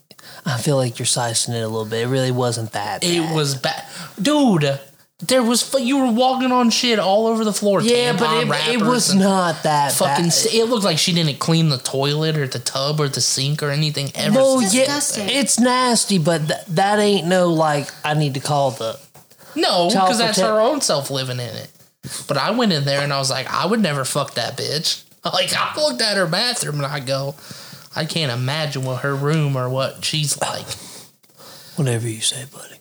[0.44, 2.02] I feel like you're sizing it a little bit.
[2.04, 3.02] It really wasn't that.
[3.02, 3.82] it was bad.
[4.20, 4.78] Dude,
[5.20, 7.82] there was fu- you were walking on shit all over the floor.
[7.82, 10.32] Yeah, but it, it was not that fucking bad.
[10.32, 13.62] st- it looked like she didn't clean the toilet or the tub or the sink
[13.62, 14.36] or anything ever.
[14.36, 15.28] Well, It's yeah, disgusting.
[15.28, 18.98] it's nasty, but th- that ain't no like I need to call the.
[19.56, 21.70] No, because that's protect- her own self living in it.
[22.28, 25.04] But I went in there and I was like, I would never fuck that bitch.
[25.24, 27.34] Like I looked at her bathroom and I go,
[27.94, 30.64] I can't imagine what her room or what she's like.
[31.76, 32.76] Whatever you say, buddy.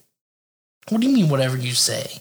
[0.88, 2.20] What do you mean, whatever you say?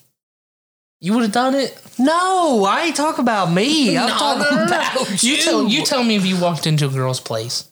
[0.99, 1.80] You would have done it.
[1.99, 3.95] No, I ain't talking about me.
[3.98, 4.65] I'm No, talking no, no, no.
[4.65, 5.32] about you.
[5.34, 7.69] You tell you tell me if you walked into a girl's place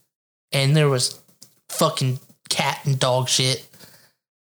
[0.51, 1.19] and there was
[1.69, 2.19] fucking
[2.49, 3.67] cat and dog shit,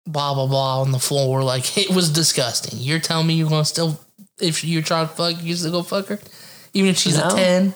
[0.07, 1.43] blah blah blah on the floor.
[1.45, 2.79] Like it was disgusting.
[2.81, 4.01] You're telling me you're gonna still
[4.41, 6.19] if you're trying to fuck, you still go fuck her,
[6.75, 7.29] even if she's No.
[7.29, 7.75] a ten.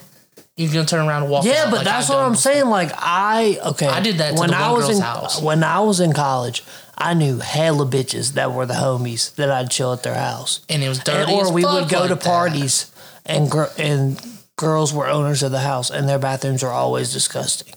[0.58, 1.44] You're gonna turn around and walk.
[1.44, 2.40] Yeah, but like that's what I'm before.
[2.52, 2.66] saying.
[2.66, 5.42] Like I okay, I did that to when I was girl's in house.
[5.42, 6.64] when I was in college.
[6.98, 10.82] I knew hella bitches that were the homies that I'd chill at their house, and
[10.82, 11.32] it was And- dirty.
[11.32, 12.24] or as we would go like to that.
[12.24, 12.86] parties
[13.26, 14.20] and gr- and
[14.56, 17.74] girls were owners of the house and their bathrooms are always disgusting.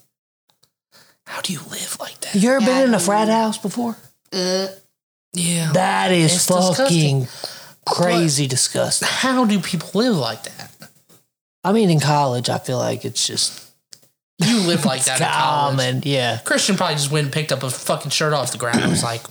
[1.26, 2.36] How do you live like that?
[2.36, 3.98] You ever Yeah, been in a frat house before?
[4.34, 4.68] Uh,
[5.34, 5.72] Yeah.
[5.74, 6.70] That is It's fucking
[7.22, 7.28] disgusting.
[7.86, 9.08] crazy disgusting.
[9.10, 10.72] How do people live like that?
[11.64, 13.62] I mean, in college, I feel like it's just
[14.40, 15.78] You live like that in college.
[15.78, 16.02] common.
[16.06, 18.80] Yeah, Christian probably just went and picked up a fucking shirt off the ground.
[18.80, 19.22] and was like,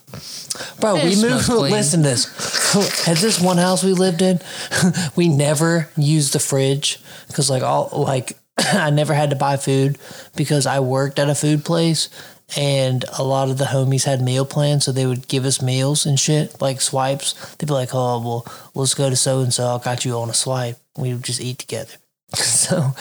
[0.80, 0.96] bro.
[0.96, 1.58] It we smells moved.
[1.60, 1.72] clean.
[1.72, 3.06] Listen to this.
[3.08, 4.40] At this one house we lived in,
[5.16, 9.98] we never used the fridge because, like, all like I never had to buy food
[10.36, 12.10] because I worked at a food place.
[12.56, 16.06] And a lot of the homies had meal plans, so they would give us meals
[16.06, 17.34] and shit, like swipes.
[17.56, 19.76] They'd be like, "Oh, well, let's go to so and so.
[19.76, 21.92] I got you on a swipe." We would just eat together.
[22.34, 22.92] So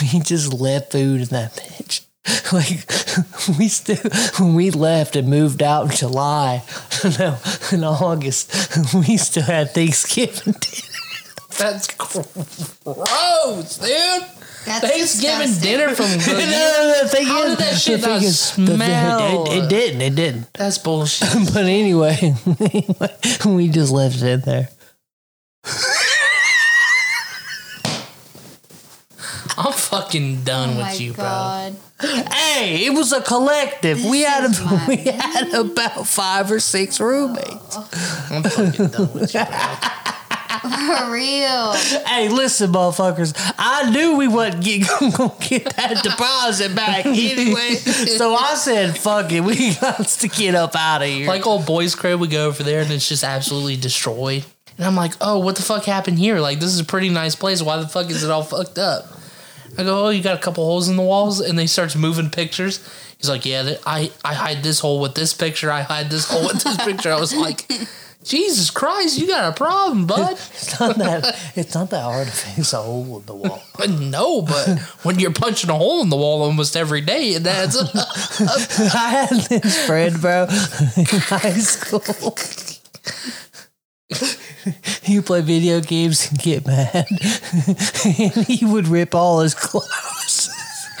[0.00, 2.06] we just left food in that bitch.
[2.52, 2.84] Like
[3.58, 3.96] we still
[4.38, 6.62] when we left and moved out in July,
[7.18, 7.38] no,
[7.72, 8.52] in August,
[8.94, 10.88] we still had Thanksgiving dinner.
[11.58, 13.88] that's gross, dude.
[14.66, 15.62] that's Thanksgiving disgusting.
[15.62, 19.44] dinner from No, the no, no, thing How did that shit not is- the smell?
[19.46, 20.00] It, it didn't.
[20.02, 20.52] It didn't.
[20.54, 21.28] That's bullshit.
[21.54, 22.34] But anyway,
[23.46, 24.68] we just left it in there.
[29.62, 31.76] I'm fucking done Oh with my you, god.
[32.00, 34.04] Hey, it was a collective.
[34.04, 37.76] we had a, my we had about five or six roommates.
[37.76, 37.84] bro.
[38.36, 39.76] I'm fucking done with you, bro.
[40.60, 41.72] For real.
[42.06, 43.32] Hey, listen, motherfuckers.
[43.58, 49.32] I knew we wasn't get, gonna get that deposit back anyway, so I said, "Fuck
[49.32, 52.46] it, we got to get up out of here." Like old boys' crib, we go
[52.46, 54.44] over there and it's just absolutely destroyed.
[54.76, 56.40] And I'm like, oh, what the fuck happened here?
[56.40, 57.60] Like, this is a pretty nice place.
[57.62, 59.06] Why the fuck is it all fucked up?
[59.78, 62.30] I go, oh, you got a couple holes in the walls, and they starts moving
[62.30, 62.80] pictures.
[63.18, 65.70] He's like, yeah, that- I I hide this hole with this picture.
[65.70, 67.12] I hide this hole with this picture.
[67.12, 67.70] I was like,
[68.22, 70.32] Jesus Christ, you got a problem, bud.
[70.60, 71.38] It's not that.
[71.56, 73.62] It's not that hard to fix a hole in the wall.
[73.88, 77.76] no, but when you're punching a hole in the wall almost every day, and that's
[78.94, 80.42] I had this friend, bro,
[80.96, 82.02] in high school.
[85.02, 90.50] He play video games and get mad, and he would rip all his clothes.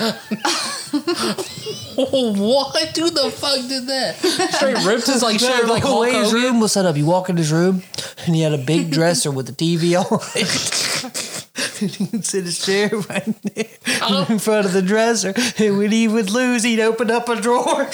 [1.94, 2.96] what?
[2.96, 4.16] Who the fuck did that?
[4.54, 6.42] Straight ripped his like shirt like the Hulk way his Hogan?
[6.42, 6.96] room was set up.
[6.96, 7.82] You walk in his room,
[8.26, 11.82] and he had a big dresser with a TV on it.
[11.82, 13.66] and he would sit his chair right there
[14.02, 14.26] oh.
[14.28, 15.34] in front of the dresser.
[15.58, 17.88] And when he would lose, he'd open up a drawer.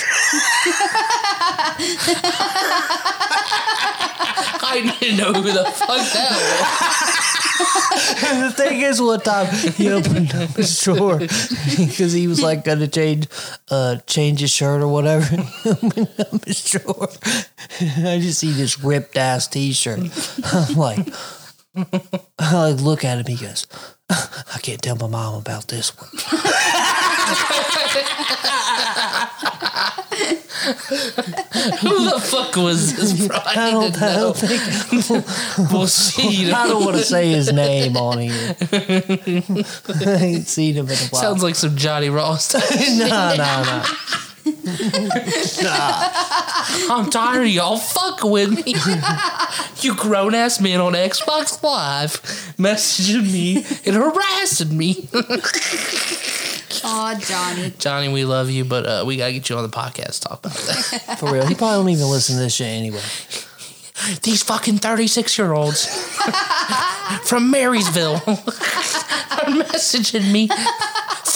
[4.69, 7.37] I didn't know who the fuck that
[8.27, 12.65] And the thing is, one time he opened up his drawer because he was like
[12.65, 13.29] gonna change,
[13.71, 15.25] uh, change his shirt or whatever.
[15.63, 17.09] He opened up his drawer.
[17.81, 20.01] And I just see this ripped ass T-shirt.
[20.53, 21.07] I'm like,
[22.39, 23.27] I like look at him.
[23.27, 23.67] He goes,
[24.11, 26.09] I can't tell my mom about this one.
[30.67, 33.27] Who the fuck was this?
[33.27, 33.37] Bro?
[33.45, 34.21] I, I don't, I know.
[34.33, 36.51] don't think We'll see.
[36.53, 38.57] I don't want to say his name on here.
[38.73, 41.23] I ain't seen him in a while.
[41.23, 42.55] Sounds like some Johnny Ross.
[42.55, 43.85] no, no, no.
[46.89, 48.75] I'm tired of y'all fucking with me.
[49.81, 52.23] you grown ass men on Xbox Live
[52.59, 55.09] messaging me and harassing me.
[56.85, 57.73] Aw, Johnny.
[57.79, 60.39] Johnny, we love you, but uh, we gotta get you on the podcast to talk
[60.41, 61.17] about that.
[61.19, 63.01] For real, he probably don't even listen to this shit anyway.
[64.23, 65.87] These fucking 36 year olds
[67.29, 70.49] from Marysville are messaging me,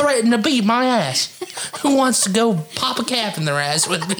[0.00, 1.36] threatening to beat my ass.
[1.82, 4.16] Who wants to go pop a cap in their ass with me?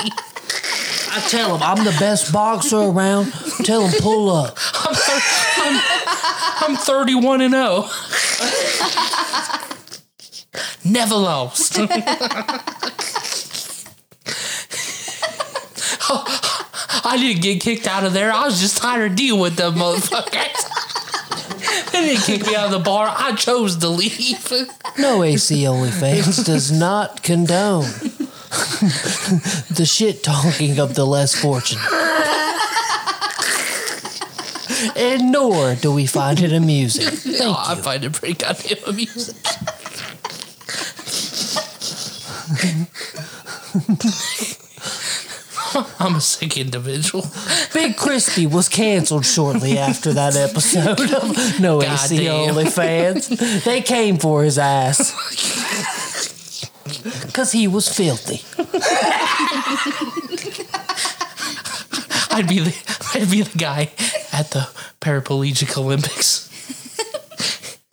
[1.13, 3.33] I tell him I'm the best boxer around.
[3.65, 4.57] Tell him pull up.
[4.75, 5.21] I'm, thir-
[5.63, 7.89] I'm, I'm 31 and 0.
[10.85, 11.79] Never lost.
[17.03, 18.33] I didn't get kicked out of there.
[18.33, 20.70] I was just tired to deal with them motherfuckers.
[21.93, 23.13] they didn't kick me out of the bar.
[23.17, 24.51] I chose to leave.
[24.99, 27.85] No AC OnlyFans does not condone
[29.75, 31.83] the shit talking of the less fortunate.
[34.97, 37.07] And nor do we find it amusing.
[37.11, 37.83] Thank Oh, I you.
[37.83, 39.35] find it pretty goddamn amusing.
[45.99, 47.25] I'm a sick individual.
[47.75, 53.29] Big Crispy was canceled shortly after that episode of No AC only fans.
[53.65, 55.17] They came for his ass.
[57.27, 58.43] Because he was filthy.
[62.33, 62.75] I'd be the
[63.15, 63.91] I'd be the guy
[64.33, 64.69] at the
[65.01, 66.49] paraplegic Olympics.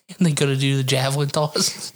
[0.09, 1.93] and they go to do the javelin toss.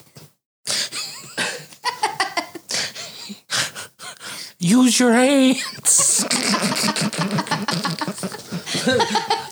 [4.63, 6.23] Use your hands.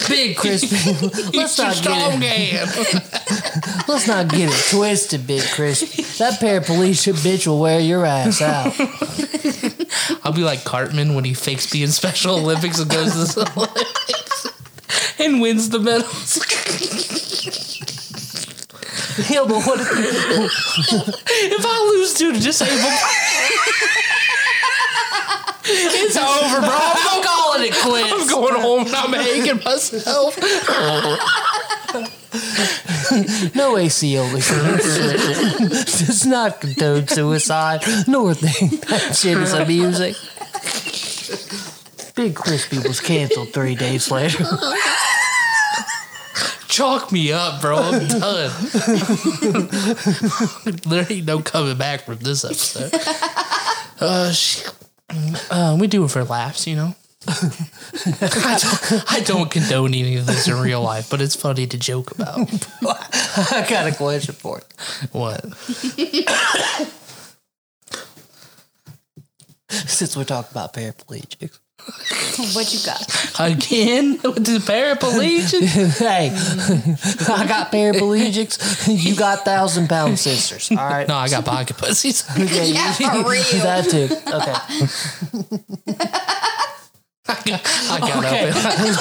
[0.08, 0.78] Big Crispy.
[1.38, 3.88] Let's not strong get it.
[3.88, 6.04] Let's not get it twisted, Big Crispy.
[6.20, 8.76] That paraplegic bitch will wear your ass out.
[10.24, 15.20] I'll be like Cartman when he fakes being Special Olympics and goes to the Olympics
[15.20, 16.38] and wins the medals.
[19.28, 19.88] Yeah, but what if,
[20.92, 24.19] If I lose to disabled,
[25.72, 26.70] it's over, bro.
[26.72, 28.12] I'm calling it quits.
[28.14, 30.36] I'm going home and I'm hanging myself.
[33.56, 40.14] No AC OnlyFans does not condone suicide, nor think that shit is amusing.
[42.16, 44.44] Big Crispy was canceled three days later.
[46.68, 47.78] Chalk me up, bro.
[47.78, 48.52] I'm done.
[50.86, 52.92] there ain't no coming back from this episode.
[54.00, 54.66] Uh, sh-
[55.52, 56.96] uh, we do it for laughs, you know.
[57.28, 61.78] I, don't, I don't condone any of this in real life, but it's funny to
[61.78, 62.40] joke about.
[63.52, 65.08] I got a question for you.
[65.12, 65.54] What?
[69.70, 71.60] Since we're talking about paraplegics.
[72.54, 73.02] What you got?
[73.40, 75.62] Again with the paraplegic?
[76.00, 76.32] hey,
[77.34, 78.88] I got paraplegics.
[78.88, 80.70] You got thousand pound sisters.
[80.72, 81.08] All right.
[81.08, 82.24] No, I got pocket pussies.
[82.38, 82.94] Yeah, Yeah,
[83.24, 83.44] for real.
[83.64, 84.08] that too.
[84.28, 84.56] Okay.
[87.28, 87.62] I got,
[87.92, 88.52] I got Okay.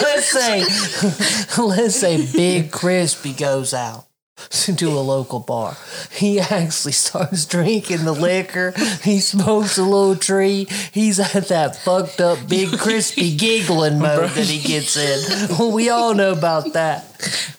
[0.03, 4.08] let's say, let's say Big Crispy goes out.
[4.77, 5.77] to a local bar.
[6.11, 8.73] He actually starts drinking the liquor.
[9.03, 10.67] He smokes a little tree.
[10.93, 15.49] He's at that fucked up, big, crispy giggling mode that he gets in.
[15.59, 17.05] Well, We all know about that.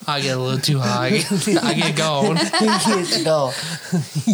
[0.07, 1.07] I get a little too high.
[1.07, 2.37] I get going.
[2.37, 3.53] He gets going.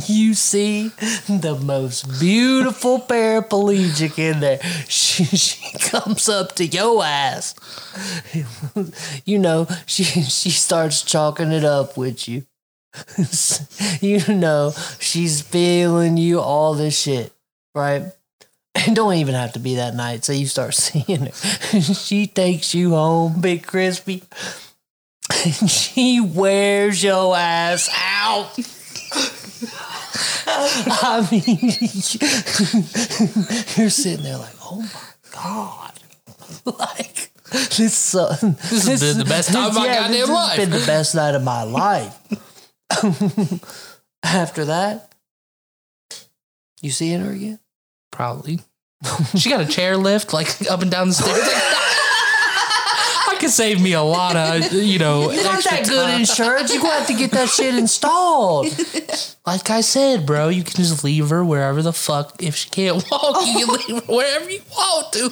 [0.08, 0.90] You see
[1.28, 4.60] the most beautiful paraplegic in there.
[4.88, 7.56] She, she comes up to your ass.
[9.26, 12.35] You know, she she starts chalking it up with you.
[14.02, 17.34] You know, she's feeling you all this shit,
[17.74, 18.04] right?
[18.76, 20.26] And don't even have to be that night.
[20.26, 21.32] So you start seeing her.
[21.82, 24.24] She takes you home, Big Crispy.
[25.30, 28.52] And she wears your ass out.
[30.48, 31.58] I mean,
[33.76, 35.94] you're sitting there like, oh my god,
[36.80, 38.16] like this.
[38.16, 38.36] Uh,
[38.70, 40.58] this has been the best time of my goddamn this life.
[40.58, 42.16] Has been the best night of my life.
[44.24, 45.14] After that,
[46.82, 47.60] you seeing her again?
[48.12, 48.60] Probably.
[49.36, 51.82] She got a chair lift like up and down the stairs.
[53.46, 56.20] I could save me a lot of, you know, You got extra that good time.
[56.22, 56.74] insurance.
[56.74, 58.68] You gonna have to get that shit installed.
[59.46, 62.42] Like I said, bro, you can just leave her wherever the fuck.
[62.42, 65.30] If she can't walk, you can leave her wherever you want to.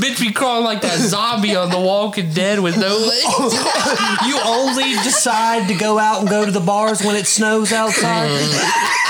[0.00, 3.54] Bitch be crawling like that zombie on The Walking Dead with no legs.
[4.26, 8.28] You only decide to go out and go to the bars when it snows outside.
[8.32, 9.09] Uh.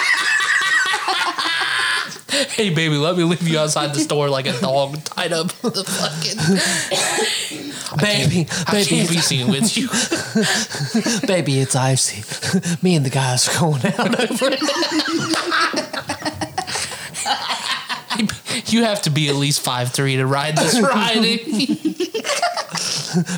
[2.50, 5.74] hey, baby, let me leave you outside the store like a dog tied up with
[5.74, 6.38] the fucking.
[8.00, 9.88] baby, I baby, can't be seen with you.
[11.26, 12.22] baby, it's icy.
[12.82, 14.60] Me and the guys are going out over it.
[18.72, 21.40] You have to be at least five three to ride this ride.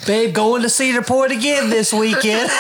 [0.07, 2.51] Babe, going to Cedar Point again this weekend.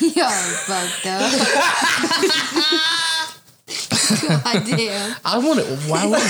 [0.00, 2.98] Y'all are fucked up.
[4.28, 5.16] God damn.
[5.24, 5.66] I want it.
[5.88, 6.20] Why would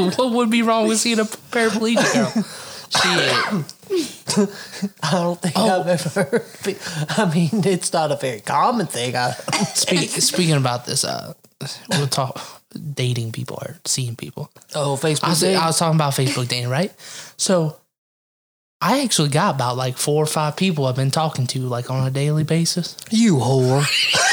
[0.00, 0.10] you?
[0.16, 2.44] what would be wrong with seeing a paraplegic girl?
[2.90, 3.32] Shit.
[5.02, 5.80] I don't think Oh.
[5.80, 6.44] I've ever heard.
[7.18, 9.14] I mean, it's not a very common thing.
[9.16, 9.30] I,
[9.74, 11.34] Speak, speaking about this, uh,
[11.90, 12.40] we'll talk
[12.94, 14.50] dating people or seeing people.
[14.74, 15.24] oh, Facebook.
[15.24, 15.56] I was, dating?
[15.58, 16.92] I was talking about Facebook dating, right?
[17.36, 17.76] So
[18.80, 22.06] I actually got about like four or five people I've been talking to like on
[22.06, 22.96] a daily basis.
[23.10, 23.84] you whore.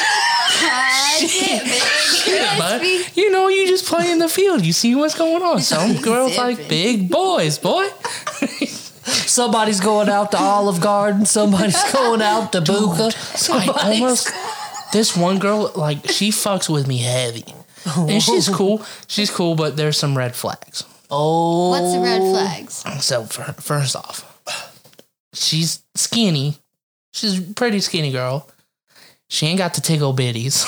[1.22, 2.60] God damn it.
[2.60, 4.66] But you know, you just play in the field.
[4.66, 5.62] You see what's going on.
[5.62, 7.88] Some girls like big boys, boy.
[9.08, 11.26] Somebody's going out to Olive Garden.
[11.26, 13.08] Somebody's going out to Buka.
[13.08, 14.30] I Somebody's- almost
[14.94, 17.46] this one girl like she fucks with me heavy,
[17.96, 18.84] and she's cool.
[19.08, 20.84] She's cool, but there's some red flags.
[21.10, 22.84] Oh, What's the red flags?
[23.06, 24.26] So for, first off,
[25.34, 26.58] she's skinny.
[27.14, 28.50] She's a pretty skinny girl.
[29.30, 30.66] She ain't got the tickle bitties.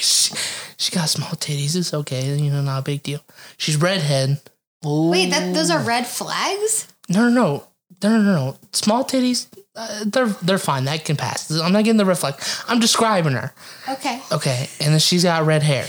[0.00, 0.34] she,
[0.76, 1.76] she got small titties.
[1.76, 3.20] It's okay, you know, not a big deal.
[3.56, 4.40] She's redhead.
[4.84, 6.86] Wait, that those are red flags?
[7.08, 7.64] No, no,
[8.02, 8.56] no, no, no, no.
[8.72, 9.48] Small titties.
[9.74, 10.84] Uh, they're they're fine.
[10.84, 11.50] That can pass.
[11.50, 12.34] I'm not getting the red flag.
[12.68, 13.52] I'm describing her.
[13.88, 14.20] Okay.
[14.32, 15.86] Okay, and then she's got red hair.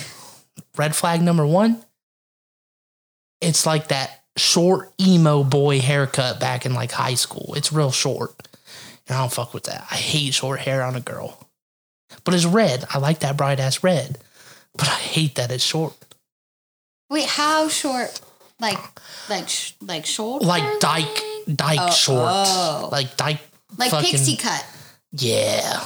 [0.75, 1.83] Red flag number one.
[3.39, 7.53] It's like that short emo boy haircut back in like high school.
[7.55, 8.47] It's real short.
[9.07, 9.85] And I don't fuck with that.
[9.89, 11.46] I hate short hair on a girl.
[12.23, 12.85] But it's red.
[12.93, 14.17] I like that bright ass red.
[14.75, 15.93] But I hate that it's short.
[17.09, 18.19] Wait, how short?
[18.59, 18.77] Like,
[19.29, 20.41] like, sh- like short?
[20.43, 21.21] Like dyke,
[21.53, 22.27] dyke Oh, short.
[22.29, 22.89] oh.
[22.91, 23.39] Like dyke.
[23.77, 24.65] like fucking- pixie cut.
[25.11, 25.79] Yeah.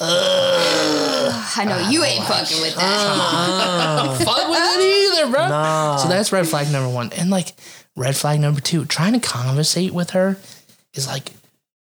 [0.00, 2.82] I know you ain't fucking with that.
[2.84, 4.16] Ah.
[4.24, 5.48] fuck with it either, bro.
[5.48, 5.96] Nah.
[5.96, 7.12] So that's red flag number one.
[7.12, 7.48] And like
[7.96, 10.36] red flag number two, trying to conversate with her
[10.94, 11.32] is like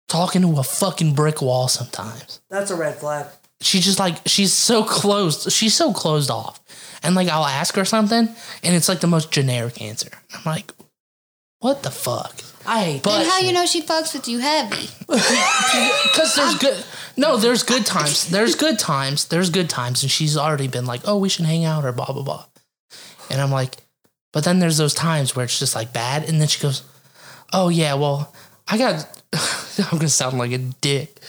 [0.08, 2.42] talking to a fucking brick wall sometimes.
[2.50, 3.28] That's a red flag.
[3.62, 5.52] She just like she's so closed.
[5.52, 6.60] She's so closed off.
[7.04, 8.28] And like I'll ask her something
[8.64, 10.10] and it's like the most generic answer.
[10.34, 10.72] I'm like,
[11.60, 12.42] what the fuck?
[12.66, 14.90] I hate But how you know she fucks with you heavy?
[15.08, 16.86] because there's good
[17.20, 21.02] no there's good times there's good times there's good times and she's already been like
[21.06, 22.46] oh we should hang out or blah blah blah
[23.30, 23.76] and i'm like
[24.32, 26.84] but then there's those times where it's just like bad and then she goes
[27.52, 28.34] oh yeah well
[28.68, 29.06] i got
[29.92, 31.20] i'm gonna sound like a dick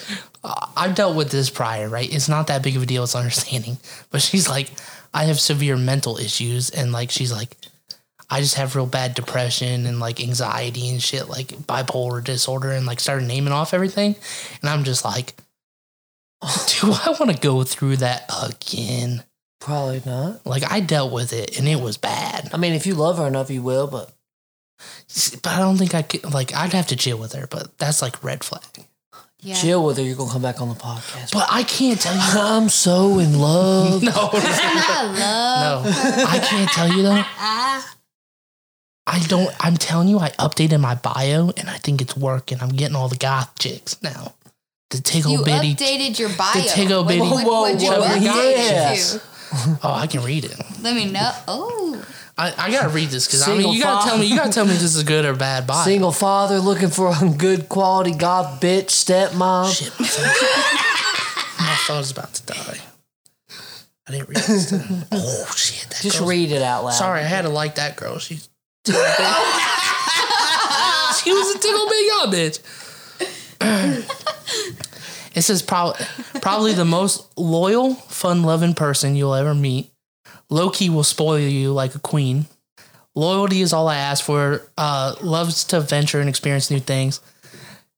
[0.43, 3.77] i've dealt with this prior right it's not that big of a deal it's understanding
[4.11, 4.71] but she's like
[5.12, 7.57] i have severe mental issues and like she's like
[8.33, 12.87] I just have real bad depression and like anxiety and shit, like bipolar disorder, and
[12.87, 14.15] like started naming off everything.
[14.61, 15.35] And I'm just like,
[16.41, 19.25] do I want to go through that again?
[19.61, 20.47] Probably not.
[20.47, 22.51] Like, I dealt with it and it was bad.
[22.55, 23.89] I mean, if you love her enough, you will.
[23.89, 24.12] But
[25.43, 26.33] But I don't think I could.
[26.33, 28.87] Like, I'd have to chill with her, but that's like red flag.
[29.43, 29.55] Yeah.
[29.55, 30.03] Chill with her.
[30.03, 31.33] You're gonna come back on the podcast.
[31.33, 32.21] But I can't tell you.
[32.41, 34.03] I'm so in love.
[34.11, 35.85] No, I love.
[35.85, 35.91] no,
[36.29, 37.23] I can't tell you though.
[39.07, 39.51] I don't.
[39.59, 42.59] I'm telling you, I updated my bio, and I think it's working.
[42.61, 44.35] I'm getting all the goth chicks now.
[44.91, 45.75] The tickle You bitty.
[45.75, 46.53] updated your bio.
[46.53, 49.15] the Tiggo What- bitty- What, Whoa, what'd you whoa, update yes.
[49.15, 49.25] it to?
[49.83, 50.55] oh, I can read it.
[50.83, 51.31] Let me know.
[51.49, 52.05] Oh,
[52.41, 54.25] I, I gotta read this because I mean, you gotta tell me.
[54.25, 55.85] You gotta tell me if this is a good or bad bio.
[55.85, 59.71] Single father looking for a good quality god bitch stepmom.
[59.71, 61.67] Shit, my phone.
[61.67, 62.79] my phone's about to die.
[64.09, 64.73] I didn't read this.
[65.12, 65.91] Oh shit!
[65.91, 66.93] That Just read it out loud.
[66.93, 68.19] Sorry, I had to like that girl.
[68.19, 68.49] She's
[68.87, 69.05] she was
[71.55, 72.61] a tickle big young bitch.
[75.35, 76.07] it says probably
[76.41, 79.93] probably the most loyal, fun loving person you'll ever meet.
[80.51, 82.47] Lowkey will spoil you like a queen.
[83.14, 84.62] Loyalty is all I ask for.
[84.77, 87.20] Uh, loves to venture and experience new things.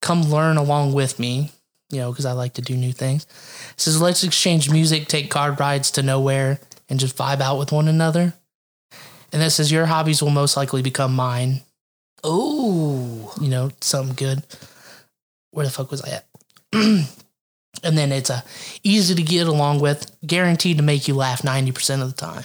[0.01, 1.53] Come learn along with me,
[1.91, 3.25] you know, because I like to do new things.
[3.25, 7.73] It says let's exchange music, take car rides to nowhere, and just vibe out with
[7.73, 8.35] one another.
[9.33, 11.61] And this says your hobbies will most likely become mine.
[12.25, 14.45] Oh, You know, something good.
[15.53, 16.27] Where the fuck was I at?
[17.83, 18.45] and then it's a
[18.83, 22.45] easy to get along with, guaranteed to make you laugh ninety percent of the time.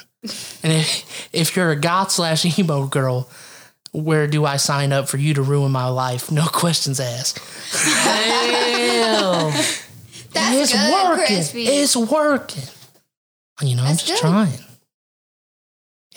[0.64, 3.30] and if, if you're a goth slash emo girl,
[3.92, 6.32] where do I sign up for you to ruin my life?
[6.32, 7.40] No questions asked.
[8.04, 9.52] Damn.
[10.32, 11.26] that's it's good, working.
[11.26, 11.64] crispy.
[11.68, 12.64] It's working.
[13.62, 14.20] You know, I'm just good.
[14.20, 14.60] trying.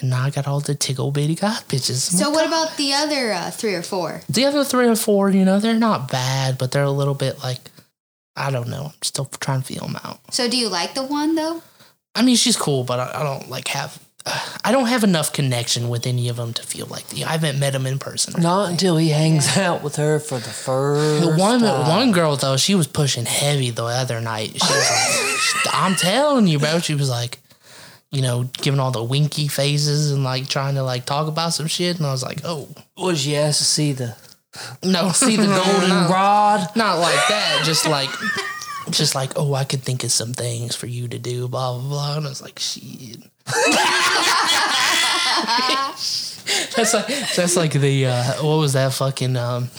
[0.01, 2.11] And now I got all the tickle bitty goth bitches.
[2.11, 4.23] So like, what about the other uh, three or four?
[4.31, 7.39] The other three or four, you know, they're not bad, but they're a little bit
[7.43, 7.59] like,
[8.40, 8.86] I don't know.
[8.86, 10.18] I'm still trying to feel them out.
[10.34, 11.62] So do you like the one though?
[12.14, 15.32] I mean, she's cool, but I, I don't like have, uh, I don't have enough
[15.32, 18.40] connection with any of them to feel like, the, I haven't met them in person.
[18.42, 21.88] Not until he hangs out with her for the first The one, time.
[21.88, 24.50] one girl though, she was pushing heavy the other night.
[24.50, 26.80] She was like, I'm telling you, bro.
[26.80, 27.38] She was like,
[28.10, 31.68] you know, giving all the winky faces and like trying to like talk about some
[31.68, 31.98] shit.
[31.98, 34.16] And I was like, oh, Was she asked to see the
[34.82, 36.09] no, see the golden no.
[36.10, 36.68] rod?
[36.77, 37.62] not like that.
[37.64, 38.10] Just like,
[38.90, 41.89] just like, oh, I could think of some things for you to do, blah blah
[41.89, 42.16] blah.
[42.16, 43.18] And I was like, shit.
[46.77, 49.70] that's like that's like the uh, what was that fucking um,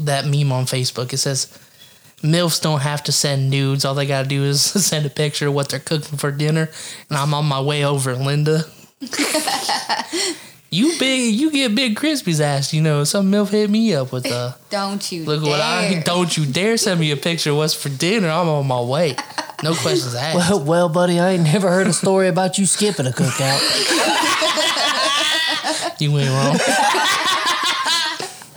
[0.00, 1.12] that meme on Facebook?
[1.12, 1.46] It says
[2.22, 3.84] milfs don't have to send nudes.
[3.84, 6.68] All they gotta do is send a picture of what they're cooking for dinner,
[7.08, 8.64] and I'm on my way over, Linda.
[10.70, 12.72] You big, you get big Crispy's ass.
[12.74, 15.50] You know, some milf hit me up with uh Don't you Look dare.
[15.50, 18.28] what I don't you dare send me a picture of what's for dinner.
[18.28, 19.16] I'm on my way.
[19.62, 20.36] No questions asked.
[20.36, 23.60] Well, well, buddy, I ain't never heard a story about you skipping a cookout.
[26.00, 26.58] you ain't wrong.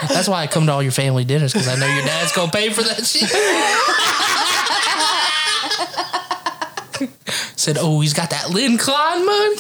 [0.10, 2.52] That's why I come to all your family dinners because I know your dad's gonna
[2.52, 3.30] pay for that shit.
[7.62, 9.56] Said, oh, he's got that Lynn Klein money.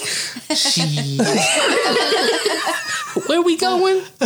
[0.56, 1.22] Shit.
[3.28, 4.02] Where we going?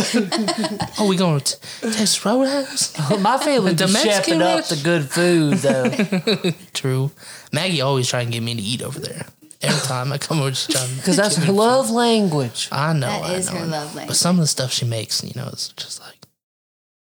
[0.98, 2.98] oh, we going to Texas Roadhouse?
[3.20, 6.50] My family The be Mexican shephing up the good food, though.
[6.72, 7.10] True.
[7.52, 9.26] Maggie always trying to get me to eat over there.
[9.60, 12.70] Every time I come over, she's trying Because that's her me- love language.
[12.72, 13.00] I know.
[13.08, 13.70] That I is know, her I know.
[13.72, 16.26] love But some of the stuff she makes, you know, it's just like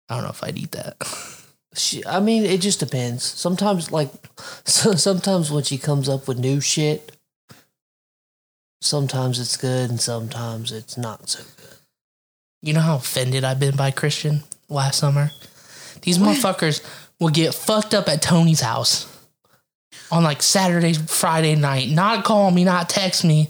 [0.09, 0.95] I don't know if I'd eat that.
[1.75, 3.23] She, I mean, it just depends.
[3.23, 4.09] Sometimes, like,
[4.65, 7.15] so, sometimes when she comes up with new shit,
[8.81, 11.77] sometimes it's good and sometimes it's not so good.
[12.61, 15.29] You know how offended I've been by Christian last summer?
[16.01, 16.83] These motherfuckers
[17.19, 19.07] will get fucked up at Tony's house
[20.11, 23.49] on like Saturday, Friday night, not call me, not text me,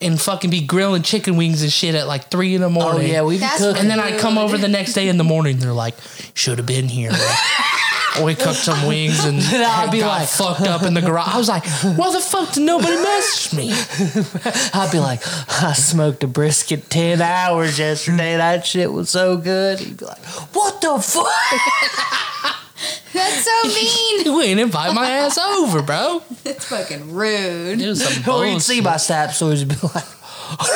[0.00, 2.88] and fucking be grilling chicken wings and shit at like three in the morning.
[2.88, 3.12] Oh, morning.
[3.12, 3.80] yeah, we be That's cooking.
[3.82, 5.58] And then I come over the next day in the morning.
[5.58, 5.94] They're like,
[6.34, 7.10] "Should have been here."
[8.24, 11.28] we cooked some wings and oh, I'll be got like- fucked up in the garage.
[11.34, 13.70] I was like, "Why the fuck did nobody message me?"
[14.74, 15.20] I'd be like,
[15.62, 18.36] I smoked a brisket 10 hours yesterday.
[18.36, 19.80] That shit was so good.
[19.80, 22.27] He'd be like, what the fuck?
[23.18, 24.24] That's so mean.
[24.24, 26.22] You ain't invite my ass over, bro.
[26.44, 27.80] That's fucking rude.
[27.80, 28.84] It was some Or you'd see bullshit.
[28.84, 30.04] my snap stories and be like,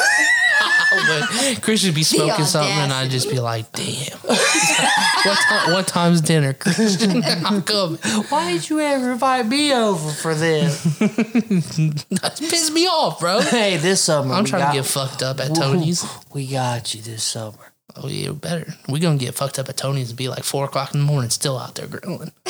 [1.09, 5.73] But Chris would be smoking something, and I'd just be like, "Damn, what time?
[5.73, 7.23] What time's dinner, Christian?
[7.25, 7.99] I'm coming."
[8.29, 10.83] why did you ever invite me over for this?
[10.99, 13.41] That pissed me off, bro.
[13.41, 14.35] hey, this summer.
[14.35, 16.05] I'm we trying got, to get fucked up at Tony's.
[16.35, 17.72] We got you this summer.
[17.97, 18.75] Oh yeah, better.
[18.89, 21.31] We gonna get fucked up at Tony's and be like four o'clock in the morning,
[21.31, 22.33] still out there grilling.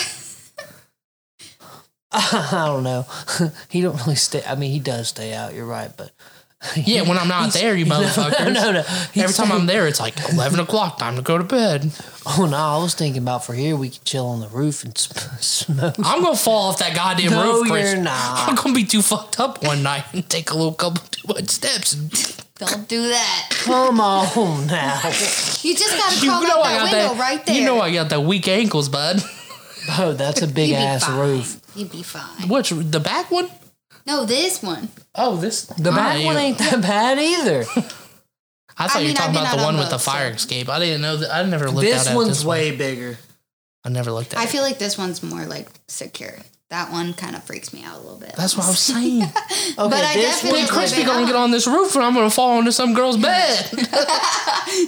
[2.12, 3.06] I don't know.
[3.70, 4.43] he don't really stay.
[4.47, 5.55] I mean, he does stay out.
[5.55, 6.12] You're right, but
[6.77, 8.52] Yeah, when I'm not there, you motherfuckers.
[8.52, 8.73] no, no.
[8.73, 8.85] no.
[9.16, 11.90] Every time I'm there, it's like 11 o'clock, time to go to bed.
[12.27, 14.97] Oh no, I was thinking about for here we could chill on the roof and
[14.97, 15.94] smoke.
[16.05, 17.94] I'm gonna fall off that goddamn No, roof, Chris.
[17.94, 18.47] you're not.
[18.48, 21.48] I'm gonna be too fucked up one night and take a little couple too much
[21.48, 21.94] steps.
[22.63, 23.47] And Don't do that.
[23.51, 25.01] Come on now.
[25.63, 27.21] You just gotta you crawl know out that window that.
[27.21, 27.55] right there.
[27.57, 29.21] You know I got that weak ankles, bud.
[29.99, 31.19] Oh, that's a big ass fine.
[31.19, 31.61] roof.
[31.75, 32.49] You'd be fine.
[32.49, 33.49] Which the back one?
[34.07, 34.89] No, this one.
[35.15, 35.65] Oh, this.
[35.67, 37.65] The oh, back one ain't that bad either.
[38.79, 40.37] I thought I you were talking about the out one on with the fire so-
[40.37, 40.69] escape.
[40.69, 41.35] I didn't know that.
[41.35, 42.79] I never looked this at one's this one's way One.
[42.79, 43.19] bigger.
[43.85, 44.39] I never looked at.
[44.39, 44.49] I it.
[44.49, 46.37] feel like this one's more like secure.
[46.73, 48.32] That one kind of freaks me out a little bit.
[48.35, 49.23] That's what I was saying.
[49.73, 52.31] Okay, But I this definitely- Big Crispy gonna get on this roof and I'm gonna
[52.31, 53.70] fall into some girl's bed.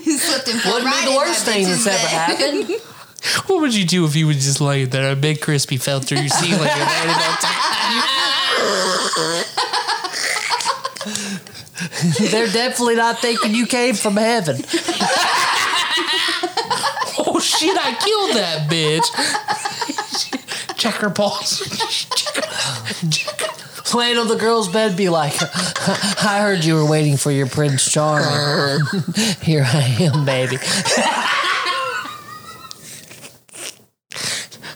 [0.03, 2.71] He slipped and fell wouldn't right be the worst thing that's ever happened.
[3.49, 5.13] what would you do if you would just lay there?
[5.13, 8.65] A Big Crispy fell through your ceiling and landed on top.
[12.31, 14.57] They're definitely not thinking you came from heaven.
[17.27, 17.77] Oh shit!
[17.77, 19.05] I killed that bitch.
[20.85, 21.63] Check her pulse.
[23.95, 25.33] Laying on the girl's bed, be like,
[26.23, 28.27] I heard you were waiting for your Prince Charming.
[29.41, 30.59] Here I am, baby.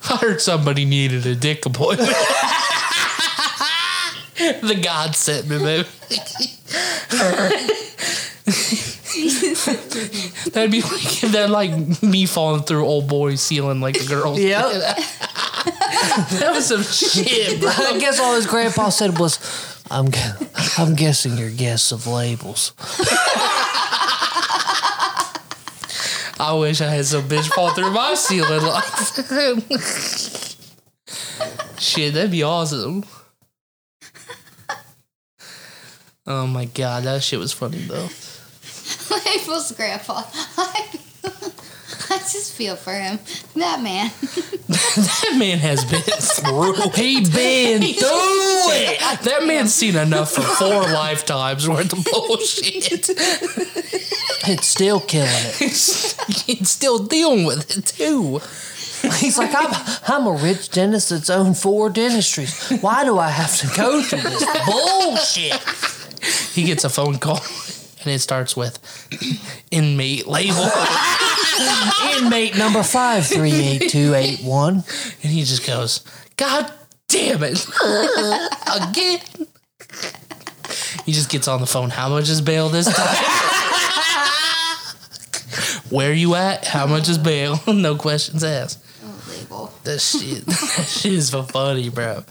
[0.08, 2.08] I heard somebody needed a dick appointment.
[4.38, 5.88] the God sent me, baby.
[10.52, 14.38] That'd be like that, like me falling through old boy's ceiling like a girl.
[14.38, 14.98] Yep.
[16.38, 17.70] that was some shit, bro.
[17.70, 19.38] I guess all his grandpa said was,
[19.90, 20.46] I'm, gu-
[20.76, 22.72] I'm guessing your guess of labels.
[26.40, 28.62] I wish I had some bitch fall through my ceiling.
[28.62, 28.84] Like
[31.80, 33.04] shit, that'd be awesome.
[36.26, 38.08] Oh my god, that shit was funny though.
[39.10, 40.22] Label's grandpa.
[42.32, 43.18] Just feel for him.
[43.56, 44.10] That man.
[44.68, 46.90] That man has been through.
[46.90, 49.00] He been through it.
[49.22, 53.10] That man's seen enough for four lifetimes worth of bullshit.
[54.50, 55.56] It's still killing it.
[55.58, 58.38] He's still dealing with it too.
[59.18, 59.74] He's like, I'm,
[60.06, 62.80] I'm a rich dentist that's owned four dentistries.
[62.80, 65.60] Why do I have to go through this bullshit?
[66.54, 67.40] He gets a phone call
[68.00, 68.78] and it starts with
[69.70, 70.70] inmate label.
[72.16, 74.84] Inmate number five three eight two eight one.
[75.22, 76.04] And he just goes,
[76.36, 76.72] God
[77.08, 77.66] damn it.
[78.90, 79.20] Again.
[81.04, 81.90] He just gets on the phone.
[81.90, 83.16] How much is bail this time?
[85.90, 86.66] Where you at?
[86.66, 87.60] How much is bail?
[87.66, 88.84] no questions asked.
[89.02, 89.72] Oh, label.
[89.84, 92.24] That shit, that shit is so funny, bro.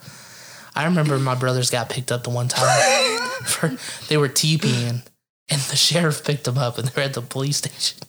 [0.76, 3.20] I remember my brothers got picked up the one time.
[3.46, 3.76] For,
[4.10, 5.02] they were TPing,
[5.50, 8.00] and the sheriff picked them up, and they're at the police station.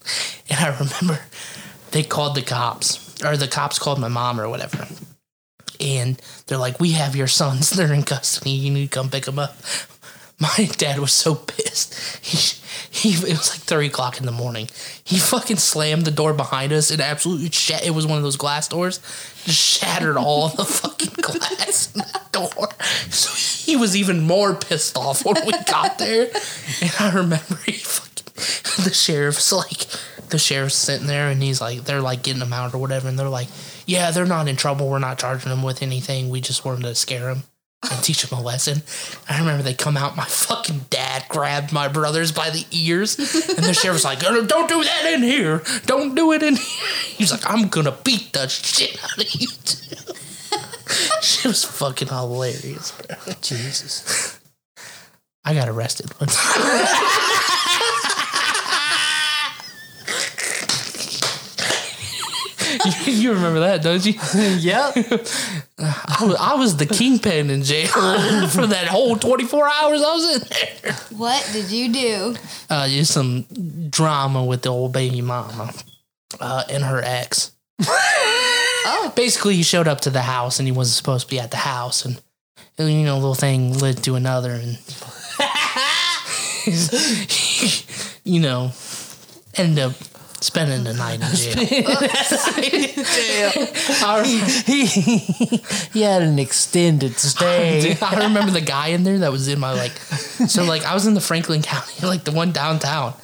[0.50, 1.22] And I remember
[1.90, 4.86] they called the cops, or the cops called my mom or whatever.
[5.80, 7.70] And they're like, "We have your sons.
[7.76, 8.50] They're in custody.
[8.50, 9.56] You need to come pick them up."
[10.40, 11.94] My dad was so pissed.
[12.24, 12.58] He,
[12.90, 14.68] he, it was like three o'clock in the morning.
[15.02, 17.84] He fucking slammed the door behind us and absolutely shat.
[17.84, 18.98] It was one of those glass doors,
[19.44, 22.68] just shattered all the fucking glass in the door.
[23.10, 23.32] So
[23.64, 26.30] he was even more pissed off when we got there.
[26.82, 29.86] And I remember he fucking, the sheriff's like,
[30.30, 33.18] the sheriff's sitting there and he's like, they're like getting them out or whatever, and
[33.18, 33.48] they're like,
[33.86, 34.88] yeah, they're not in trouble.
[34.88, 36.28] We're not charging them with anything.
[36.28, 37.42] We just wanted to scare them
[37.82, 38.82] and teach them a lesson.
[39.28, 40.16] I remember they come out.
[40.16, 44.44] My fucking dad grabbed my brothers by the ears, and the sheriff was like, "Oh,
[44.44, 45.62] "Don't do that in here.
[45.86, 49.46] Don't do it in here." He's like, "I'm gonna beat the shit out of you."
[49.64, 49.96] Too.
[51.22, 52.92] she was fucking hilarious.
[52.92, 53.34] bro.
[53.40, 54.40] Jesus.
[55.44, 56.36] I got arrested once.
[62.88, 64.14] you, you remember that, don't you?
[64.58, 64.94] Yep.
[65.78, 67.86] I was, I was the kingpin in jail
[68.48, 70.92] for that whole 24 hours I was in there.
[71.16, 72.36] What did you do?
[72.68, 73.42] Uh, just some
[73.90, 75.72] drama with the old baby mama
[76.40, 77.52] uh, and her ex.
[77.86, 81.50] Oh, Basically, he showed up to the house and he wasn't supposed to be at
[81.50, 82.20] the house, and
[82.78, 84.78] you know, little thing led to another, and
[88.24, 88.72] you know,
[89.54, 89.92] ended up
[90.40, 91.54] spending the night in jail.
[94.04, 94.86] I remember- he,
[95.92, 97.80] he had an extended stay.
[97.80, 100.94] Dude, I remember the guy in there that was in my like, so like I
[100.94, 103.14] was in the Franklin County, like the one downtown,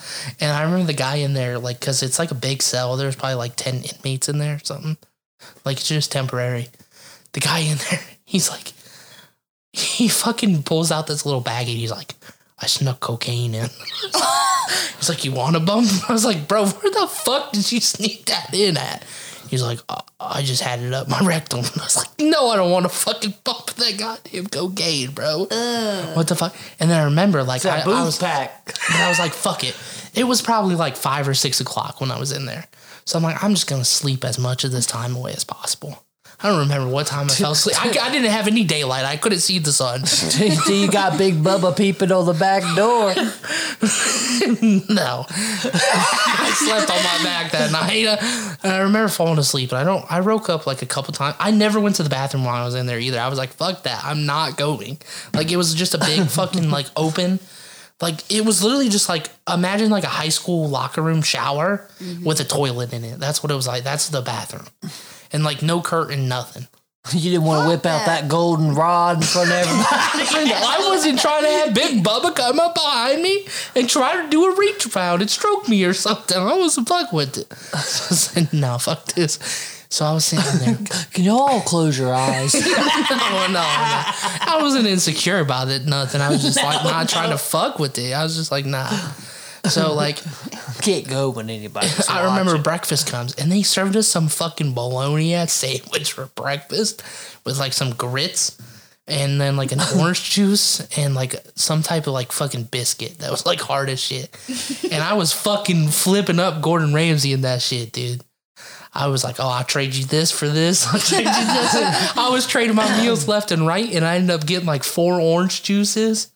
[0.40, 2.96] and I remember the guy in there like because it's like a big cell.
[2.96, 4.96] There's probably like ten inmates in there or something.
[5.64, 6.68] Like it's just temporary.
[7.32, 8.72] The guy in there, he's like,
[9.72, 11.76] he fucking pulls out this little baggie.
[11.76, 12.14] He's like,
[12.64, 13.68] I snuck cocaine in.
[14.96, 15.86] He's like, you want a bump?
[16.08, 19.04] I was like, bro, where the fuck did you sneak that in at?
[19.50, 21.58] He's like, "Uh, I just had it up my rectum.
[21.58, 25.40] I was like, no, I don't want to fucking bump that goddamn cocaine, bro.
[26.14, 26.56] What the fuck?
[26.80, 28.64] And then I remember, like, I, I was, pack.
[28.64, 29.76] but I was like, fuck it.
[30.14, 32.64] It was probably like five or six o'clock when I was in there.
[33.04, 36.02] So I'm like, I'm just gonna sleep as much of this time away as possible.
[36.40, 37.77] I don't remember what time I fell asleep.
[37.81, 39.05] I, I didn't have any daylight.
[39.05, 40.02] I couldn't see the sun.
[40.66, 43.15] Till you got Big Bubba peeping on the back door.
[44.94, 48.06] no, I slept on my back that night.
[48.06, 48.16] Uh,
[48.62, 50.05] and I remember falling asleep, and I don't.
[50.11, 51.36] I woke up like a couple times.
[51.39, 53.19] I never went to the bathroom while I was in there either.
[53.20, 54.05] I was like, "Fuck that!
[54.05, 54.98] I'm not going."
[55.32, 57.39] Like it was just a big fucking like open.
[58.01, 61.89] Like it was literally just like imagine like a high school locker room shower
[62.23, 63.19] with a toilet in it.
[63.20, 63.85] That's what it was like.
[63.85, 64.66] That's the bathroom,
[65.35, 66.69] and like no curtain, nothing.
[67.12, 70.55] You didn't want to whip out that golden rod in front of everybody.
[70.55, 73.47] I wasn't trying to have Big Bubba come up behind me
[73.77, 76.39] and try to do a reach around and stroke me or something.
[76.39, 77.52] I wasn't fuck with it.
[77.52, 79.39] So I said, no, fuck this.
[79.90, 80.78] So I was sitting there.
[81.12, 82.55] Can you all close your eyes?
[82.55, 83.61] no, no, no.
[83.62, 86.23] I wasn't insecure about it, nothing.
[86.23, 88.15] I was just like not trying to fuck with it.
[88.15, 88.89] I was just like, nah.
[89.70, 90.18] So like
[90.82, 92.62] Can't go when anybody's I remember watching.
[92.62, 97.02] breakfast comes and they served us some fucking bologna sandwich for breakfast
[97.44, 98.56] with like some grits
[99.06, 103.30] and then like an orange juice and like some type of like fucking biscuit that
[103.30, 104.34] was like hard as shit.
[104.90, 108.22] And I was fucking flipping up Gordon Ramsay in that shit, dude.
[108.96, 110.86] I was like, oh, I'll trade you this for this.
[110.92, 112.16] I'll trade you this.
[112.16, 115.20] I was trading my meals left and right, and I ended up getting like four
[115.20, 116.30] orange juices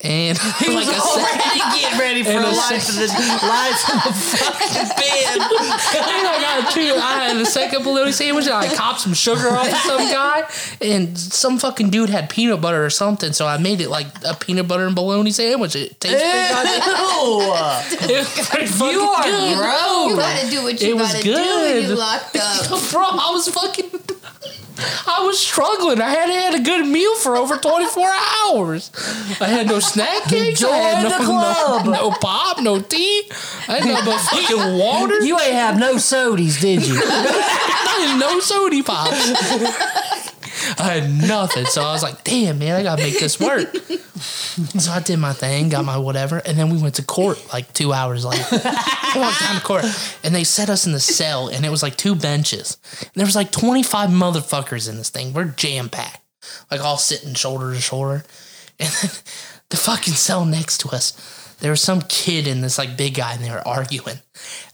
[0.00, 1.40] and He like was a second.
[1.40, 3.06] already getting ready for and a a life in the
[3.42, 5.38] life in the fucking bed.
[5.40, 6.80] I got two.
[6.96, 10.48] I had a second bologna sandwich, and I copped some sugar off of some guy,
[10.80, 13.32] and some fucking dude had peanut butter or something.
[13.32, 15.74] So I made it like a peanut butter and bologna sandwich.
[15.74, 16.88] It tastes pretty goddamn.
[16.88, 18.14] Ew.
[18.14, 20.10] It was pretty You are good.
[20.10, 22.90] You gotta do what you It gotta do when you locked up.
[22.92, 23.90] Bro, I was fucking.
[25.06, 26.00] I was struggling.
[26.00, 28.90] I hadn't had a good meal for over 24 hours.
[29.40, 30.62] I had no snack cakes.
[30.62, 31.84] I had no, the club.
[31.86, 33.28] No, no pop, no tea.
[33.68, 35.20] I had no fucking water.
[35.20, 36.94] You ain't have no sodies, did you?
[37.04, 40.37] I had no sody pops.
[40.78, 41.66] I had nothing.
[41.66, 43.74] So I was like, damn, man, I gotta make this work.
[44.58, 47.72] So I did my thing, got my whatever, and then we went to court like
[47.72, 48.44] two hours later.
[48.50, 49.84] I walked down to court,
[50.24, 52.76] and they set us in the cell, and it was like two benches.
[53.00, 55.32] And there was like 25 motherfuckers in this thing.
[55.32, 56.22] We're jam packed,
[56.70, 58.24] like all sitting shoulder to shoulder.
[58.80, 59.10] And then
[59.70, 61.12] the fucking cell next to us,
[61.60, 64.20] there was some kid and this like big guy, and they were arguing.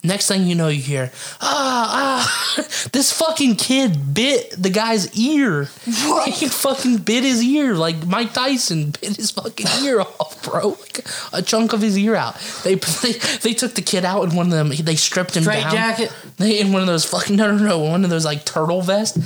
[0.03, 2.27] Next thing you know, you hear, ah,
[2.61, 5.69] ah, this fucking kid bit the guy's ear.
[6.35, 10.71] He fucking bit his ear like Mike Tyson bit his fucking ear off, bro.
[10.71, 12.39] Like a chunk of his ear out.
[12.65, 13.13] They they,
[13.43, 14.69] they took the kid out in one of them.
[14.71, 15.73] They stripped him Straight down.
[15.73, 16.13] jacket?
[16.37, 19.17] They in one of those fucking no no no one of those like turtle vests.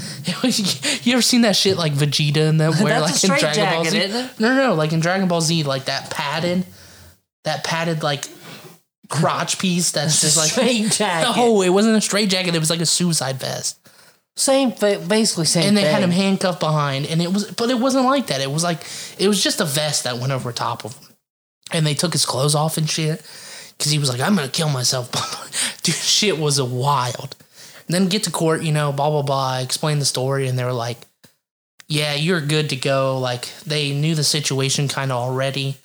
[0.43, 3.85] Was- you ever seen that shit like Vegeta and them wear like in Dragon Ball
[3.85, 3.99] Z?
[4.39, 6.65] No, no, no, like in Dragon Ball Z, like that padded,
[7.45, 8.27] that padded like
[9.09, 9.93] crotch piece.
[9.93, 11.37] That's just like Straight jacket.
[11.37, 12.55] no, it wasn't a straight jacket.
[12.55, 13.79] It was like a suicide vest,
[14.37, 15.69] Same, basically same.
[15.69, 15.93] and they thing.
[15.95, 17.07] had him handcuffed behind.
[17.07, 18.41] And it was, but it wasn't like that.
[18.41, 18.81] It was like
[19.19, 21.09] it was just a vest that went over top of him,
[21.73, 23.23] and they took his clothes off and shit
[23.77, 25.11] because he was like, "I'm gonna kill myself."
[25.83, 27.37] Dude, shit was a wild.
[27.87, 29.59] And then get to court, you know, blah blah blah.
[29.61, 30.99] Explain the story, and they were like,
[31.89, 35.77] "Yeah, you're good to go." Like they knew the situation kind of already,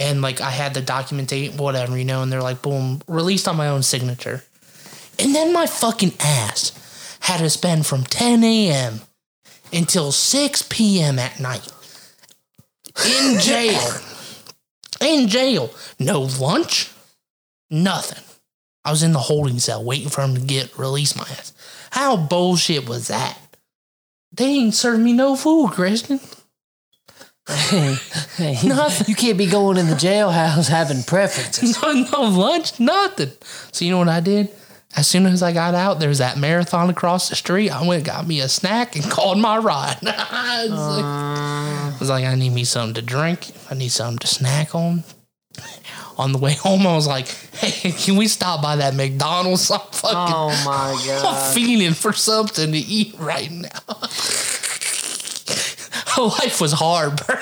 [0.00, 2.22] and like I had the documentation, whatever, you know.
[2.22, 4.42] And they're like, "Boom, released on my own signature."
[5.18, 9.02] And then my fucking ass had to spend from 10 a.m.
[9.72, 11.18] until 6 p.m.
[11.18, 11.68] at night
[13.06, 14.00] in jail.
[15.00, 15.70] in jail.
[15.98, 16.90] No lunch,
[17.70, 18.24] nothing.
[18.82, 21.52] I was in the holding cell waiting for him to get release my ass.
[21.90, 23.38] How bullshit was that?
[24.32, 26.20] They ain't served me no food, Christian.
[27.48, 27.96] Hey,
[28.64, 29.06] Nothing.
[29.08, 31.78] you can't be going in the jailhouse having preferences.
[31.82, 33.30] No, no lunch, nothing.
[33.72, 34.50] So you know what I did?
[34.96, 37.70] As soon as I got out, there was that marathon across the street.
[37.70, 39.98] I went got me a snack and called my ride.
[40.02, 43.50] I, was like, I was like, I need me something to drink.
[43.70, 45.04] I need something to snack on.
[46.18, 49.70] On the way home, I was like, "Hey, can we stop by that McDonald's?
[49.70, 53.68] I'm fucking, Oh my god, I'm feeling for something to eat right now."
[56.40, 57.36] Life was hard, bro.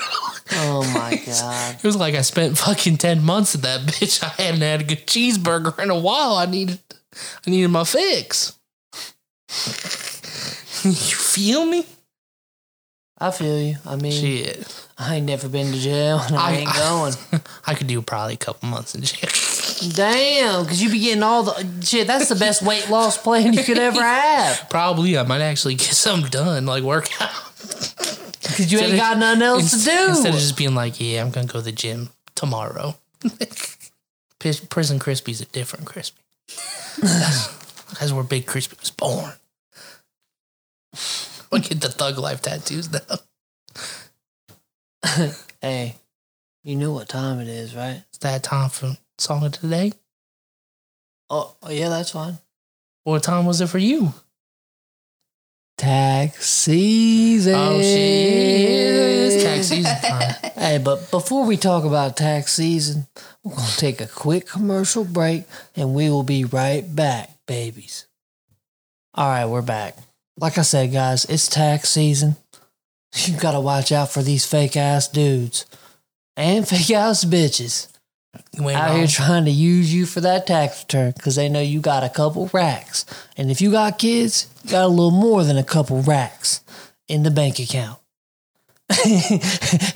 [0.51, 1.75] Oh my god!
[1.75, 4.23] It was like I spent fucking ten months at that bitch.
[4.23, 6.33] I hadn't had a good cheeseburger in a while.
[6.35, 6.79] I needed,
[7.45, 8.57] I needed my fix.
[10.83, 11.85] you feel me?
[13.21, 13.75] I feel you.
[13.85, 14.85] I mean, Shit.
[14.97, 17.13] I ain't never been to jail and I, I- ain't going.
[17.67, 19.29] I could do probably a couple months in jail.
[19.93, 22.07] Damn, because you'd be getting all the shit.
[22.07, 24.69] That's the best weight loss plan you could ever have.
[24.69, 28.28] probably I might actually get something done, like work out.
[28.41, 30.05] Because you ain't got nothing else to do.
[30.09, 32.95] Instead of just being like, yeah, I'm gonna go to the gym tomorrow.
[34.39, 36.21] Prison Crispy's a different crispy.
[37.01, 37.47] That's,
[37.99, 39.33] that's where Big Crispy was born.
[41.51, 42.99] Look at the thug life tattoos now.
[45.61, 45.95] hey,
[46.63, 48.03] you know what time it is, right?
[48.09, 49.91] It's that time for song of today.
[51.29, 52.37] Oh, oh yeah, that's fine.
[53.03, 54.13] What time was it for you?
[55.79, 57.55] Tax season.
[57.55, 59.41] Oh she is.
[59.41, 60.51] tax season time.
[60.55, 63.07] Hey, but before we talk about tax season,
[63.45, 65.45] we're going to take a quick commercial break
[65.77, 68.07] and we will be right back, babies.
[69.13, 69.95] All right, we're back.
[70.37, 72.35] Like I said, guys, it's tax season.
[73.15, 75.65] You got to watch out for these fake ass dudes
[76.35, 77.88] and fake ass bitches
[78.53, 78.97] You out wrong.
[78.97, 82.09] here trying to use you for that tax return because they know you got a
[82.09, 83.05] couple racks.
[83.37, 86.61] And if you got kids, you got a little more than a couple racks
[87.07, 87.99] in the bank account.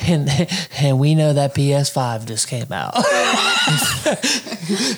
[0.08, 0.30] and
[0.78, 2.94] and we know that PS5 just came out.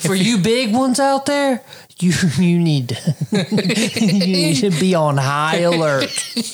[0.02, 1.64] For you big ones out there,
[2.00, 6.12] you you need to you need to be on high alert.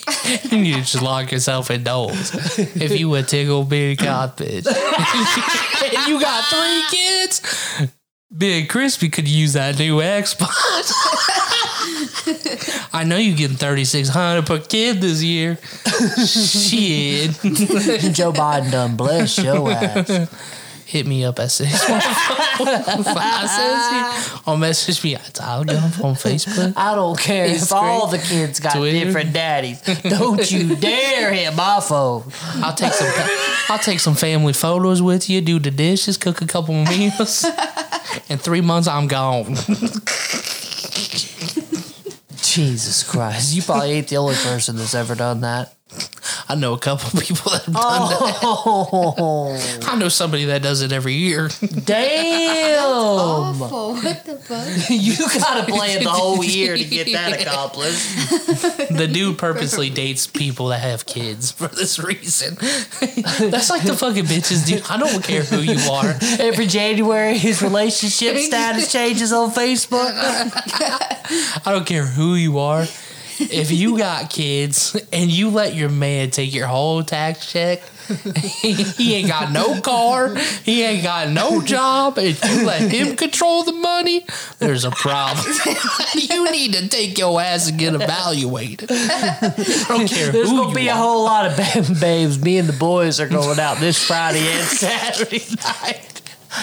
[0.51, 2.57] You need to just lock yourself indoors.
[2.75, 4.65] if you a tickle big god bitch.
[4.67, 7.89] and you got three kids.
[8.35, 10.93] Big Crispy could use that new Xbox.
[12.93, 15.57] I know you getting thirty six hundred per kid this year.
[16.25, 17.31] Shit.
[18.13, 20.29] Joe Biden done bless your ass.
[20.91, 24.41] Hit me up at six one five cents.
[24.45, 25.73] Or message me at Tyler
[26.03, 26.73] on Facebook.
[26.75, 29.05] I don't care if Instagram, all the kids got Twitter.
[29.05, 29.79] different daddies.
[30.01, 32.29] Don't you dare hit my phone.
[32.55, 33.07] I'll take some.
[33.69, 35.39] I'll take some family photos with you.
[35.39, 37.45] Do the dishes, cook a couple meals.
[38.29, 39.55] In three months, I'm gone.
[42.43, 43.55] Jesus Christ.
[43.55, 45.73] You probably ain't the only person that's ever done that.
[46.51, 48.39] I know a couple people that have done that.
[48.43, 51.49] Oh, I know somebody that does it every year.
[51.85, 52.83] damn.
[52.83, 53.93] Awful.
[53.95, 54.89] What the fuck?
[54.89, 58.05] You gotta play it the whole year to get that accomplished.
[58.97, 62.55] the dude purposely dates people that have kids for this reason.
[63.49, 64.83] That's like the fucking bitches, dude.
[64.89, 66.15] I don't care who you are.
[66.37, 70.11] Every January, his relationship status changes on Facebook.
[71.65, 72.85] I don't care who you are.
[73.49, 77.81] If you got kids and you let your man take your whole tax check,
[78.61, 83.63] he ain't got no car, he ain't got no job, and you let him control
[83.63, 84.25] the money,
[84.59, 85.45] there's a problem.
[86.15, 88.89] you need to take your ass and get evaluated.
[88.91, 92.39] I don't care There's gonna be a whole lot of ba- babes.
[92.39, 96.10] Me and the boys are going out this Friday and Saturday night.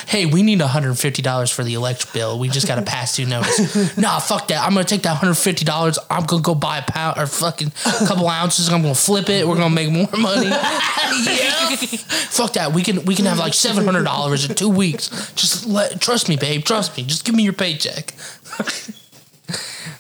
[0.07, 2.39] Hey, we need $150 for the electric bill.
[2.39, 3.97] We just got to pass due notice.
[3.97, 4.65] nah, fuck that.
[4.65, 5.99] I'm going to take that $150.
[6.11, 7.73] I'm going to go buy a pound or fucking
[8.07, 8.69] couple ounces.
[8.69, 9.47] I'm going to flip it.
[9.47, 10.47] We're going to make more money.
[10.49, 11.77] yeah.
[11.77, 12.73] fuck that.
[12.73, 15.09] We can we can have like $700 in 2 weeks.
[15.35, 16.65] Just let trust me, babe.
[16.65, 17.05] Trust me.
[17.05, 18.13] Just give me your paycheck.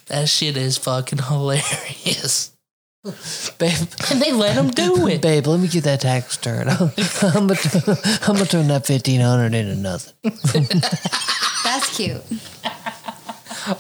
[0.06, 2.52] that shit is fucking hilarious.
[3.04, 3.78] Babe,
[4.10, 5.22] And they let him do it.
[5.22, 6.68] babe, let me get that tax return.
[6.68, 10.14] I'm gonna, I'm gonna turn that fifteen hundred into nothing.
[11.64, 12.22] That's cute.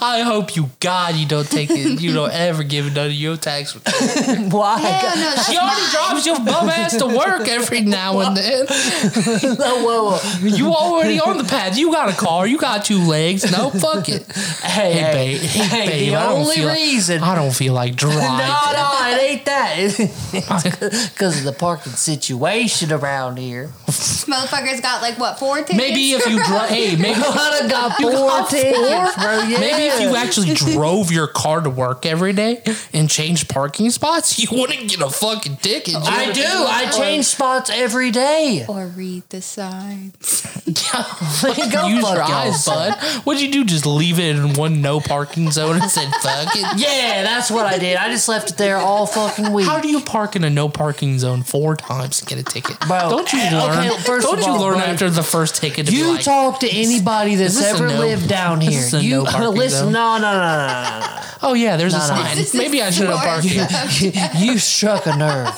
[0.00, 2.00] I hope you God you don't take it.
[2.00, 3.74] You don't ever give none of your tax.
[3.74, 4.78] Why?
[4.78, 8.66] Hell no, that's She already drives your bum ass to work every now and then.
[8.66, 10.46] whoa, whoa, whoa.
[10.46, 11.76] You already on the path.
[11.78, 12.46] You got a car.
[12.46, 13.50] You got two legs.
[13.50, 14.30] No, fuck it.
[14.32, 15.40] Hey, Hey, hey, babe.
[15.40, 16.08] Hey, hey, babe.
[16.10, 17.22] the I don't only feel like- reason.
[17.22, 18.18] I don't feel like driving.
[18.20, 18.28] no,
[18.72, 19.74] no, it ain't that.
[19.78, 23.70] It's because of the parking situation around here.
[23.86, 25.76] This motherfucker's got like what four tickets?
[25.76, 29.38] Maybe if you drive, hey, maybe, I got You four got tickets, bro.
[29.42, 29.60] Yeah.
[29.60, 32.62] maybe if you actually drove your car to work every day
[32.92, 35.96] and changed parking spots, you wouldn't get a fucking ticket.
[35.96, 36.42] I do.
[36.44, 38.64] I change spots every day.
[38.68, 40.46] or read the signs.
[40.92, 42.94] Go Use your eyes, bud.
[43.24, 43.64] What'd you do?
[43.64, 46.78] Just leave it in one no parking zone and said, fuck it?
[46.78, 47.96] Yeah, that's what I did.
[47.96, 49.66] I just left it there all fucking week.
[49.66, 52.78] How do you park in a no parking zone four times and get a ticket?
[52.80, 53.78] Bro, don't you learn?
[53.88, 56.12] okay, first don't of you all, learn bro, after the first ticket to be You
[56.12, 57.98] like, talk to anybody that's this a ever no?
[57.98, 58.78] lived down This here.
[58.80, 59.84] is a you no parking listen.
[59.84, 59.92] zone?
[59.92, 61.22] No, no, no, no, no, no.
[61.42, 62.14] oh yeah, there's a No, no.
[62.22, 62.36] sign.
[62.36, 63.66] This is Maybe I should have for- parked here.
[64.00, 64.12] you,
[64.52, 65.54] you struck a nerve.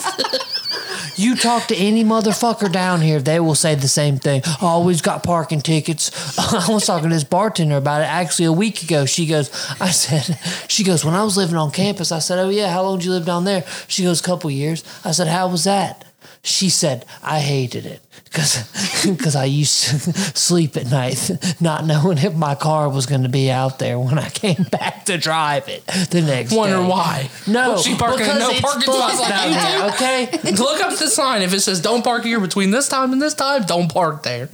[1.17, 4.41] You talk to any motherfucker down here, they will say the same thing.
[4.63, 6.11] Always got parking tickets.
[6.69, 9.05] I was talking to this bartender about it actually a week ago.
[9.05, 9.51] She goes,
[9.81, 12.83] I said, she goes, when I was living on campus, I said, oh yeah, how
[12.85, 13.65] long did you live down there?
[13.87, 14.83] She goes, couple years.
[15.05, 16.07] I said, how was that?
[16.43, 19.99] She said, I hated it because I used to
[20.39, 21.31] sleep at night,
[21.61, 25.05] not knowing if my car was going to be out there when I came back
[25.07, 26.87] to drive it the next Wonder day.
[26.89, 27.31] why?
[27.47, 30.43] No, Was she parking because no parking fucked spots like you do?
[30.45, 31.43] Okay, Look up the sign.
[31.43, 34.49] If it says "Don't park here between this time and this time," don't park there.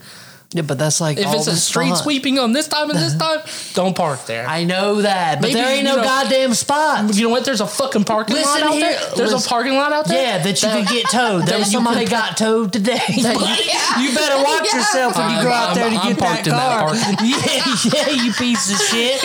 [0.53, 3.15] Yeah, but that's like If all it says "Street sweeping on this time and this
[3.19, 3.41] time,"
[3.75, 4.47] don't park there.
[4.47, 7.15] I know that, but Maybe, there ain't no know- goddamn spot.
[7.15, 7.45] you know what?
[7.45, 9.01] There's a fucking parking Listen lot out here, there.
[9.17, 9.47] There's listen.
[9.47, 10.23] a parking lot out there.
[10.39, 11.43] Yeah, that you could get towed.
[11.47, 13.01] that That you somebody could- got towed today.
[13.17, 14.01] Yeah.
[14.01, 14.79] You better watch Yeah.
[14.79, 16.95] yourself when you go I'm- out there to I'm get that parked in that car.
[16.95, 19.23] parking- yeah, yeah, you piece of shit.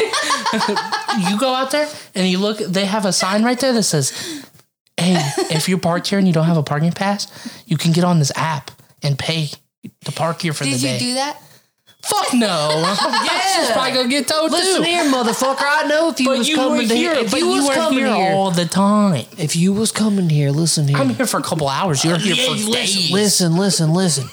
[1.29, 2.57] you go out there and you look.
[2.59, 4.11] They have a sign right there that says,
[4.97, 5.17] "Hey,
[5.49, 7.27] if you're parked here and you don't have a parking pass,
[7.65, 8.71] you can get on this app
[9.03, 9.49] and pay
[10.05, 11.37] to park here for Did the day." Did you do that?
[12.03, 12.47] Fuck no.
[12.99, 13.39] yeah.
[13.55, 14.89] She's probably gonna get towed Listen too.
[14.89, 15.57] here, motherfucker.
[15.61, 17.13] I know if you But was you coming to here.
[17.13, 19.25] here, if you you was were coming here here, all the time.
[19.37, 20.97] if you was coming here, listen here.
[20.97, 22.03] I'm here for a couple hours.
[22.03, 23.11] You're here for listen, days.
[23.11, 24.29] listen, listen, listen.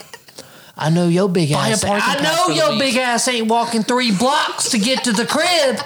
[0.78, 1.82] I know your big Buy ass.
[1.84, 2.78] parking I know for your week.
[2.80, 5.78] big ass ain't walking three blocks to get to the crib.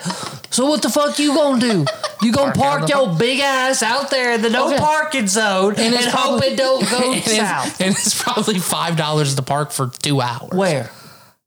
[0.53, 1.87] So what the fuck you gonna do?
[2.21, 4.77] You gonna Park park your big ass out there in the no Okay.
[4.79, 7.81] parking zone and, it's hope probably- it don't go and, it's, south?
[7.81, 10.51] and it's probably five dollars to park for two hours.
[10.53, 10.91] Where?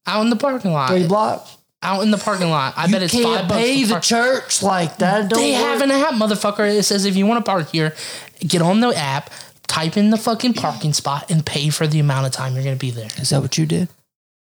[0.07, 0.89] Out in the parking lot.
[0.89, 1.55] Three blocks?
[1.84, 2.73] Out in the parking lot.
[2.77, 3.61] I You bet it's can't five bucks.
[3.61, 4.03] pay to the park.
[4.03, 5.30] church like that.
[5.30, 5.61] Don't They work.
[5.61, 6.67] have an app, motherfucker.
[6.67, 7.93] It says if you want to park here,
[8.39, 9.30] get on the app,
[9.76, 12.77] type in the fucking parking spot, and pay for the amount of time you're gonna
[12.77, 13.10] be there.
[13.18, 13.89] Is that what you did?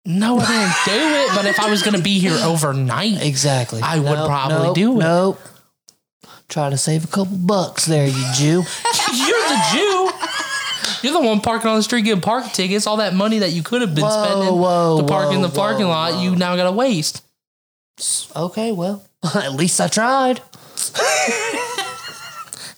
[0.05, 1.35] No, I didn't do it.
[1.35, 3.81] But if I was gonna be here overnight, Exactly.
[3.81, 5.03] I would Nope, probably nope, do it.
[5.03, 5.39] Nope.
[6.49, 8.61] Try to save a couple bucks there, you Jew.
[9.15, 10.11] you're the Jew.
[11.01, 12.85] You're the one parking on the street getting parking tickets.
[12.85, 15.49] All that money that you could have been Whoa, spending whoa, to park in the
[15.49, 16.21] parking whoa, lot, whoa.
[16.21, 17.23] you now got to waste.
[18.35, 19.03] Okay, well,
[19.35, 20.41] at least I tried.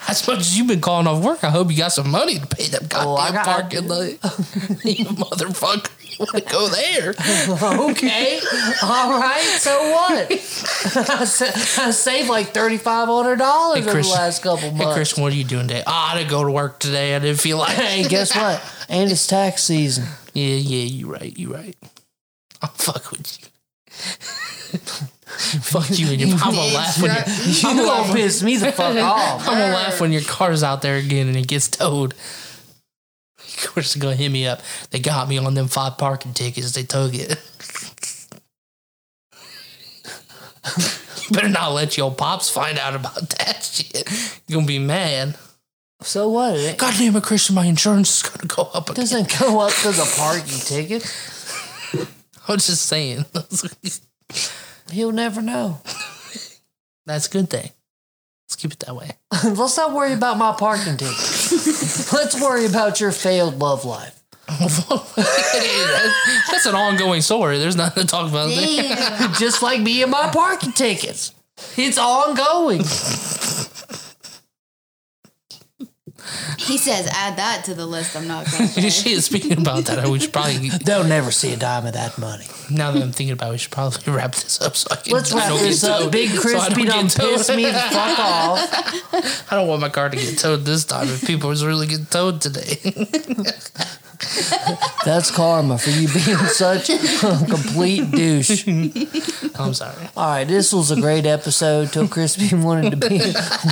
[0.08, 2.46] As much as you've been calling off work, I hope you got some money to
[2.48, 4.00] pay them Oh, I goddamn got- parking lot.
[4.86, 5.92] you motherfucker.
[6.08, 7.14] You want to go there?
[7.92, 8.40] Okay,
[8.84, 9.42] all right.
[9.60, 10.32] So what?
[10.32, 14.86] I, sa- I saved like thirty five hundred dollars over the Chris- last couple months.
[14.86, 14.94] Hey.
[14.94, 15.84] Christian, what are you doing today?
[15.86, 17.16] Ah, I didn't go to work today.
[17.16, 18.62] I didn't feel like Hey, guess what?
[18.88, 20.06] And it's tax season.
[20.34, 21.76] Yeah, yeah, you're right, You're right.
[22.62, 24.80] I'll fuck with you.
[25.62, 28.72] fuck you and your I'm gonna laugh when you You I'm gonna piss me the
[28.72, 29.48] fuck off.
[29.48, 32.14] I'm gonna laugh when your car's out there again and it gets towed.
[33.58, 34.60] Of course, they're gonna hit me up.
[34.92, 36.74] They got me on them five parking tickets.
[36.74, 37.30] They took it.
[41.32, 44.10] Better not let your pops find out about that shit.
[44.48, 45.38] You're gonna be mad.
[46.02, 46.78] So what?
[46.78, 49.04] God damn it, Christian, my insurance is gonna go up again.
[49.04, 51.04] doesn't go up to the parking ticket.
[52.48, 53.26] I'm just saying.
[54.92, 55.80] He'll never know.
[57.06, 57.70] That's a good thing.
[58.46, 59.12] Let's keep it that way.
[59.44, 61.12] Let's not worry about my parking ticket.
[62.14, 64.22] Let's worry about your failed love life.
[64.48, 64.90] That's
[66.68, 67.58] an ongoing story.
[67.58, 68.96] There's nothing to talk about there.
[69.40, 71.34] Just like me and my parking tickets.
[71.78, 72.82] It's ongoing.
[76.58, 78.16] He says add that to the list.
[78.16, 78.90] I'm not going to say.
[78.90, 82.46] Shit, speaking about that, we should probably, They'll never see a dime of that money.
[82.70, 85.14] now that I'm thinking about it, we should probably wrap this up so I can
[85.14, 86.00] Let's wrap this up.
[86.02, 86.12] towed.
[86.12, 87.38] Big So I Crispy don't done get towed.
[87.38, 89.52] pissed me the fuck off.
[89.52, 92.06] I don't want my car to get towed this time if people was really getting
[92.06, 92.78] towed today.
[95.06, 96.98] That's karma for you being such a
[97.48, 98.68] complete douche.
[99.56, 100.08] I'm sorry.
[100.16, 101.92] All right, this was a great episode.
[101.92, 103.20] Till Crispy wanted to be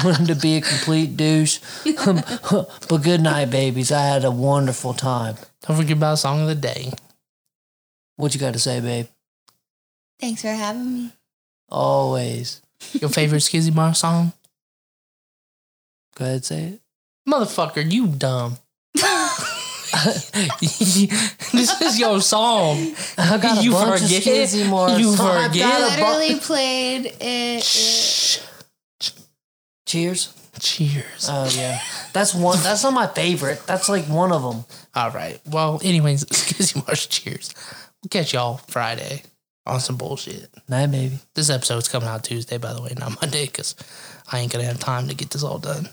[0.04, 1.60] wanted to be a complete douche.
[2.06, 3.92] but good night, babies.
[3.92, 5.36] I had a wonderful time.
[5.66, 6.92] Don't forget about song of the day.
[8.16, 9.08] What you got to say, babe?
[10.20, 11.12] Thanks for having me.
[11.70, 12.62] Always.
[12.94, 14.34] Your favorite Skizzy Mars song?
[16.16, 16.80] Go ahead, say it.
[17.28, 18.58] Motherfucker, you dumb.
[20.60, 22.94] this is your song.
[23.18, 24.18] I got a You bunch forget?
[24.18, 24.90] of skizzy more.
[24.90, 25.20] You songs.
[25.22, 25.70] I forget?
[25.70, 27.18] got a bu- Literally played it.
[27.22, 28.44] it-
[29.86, 30.34] Cheers.
[30.60, 31.28] Cheers.
[31.30, 31.80] Oh yeah,
[32.14, 32.58] that's one.
[32.64, 33.62] That's not my favorite.
[33.66, 34.64] That's like one of them.
[34.96, 35.40] All right.
[35.48, 37.54] Well, anyways, Skizzy Mars, cheers.
[38.02, 39.24] We'll catch y'all Friday
[39.66, 40.48] on some bullshit.
[40.70, 41.18] Night, baby.
[41.36, 43.76] This episode's coming out Tuesday, by the way, not Monday, because
[44.32, 45.90] I ain't gonna have time to get this all done.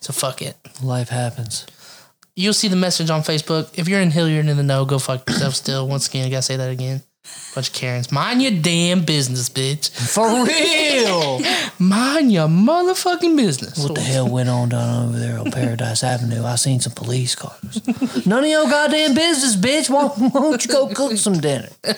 [0.00, 0.56] So fuck it.
[0.82, 1.66] Life happens.
[2.36, 3.70] You'll see the message on Facebook.
[3.78, 5.88] If you're in Hilliard in the know, go fuck yourself still.
[5.88, 7.02] Once again, I gotta say that again.
[7.54, 8.12] Bunch of Karens.
[8.12, 9.90] Mind your damn business, bitch.
[9.90, 11.40] For real.
[11.78, 13.78] Mind your motherfucking business.
[13.78, 16.44] what the hell went on down over there on Paradise Avenue?
[16.44, 17.80] I seen some police cars.
[18.26, 19.88] None of your goddamn business, bitch.
[19.88, 21.70] Why, why don't you go cook some dinner?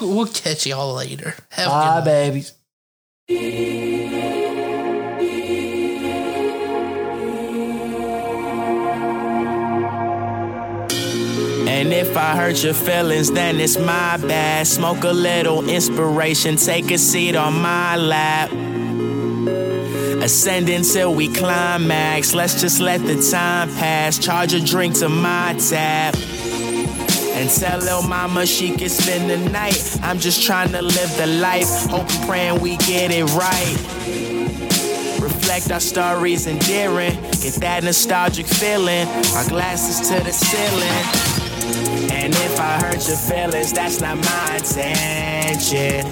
[0.00, 1.34] We'll catch y'all later.
[1.50, 2.52] Have Bye, babies.
[12.12, 14.66] If I hurt your feelings, then it's my bad.
[14.66, 18.52] Smoke a little inspiration, take a seat on my lap.
[20.22, 22.34] Ascend until we climax.
[22.34, 24.18] Let's just let the time pass.
[24.18, 26.14] Charge a drink to my tab.
[27.34, 29.98] And tell little mama she can spend the night.
[30.02, 31.86] I'm just trying to live the life.
[31.86, 33.76] Hope and praying we get it right.
[35.18, 37.14] Reflect our stories endearing.
[37.40, 39.08] Get that nostalgic feeling.
[39.34, 41.31] Our glasses to the ceiling.
[42.22, 46.06] And if I hurt your feelings, that's not my intention.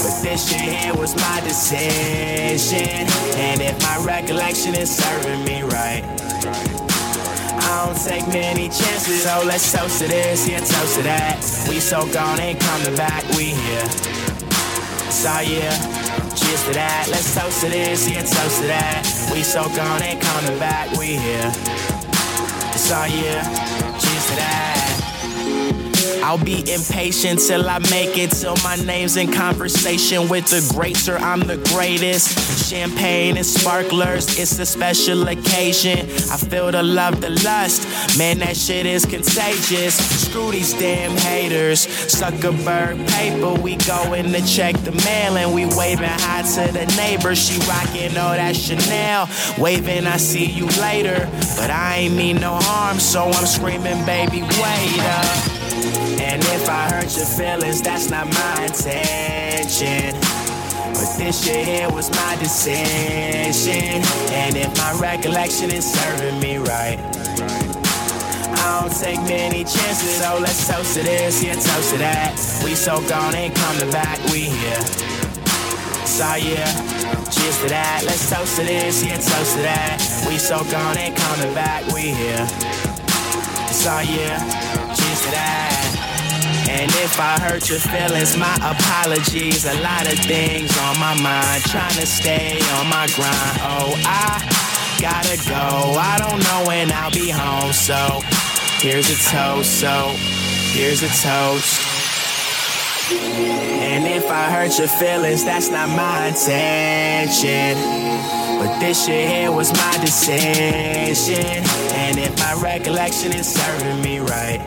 [0.00, 3.04] But this shit here was my decision.
[3.36, 6.02] And if my recollection is serving me right,
[7.68, 9.24] I don't take many chances.
[9.24, 11.36] So let's toast to this, yeah, toast to that.
[11.68, 13.86] We so gone, ain't coming back, we here.
[15.12, 15.76] So yeah,
[16.32, 17.08] cheers to that.
[17.10, 19.30] Let's toast to this, yeah, toast to that.
[19.34, 21.52] We so gone, ain't coming back, we here.
[22.72, 23.65] Cheers to that.
[26.26, 31.08] I'll be impatient till I make it till my name's in conversation with the greats
[31.08, 32.68] or I'm the greatest.
[32.68, 36.00] Champagne and sparklers, it's a special occasion.
[36.00, 38.18] I feel the love, the lust.
[38.18, 39.94] Man, that shit is contagious.
[40.26, 41.86] Screw these damn haters.
[41.86, 47.36] Zuckerberg paper, we going to check the mail and we waving hi to the neighbor.
[47.36, 49.28] She rocking all that Chanel.
[49.58, 51.30] Waving, I see you later.
[51.56, 55.55] But I ain't mean no harm, so I'm screaming, baby, wait up.
[56.20, 60.14] And if I hurt your feelings, that's not my intention.
[60.92, 64.02] But this shit here was my decision.
[64.32, 66.98] And if my recollection is serving me right,
[68.66, 70.16] I don't take many chances.
[70.16, 72.34] So let's toast to this, yeah, toast to that.
[72.64, 74.80] We so gone, ain't coming back, we here.
[76.06, 76.64] So yeah,
[77.28, 78.02] cheers to that.
[78.06, 80.00] Let's toast to this, yeah, toast to that.
[80.26, 82.46] We so gone, ain't coming back, we here.
[83.68, 84.40] So yeah,
[86.68, 89.64] And if I hurt your feelings, my apologies.
[89.64, 93.58] A lot of things on my mind, trying to stay on my grind.
[93.62, 94.42] Oh, I
[95.00, 95.96] gotta go.
[95.98, 98.20] I don't know when I'll be home, so
[98.80, 99.80] here's a toast.
[99.80, 100.14] So
[100.74, 101.95] here's a toast.
[103.12, 107.76] And if I hurt your feelings, that's not my intention.
[108.58, 111.62] But this shit here was my decision.
[111.94, 114.60] And if my recollection is serving me right,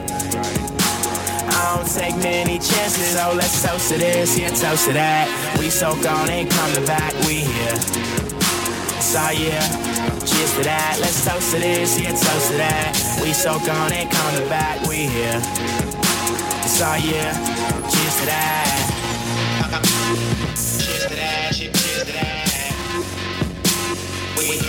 [1.51, 3.11] I don't take many chances.
[3.11, 5.57] So let's toast to this, yeah, toast to that.
[5.59, 7.75] We so gone, ain't coming back, we here.
[9.01, 9.67] So yeah,
[10.23, 10.97] cheers to that.
[11.01, 13.19] Let's toast to this, yeah, toast to that.
[13.21, 15.41] We so gone, ain't coming back, we here.
[16.69, 17.58] So yeah,
[18.19, 18.91] to that.
[20.55, 22.73] Cheers to that, cheers to that.
[24.37, 24.59] We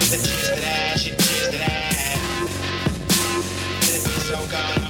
[0.00, 2.18] Cheers to that, cheers to that.
[4.26, 4.82] So gone.